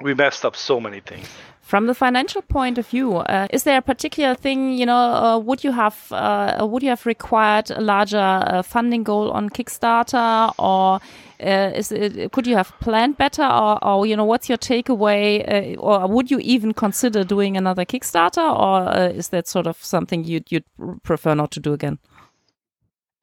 [0.00, 1.28] We messed up so many things.
[1.64, 4.96] From the financial point of view, uh, is there a particular thing you know?
[4.96, 9.48] Uh, would you have uh, would you have required a larger uh, funding goal on
[9.48, 11.00] Kickstarter, or
[11.40, 15.40] uh, is it, could you have planned better, or, or you know, what's your takeaway,
[15.48, 19.82] uh, or would you even consider doing another Kickstarter, or uh, is that sort of
[19.82, 20.66] something you'd, you'd
[21.02, 21.98] prefer not to do again?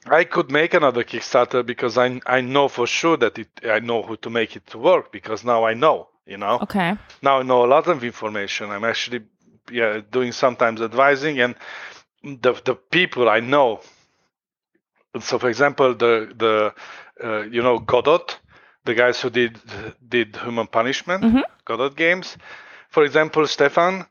[0.07, 4.01] I could make another Kickstarter because I I know for sure that it I know
[4.01, 6.59] who to make it work because now I know you know.
[6.61, 6.95] Okay.
[7.21, 8.69] Now I know a lot of information.
[8.69, 9.21] I'm actually
[9.71, 11.55] yeah doing sometimes advising and
[12.23, 13.81] the the people I know.
[15.19, 16.73] So for example, the the
[17.23, 18.25] uh, you know Godot,
[18.85, 19.59] the guys who did
[20.07, 21.41] did Human Punishment, mm-hmm.
[21.65, 22.37] Godot games.
[22.89, 24.05] For example, Stefan,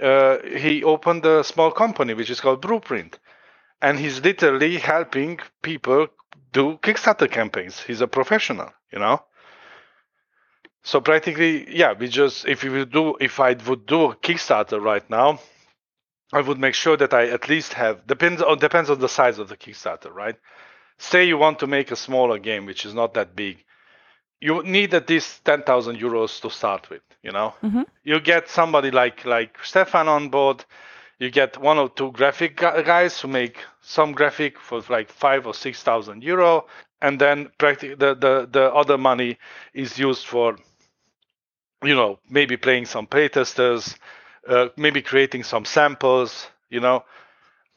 [0.00, 3.18] uh, he opened a small company which is called Blueprint,
[3.82, 6.08] and he's literally helping people
[6.52, 7.80] do Kickstarter campaigns.
[7.80, 9.22] He's a professional, you know.
[10.82, 14.80] So practically, yeah, we just if we would do if I would do a Kickstarter
[14.80, 15.40] right now,
[16.32, 19.38] I would make sure that I at least have depends on depends on the size
[19.38, 20.36] of the Kickstarter, right?
[21.00, 23.64] say you want to make a smaller game which is not that big
[24.40, 27.82] you need at least 10,000 euros to start with you know mm-hmm.
[28.04, 30.62] you get somebody like like stefan on board
[31.18, 35.54] you get one or two graphic guys who make some graphic for like five or
[35.54, 36.66] six thousand euro
[37.00, 39.38] and then practically the, the the other money
[39.72, 40.56] is used for
[41.82, 43.96] you know maybe playing some playtesters
[44.48, 47.04] uh, maybe creating some samples you know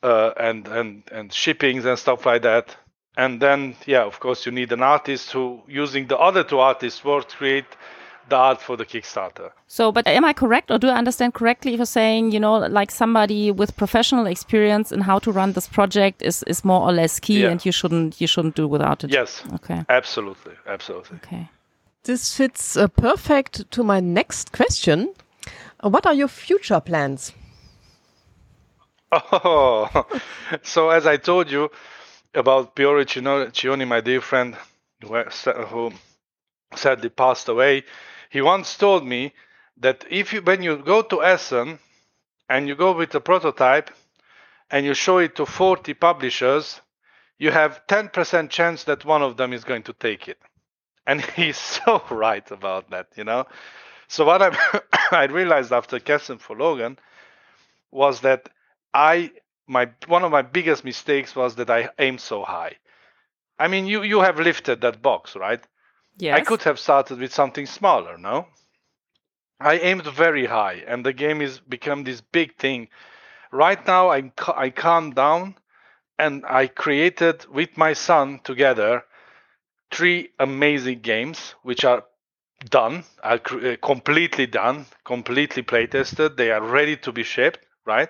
[0.03, 2.75] uh, and and and shippings and stuff like that.
[3.15, 7.03] And then yeah of course you need an artist who using the other two artists
[7.03, 7.65] work create
[8.30, 9.51] the art for the kickstarter.
[9.67, 12.57] So but am i correct or do i understand correctly if you're saying you know
[12.57, 16.93] like somebody with professional experience in how to run this project is is more or
[16.93, 17.49] less key yeah.
[17.49, 19.11] and you shouldn't you shouldn't do without it?
[19.11, 19.43] Yes.
[19.53, 19.84] Okay.
[19.89, 20.53] Absolutely.
[20.65, 21.17] Absolutely.
[21.17, 21.49] Okay
[22.03, 25.13] this fits uh, perfect to my next question
[25.84, 27.34] uh, what are your future plans
[29.11, 30.05] oh
[30.63, 31.69] so as i told you
[32.35, 34.57] about Piero Cioni, my dear friend
[35.01, 35.93] who
[36.75, 37.84] sadly passed away,
[38.30, 39.34] he once told me
[39.77, 41.80] that if you, when you go to Essen
[42.49, 43.91] and you go with a prototype
[44.71, 46.81] and you show it to 40 publishers,
[47.38, 50.39] you have 10% chance that one of them is going to take it.
[51.05, 53.45] And he's so right about that, you know.
[54.07, 54.80] So what I
[55.11, 56.97] I realized after Kessen for Loghan
[57.91, 58.49] was that
[58.93, 59.31] I
[59.67, 62.77] my one of my biggest mistakes was that I aimed so high.
[63.57, 65.63] I mean, you you have lifted that box, right?
[66.17, 66.38] Yes.
[66.38, 68.47] I could have started with something smaller, no?
[69.59, 72.89] I aimed very high, and the game is become this big thing.
[73.51, 75.55] Right now, i'm I calmed down,
[76.19, 79.03] and I created with my son together
[79.93, 82.03] three amazing games, which are
[82.69, 86.35] done, are uh, completely done, completely play tested.
[86.35, 88.09] They are ready to be shipped, right?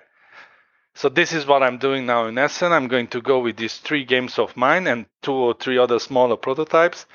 [0.94, 2.72] So this is what I'm doing now in Essen.
[2.72, 5.98] I'm going to go with these three games of mine and two or three other
[5.98, 7.06] smaller prototypes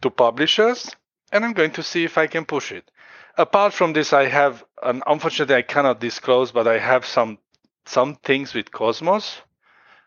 [0.00, 0.90] to publishers,
[1.32, 2.90] and I'm going to see if I can push it.
[3.36, 7.38] Apart from this, I have, an, unfortunately, I cannot disclose, but I have some
[7.84, 9.40] some things with Kosmos,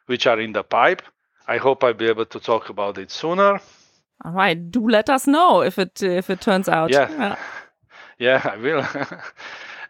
[0.05, 1.01] which are in the pipe.
[1.47, 3.59] I hope I'll be able to talk about it sooner.
[4.23, 6.91] All right, do let us know if it if it turns out.
[6.91, 7.35] Yeah, yeah,
[8.17, 8.85] yeah I will.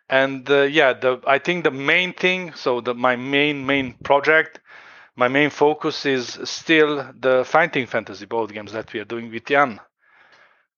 [0.09, 4.59] and uh, yeah the i think the main thing so the my main main project
[5.15, 9.45] my main focus is still the fighting fantasy board games that we are doing with
[9.45, 9.79] jan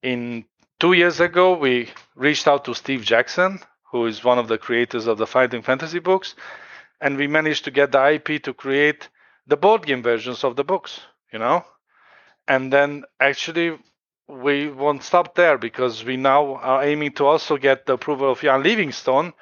[0.02, 0.46] in
[0.80, 3.60] two years ago we reached out to steve jackson
[3.92, 6.36] who is one of the creators of the fighting fantasy books
[7.02, 9.10] and we managed to get the ip to create
[9.48, 11.02] the board game versions of the books
[11.34, 11.64] you know
[12.48, 13.78] and then actually
[14.28, 18.44] we won't stop there because we now are aiming to also get the approval of
[18.44, 19.34] Ian Livingstone,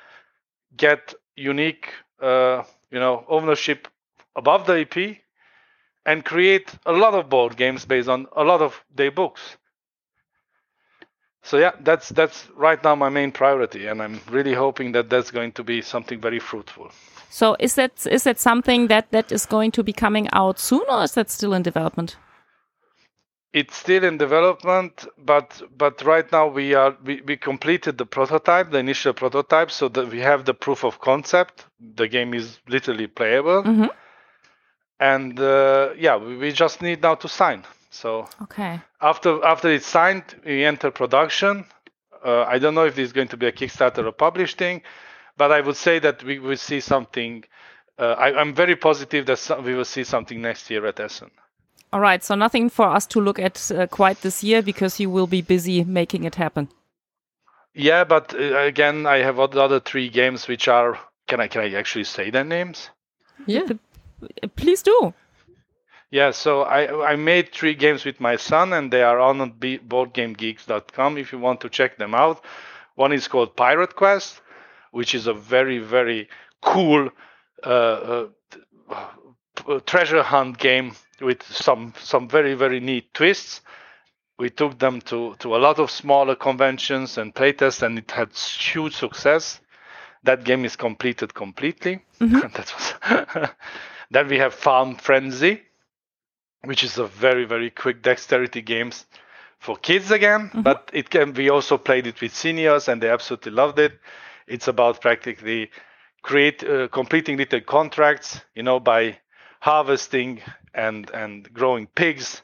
[0.77, 1.89] get unique,
[2.21, 3.87] uh, you know, ownership
[4.35, 5.17] above the IP,
[6.05, 9.57] and create a lot of board games based on a lot of their books.
[11.45, 15.31] So yeah, that's that's right now my main priority, and I'm really hoping that that's
[15.31, 16.91] going to be something very fruitful.
[17.29, 20.83] So is that is that something that that is going to be coming out soon,
[20.89, 22.17] or is that still in development?
[23.55, 28.69] it's still in development but but right now we are we, we completed the prototype
[28.69, 31.65] the initial prototype so that we have the proof of concept
[31.95, 33.85] the game is literally playable mm-hmm.
[34.99, 37.63] and uh, yeah we, we, just need now to sign
[37.95, 41.65] so okay after after it's signed we enter production
[42.25, 44.81] uh, i don't know if this is going to be a kickstarter or published thing
[45.37, 47.43] but i would say that we will see something
[47.97, 51.31] uh, I, am very positive that some, we will see something next year at essen
[51.93, 55.09] all right, so nothing for us to look at uh, quite this year because you
[55.09, 56.67] will be busy making it happen.
[57.73, 60.99] Yeah, but uh, again, I have other three games which are.
[61.27, 62.89] Can I can I actually say their names?
[63.45, 63.67] Yeah,
[64.57, 65.13] please do.
[66.15, 71.17] Yeah, so I I made three games with my son, and they are on boardgamegeeks.com
[71.17, 72.41] if you want to check them out.
[72.95, 74.41] One is called Pirate Quest,
[74.91, 76.29] which is a very very
[76.61, 77.09] cool
[77.65, 78.27] uh,
[78.89, 83.59] uh, treasure hunt game with some some very very neat twists.
[84.39, 88.31] We took them to to a lot of smaller conventions and playtests, and it had
[88.31, 89.59] huge success.
[90.23, 92.05] That game is completed completely.
[92.21, 92.39] Mm-hmm.
[92.55, 93.49] that was.
[94.11, 95.61] then we have Farm Frenzy,
[96.65, 99.05] which is a very very quick dexterity games
[99.59, 100.61] for kids again, mm-hmm.
[100.61, 101.33] but it can.
[101.33, 103.99] We also played it with seniors, and they absolutely loved it.
[104.47, 105.71] It's about practically
[106.21, 109.17] create uh, completing little contracts, you know, by
[109.59, 110.41] harvesting
[110.73, 112.41] and and growing pigs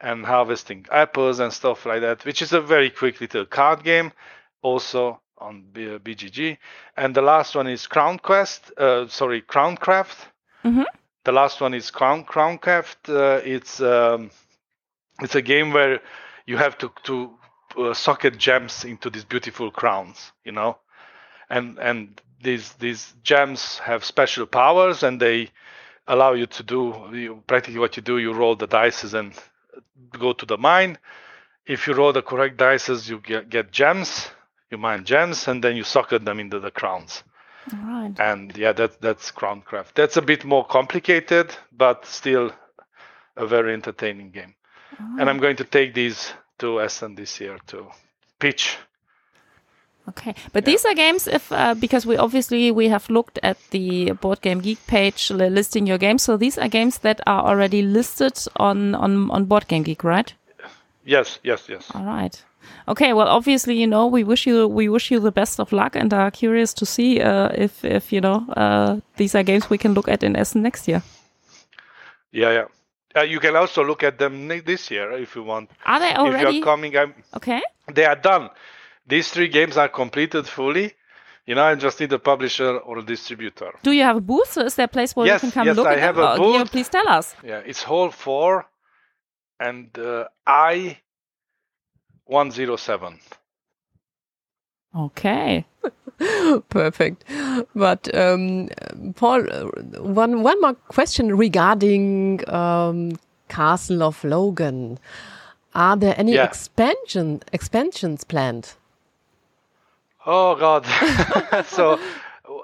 [0.00, 4.12] and harvesting apples and stuff like that, which is a very quick little card game,
[4.62, 6.58] also on BGG.
[6.96, 10.16] And the last one is Crown Quest, uh, sorry, Crowncraft.
[10.64, 10.82] Mm-hmm.
[11.24, 13.08] The last one is Crown Crowncraft.
[13.08, 14.30] Uh, it's um,
[15.20, 16.00] it's a game where
[16.46, 17.30] you have to to
[17.76, 20.78] uh, socket gems into these beautiful crowns, you know,
[21.50, 25.50] and and these these gems have special powers and they
[26.06, 29.34] allow you to do you, practically what you do you roll the dices and
[30.18, 30.98] go to the mine.
[31.66, 34.28] If you roll the correct dices you get, get gems
[34.70, 37.22] you mine gems and then you socket them into the crowns
[37.72, 38.14] right.
[38.18, 42.52] and yeah that that's crowncraft that's a bit more complicated but still
[43.36, 44.54] a very entertaining game
[44.98, 45.20] right.
[45.20, 47.86] and i'm going to take these to essen this year to
[48.38, 48.78] pitch
[50.08, 50.72] Okay, but yeah.
[50.72, 54.60] these are games if uh, because we obviously we have looked at the Board Game
[54.60, 56.22] Geek page listing your games.
[56.22, 60.34] So these are games that are already listed on on on Board Game Geek, right?
[61.04, 61.90] Yes, yes, yes.
[61.94, 62.44] All right.
[62.86, 65.96] Okay, well, obviously, you know, we wish you we wish you the best of luck,
[65.96, 69.78] and are curious to see uh, if if you know uh, these are games we
[69.78, 71.02] can look at in Essen next year.
[72.32, 72.64] Yeah, yeah.
[73.16, 75.70] Uh, you can also look at them this year if you want.
[75.84, 76.48] Are they already?
[76.48, 77.60] If you're coming, I'm, okay.
[77.92, 78.50] They are done
[79.10, 80.94] these three games are completed fully.
[81.46, 83.72] You know, I just need a publisher or a distributor.
[83.82, 84.56] Do you have a booth?
[84.56, 86.24] Is there a place where yes, you can come yes, look I at have them?
[86.24, 86.60] a booth.
[86.60, 87.34] Oh, please tell us.
[87.42, 88.64] Yeah, it's Hall 4
[89.58, 90.98] and uh, I
[92.30, 93.18] 107.
[94.96, 95.64] Okay.
[96.68, 97.24] Perfect.
[97.74, 98.68] But um,
[99.16, 99.42] Paul,
[99.98, 104.98] one one more question regarding um, Castle of Loghan.
[105.74, 106.44] Are there any yeah.
[106.44, 108.74] expansion expansions planned?
[110.26, 110.86] Oh God!
[111.66, 111.98] so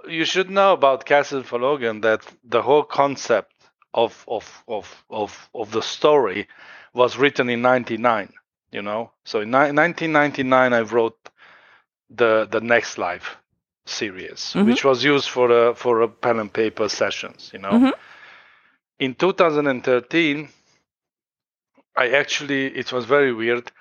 [0.08, 3.52] you should know about Castle for Loghan that the whole concept
[3.94, 6.48] of of of of of the story
[6.92, 8.32] was written in '99.
[8.76, 11.30] You know, so in 1999 I wrote
[12.10, 13.38] the the Next Life
[13.86, 14.68] series, mm-hmm.
[14.68, 17.50] which was used for a, for a pen and paper sessions.
[17.54, 17.90] You know, mm-hmm.
[18.98, 20.50] in 2013
[21.96, 23.72] I actually it was very weird.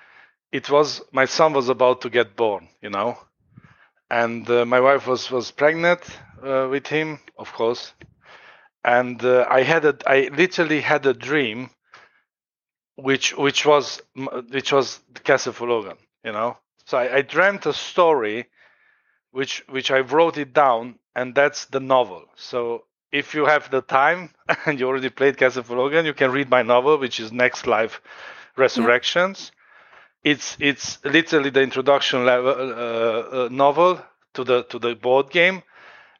[0.50, 3.18] It was my son was about to get born, you know,
[4.10, 6.00] and uh, my wife was was pregnant
[6.42, 7.92] uh, with him, of course,
[8.82, 11.68] and uh, I had a I literally had a dream,
[12.96, 14.02] which which was
[14.50, 16.58] which was the Castle for Loghan, you know.
[16.86, 18.46] So I, I dreamt a story,
[19.32, 22.24] which which I wrote it down, and that's the novel.
[22.36, 24.30] So if you have the time
[24.66, 27.66] and you already played Castle for Loghan, you can read my novel, which is Next
[27.66, 28.00] Life
[28.56, 29.52] Resurrections.
[30.24, 30.32] Yeah.
[30.32, 34.02] It's it's literally the introduction level uh, uh, novel
[34.34, 35.62] to the to the board game,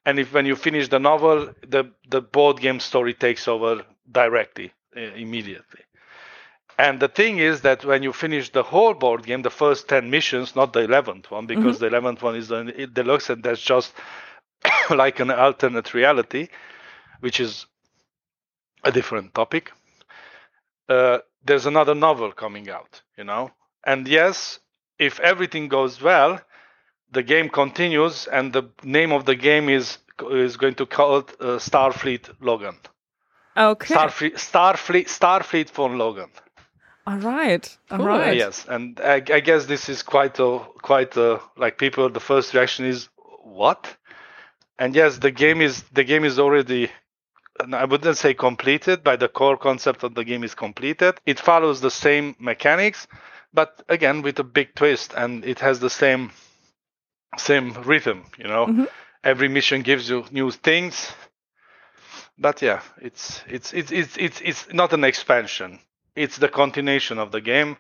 [0.07, 4.73] and if when you finish the novel, the the board game story takes over directly
[4.97, 5.83] uh, immediately.
[6.79, 10.11] And the thing is that when you finish the whole board game, the first 10
[10.11, 11.95] missions, not the 11th one, because mm-hmm.
[11.95, 13.95] the 11th one is the deluxe and that's just
[14.91, 16.49] like an alternate reality,
[17.21, 17.67] which is
[18.85, 19.73] a different topic.
[20.89, 23.51] Uh, there's another novel coming out, you know.
[23.85, 24.59] And yes,
[24.99, 26.41] if everything goes well,
[27.13, 29.99] the game continues, and the name of the game is
[30.31, 32.77] is going to call it uh, Starfleet Loghan.
[33.57, 33.95] Okay.
[33.95, 36.31] Starfleet, Starfleet, Starfleet von Loghan.
[37.07, 37.79] All right.
[37.91, 38.07] All cool.
[38.07, 38.37] right.
[38.37, 42.11] yes, and I, I, guess this is quite a quite a like people.
[42.11, 43.09] The first reaction is
[43.45, 43.97] what?
[44.77, 46.91] And yes, the game is the game is already.
[47.73, 51.15] I wouldn't say completed, but the core concept of the game is completed.
[51.25, 53.07] It follows the same mechanics,
[53.55, 56.33] but again with a big twist, and it has the same
[57.39, 58.25] same rhythm.
[58.37, 58.85] You know, mm-hmm.
[59.23, 61.13] every mission gives you new things.
[62.37, 65.79] But yeah, it's it's it's it's it's it's not an expansion
[66.17, 67.77] it's the continuation of the game,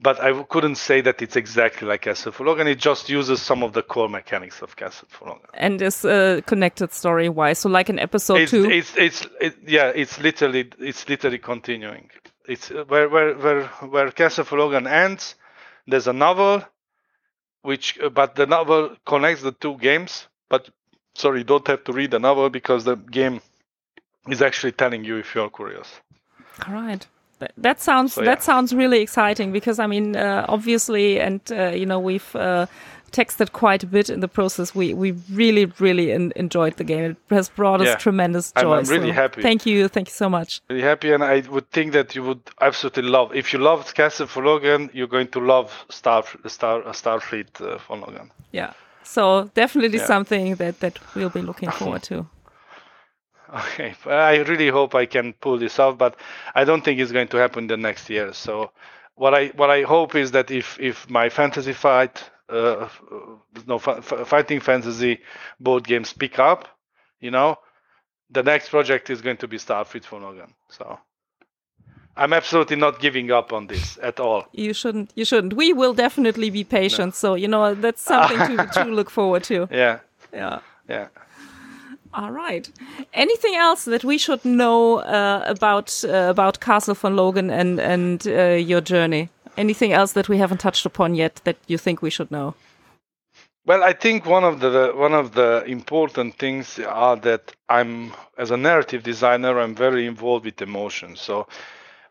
[0.00, 2.66] but I couldn't say that it's exactly like Castle for Loghan.
[2.66, 5.50] It just uses some of the core mechanics of Castle for Loghan.
[5.54, 8.70] And is uh, connected story wise, so like an episode it's, two.
[8.70, 12.10] It's it's it, yeah, it's literally it's literally continuing.
[12.46, 15.34] It's where where where where Castle for Loghan ends.
[15.86, 16.64] There's a novel,
[17.62, 20.28] which uh, but the novel connects the two games.
[20.48, 20.68] But
[21.14, 23.40] sorry, you don't have to read the novel because the game
[24.28, 25.88] is actually telling you if you're curious.
[26.66, 27.06] All right.
[27.56, 28.26] That sounds so, yeah.
[28.26, 32.66] that sounds really exciting because I mean, uh, obviously, and uh, you know, we've uh,
[33.12, 34.74] texted quite a bit in the process.
[34.74, 37.04] We we really really in, enjoyed the game.
[37.10, 37.90] It has brought yeah.
[37.90, 38.72] us tremendous joy.
[38.72, 39.42] I'm, I'm really so happy.
[39.42, 40.60] Thank you, thank you so much.
[40.68, 43.34] Really happy, and I would think that you would absolutely love.
[43.34, 47.96] If you loved Castle for Loghan, you're going to love Star Star Starfleet uh, for
[47.96, 48.30] Loghan.
[48.52, 48.72] Yeah.
[49.04, 50.06] So definitely yeah.
[50.06, 52.26] something that that we'll be looking forward to.
[53.54, 56.16] Okay, I really hope I can pull this off, but
[56.54, 58.32] I don't think it's going to happen the next year.
[58.32, 58.70] So,
[59.14, 62.88] what I what I hope is that if if my fantasy fight, uh,
[63.66, 65.20] no f- fighting fantasy
[65.60, 66.68] board games pick up,
[67.20, 67.56] you know,
[68.30, 70.52] the next project is going to be Starfleet for Loghan.
[70.68, 70.98] So.
[72.18, 74.48] I'm absolutely not giving up on this at all.
[74.50, 75.12] You shouldn't.
[75.14, 75.52] You shouldn't.
[75.52, 77.10] We will definitely be patient.
[77.10, 77.16] No.
[77.16, 79.68] So you know that's something to, to look forward to.
[79.70, 80.00] Yeah.
[80.32, 80.58] Yeah.
[80.88, 81.08] Yeah.
[82.14, 82.68] All right.
[83.12, 88.26] Anything else that we should know uh, about uh, about Castle von Loghan and and
[88.26, 89.28] uh, your journey?
[89.56, 92.54] Anything else that we haven't touched upon yet that you think we should know?
[93.66, 98.50] Well, I think one of the one of the important things are that I'm as
[98.50, 101.20] a narrative designer, I'm very involved with emotions.
[101.20, 101.46] So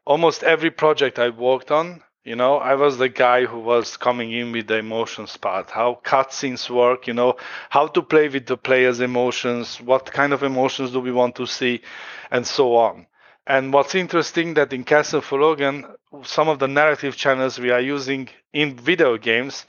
[0.06, 4.34] almost every project I worked on, you know, I was the guy who was coming
[4.34, 7.38] in with the emotions part, how cutscenes work, you know,
[7.70, 11.48] how to play with the player's emotions, what kind of emotions do we want to
[11.48, 11.84] see,
[12.30, 13.08] and so on.
[13.48, 15.90] And what's interesting that in Castle for Loghan,
[16.24, 19.66] some of the narrative channels we are using in video games,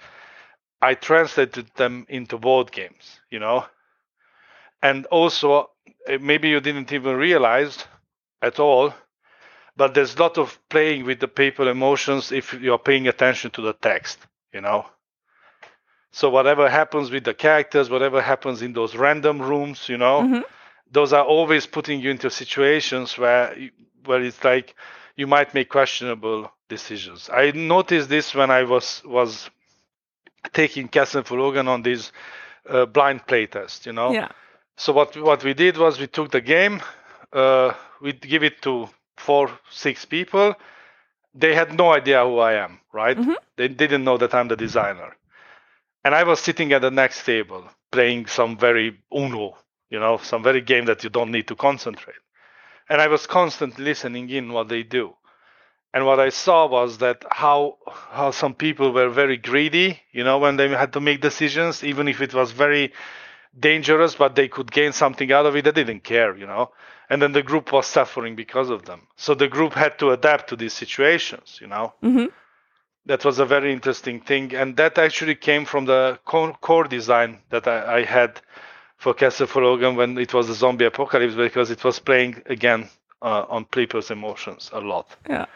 [0.83, 3.67] I translated them into board games, you know.
[4.83, 5.71] And also,
[6.09, 7.85] eh, maybe you didn't even realize
[8.43, 8.95] at all
[9.79, 13.63] but there's a lot of playing with the people emotions if you're paying attention to
[13.63, 14.19] the text
[14.53, 14.85] you know?
[16.11, 20.41] So whatever happens with the characters whatever happens in those random rooms you know mm-hmm.
[20.91, 23.57] those are always putting you into situations where
[24.05, 24.75] where it's like
[25.17, 27.29] you might make questionable decisions.
[27.33, 29.51] I noticed this when i was was
[30.53, 32.13] taking Castle for Loghan on this
[32.69, 34.13] uh, blind playtest you know?
[34.13, 34.29] Yeah.
[34.77, 36.81] So what what we did was we took the game
[37.33, 38.89] uh, we give it to
[39.19, 40.55] four, six people,
[41.35, 43.17] they had no idea who I am, right?
[43.17, 43.33] Mm-hmm.
[43.57, 45.17] They didn't know that I'm the designer.
[46.05, 49.57] And I was sitting at the next table playing some very Uno,
[49.91, 52.17] you know, some very game that you don't need to concentrate.
[52.89, 55.15] And I was constantly listening in what they do.
[55.93, 60.39] And what I saw was that how how some people were very greedy, you know,
[60.39, 62.93] when they had to make decisions, even if it was very
[63.59, 66.71] dangerous, but they could gain something out of it, they didn't care, you know
[67.11, 69.07] and then the group was suffering because of them.
[69.17, 71.95] So the group had to adapt to these situations, you know.
[72.03, 72.27] Mm-hmm.
[73.07, 77.67] That was a very interesting thing, and that actually came from the core design that
[77.67, 78.41] I, I had
[78.99, 82.89] for Castle for Loghan when it was a zombie apocalypse because it was playing again
[83.23, 85.17] uh, on people's emotions a lot.
[85.29, 85.47] Yeah,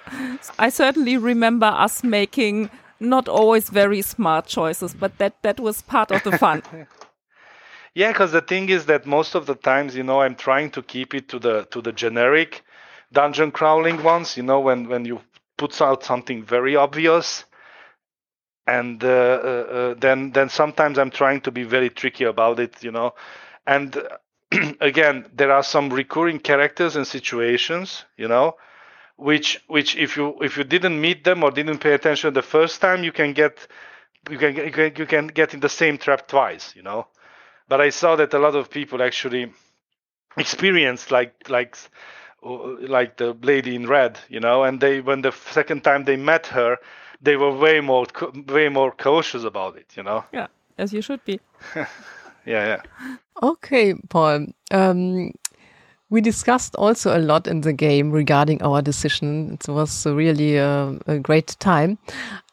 [0.59, 2.71] I certainly remember us making
[3.01, 6.63] not always very smart choices, but that that was part of the fun.
[7.95, 10.83] Yeah, because the thing is that most of the times, you know, I'm trying to
[10.83, 12.63] keep it to the to the generic
[13.13, 14.37] dungeon crawling ones.
[14.37, 15.23] You know, when when you
[15.57, 17.45] puts out something very obvious,
[18.67, 22.83] and uh, uh, uh, then then sometimes I'm trying to be very tricky about it.
[22.83, 23.15] You know,
[23.67, 24.01] and
[24.81, 28.05] again, there are some recurring characters and situations.
[28.17, 28.57] You know,
[29.17, 32.81] which which if you if you didn't meet them or didn't pay attention the first
[32.81, 33.67] time, you can get
[34.31, 37.09] you can you can, you can get in the same trap twice, you know.
[37.73, 39.51] But I saw that a lot of people actually
[40.37, 41.75] experienced like like
[42.43, 46.49] like the lady in red, you know, and they when the second time they met
[46.49, 46.77] her,
[47.23, 48.05] they were way more
[48.47, 50.23] way more cautious about it, you know.
[50.35, 51.41] Yeah, as you should be.
[51.75, 51.87] yeah,
[52.45, 52.83] yeah.
[53.43, 54.49] Okay, Paul.
[54.71, 55.33] Um,
[56.13, 59.55] we discussed also a lot in the game regarding our decision.
[59.55, 61.97] It was really a, a great time.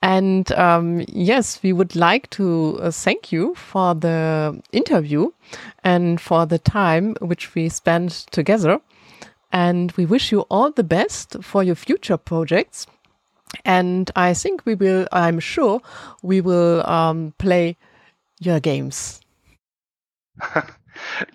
[0.02, 5.32] And um, yes, we would like to uh, thank you for the interview
[5.84, 8.80] and for the time which we spent together.
[9.52, 12.88] And we wish you all the best for your future projects.
[13.66, 15.82] And I think we will, I'm sure
[16.24, 17.76] we will um, play
[18.40, 19.20] your games.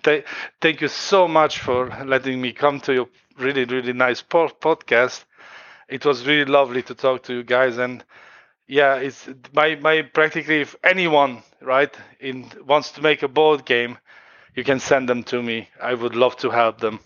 [0.03, 5.25] Thank you so much for letting me come to your really, really nice podcast.
[5.87, 7.77] It was really lovely to talk to you guys.
[7.77, 8.03] And
[8.67, 13.97] yeah, it's my, my practically, if anyone, right, in wants to make a board game,
[14.55, 15.69] you can send them to me.
[15.81, 16.99] I would love to help them.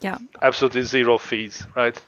[0.00, 0.18] Yeah.
[0.40, 2.00] Absolutely zero fees, right?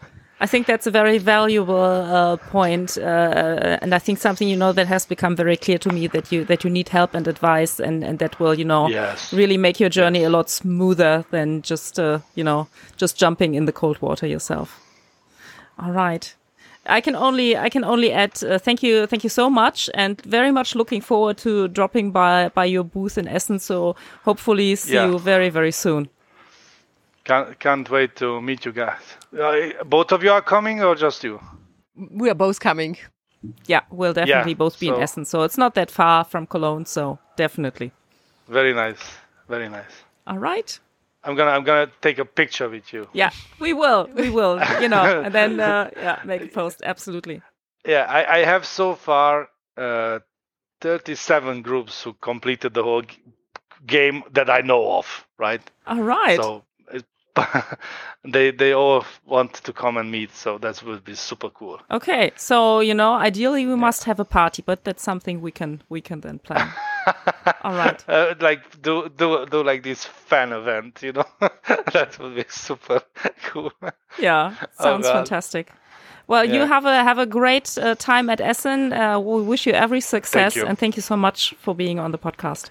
[0.42, 4.56] I think that's a very valuable uh, point, uh, uh, and I think something you
[4.56, 7.28] know that has become very clear to me that you that you need help and
[7.28, 9.32] advice, and and that will you know yes.
[9.32, 10.26] really make your journey yes.
[10.26, 12.66] a lot smoother than just uh, you know
[12.96, 14.80] just jumping in the cold water yourself.
[15.78, 16.34] All right.
[16.86, 20.20] I can only I can only add uh, thank you thank you so much and
[20.22, 23.60] very much looking forward to dropping by by your booth in Essen.
[23.60, 23.94] So
[24.24, 25.06] hopefully see yeah.
[25.06, 26.08] you very very soon.
[27.24, 29.00] Can't, can't wait to meet you guys.
[29.38, 31.40] Uh, both of you are coming or just you?
[32.10, 32.96] We are both coming.
[33.66, 35.24] Yeah, we'll definitely yeah, both be so in Essen.
[35.24, 36.86] So it's not that far from Cologne.
[36.86, 37.92] So definitely.
[38.48, 39.00] Very nice.
[39.48, 40.04] Very nice.
[40.26, 40.78] All right.
[41.24, 43.08] I'm gonna I'm gonna take a picture with you.
[43.12, 43.30] Yeah,
[43.60, 44.08] we will.
[44.14, 44.60] We will.
[44.80, 46.82] you know, and then uh, yeah, make a post.
[46.84, 47.42] Absolutely.
[47.86, 50.20] Yeah, I, I have so far uh,
[50.80, 53.02] 37 groups who completed the whole
[53.86, 55.26] game that I know of.
[55.38, 55.60] Right.
[55.86, 56.40] All right.
[56.40, 56.64] So
[58.24, 61.80] they they all want to come and meet, so that would be super cool.
[61.90, 63.78] Okay, so you know, ideally we yeah.
[63.78, 66.70] must have a party, but that's something we can we can then plan.
[67.62, 71.24] all right, uh, like do do do like this fan event, you know,
[71.92, 73.00] that would be super
[73.44, 73.72] cool.
[74.18, 75.72] Yeah, oh, sounds oh, fantastic.
[76.26, 76.54] Well, yeah.
[76.54, 78.92] you have a have a great uh, time at Essen.
[78.92, 80.66] Uh, we wish you every success, you.
[80.66, 82.70] and thank you so much for being on the podcast.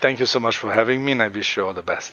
[0.00, 2.12] Thank you so much for having me, and I wish you all the best.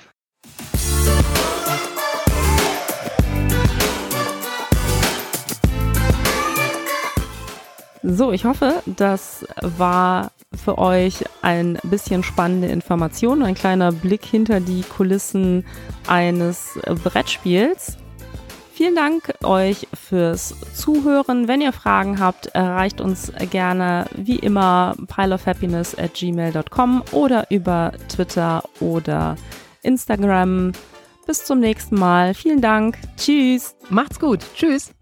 [8.04, 14.60] So, ich hoffe, das war für euch ein bisschen spannende Information, ein kleiner Blick hinter
[14.60, 15.66] die Kulissen
[16.08, 17.98] eines Brettspiels.
[18.78, 21.48] Vielen Dank euch fürs Zuhören.
[21.48, 28.64] Wenn ihr Fragen habt, erreicht uns gerne wie immer pileofhappiness at gmail.com oder über Twitter
[28.80, 29.36] oder
[29.82, 30.74] Instagram.
[31.26, 32.36] Bis zum nächsten Mal.
[32.36, 33.00] Vielen Dank.
[33.18, 33.76] Tschüss.
[33.90, 34.46] Macht's gut.
[34.56, 34.97] Tschüss.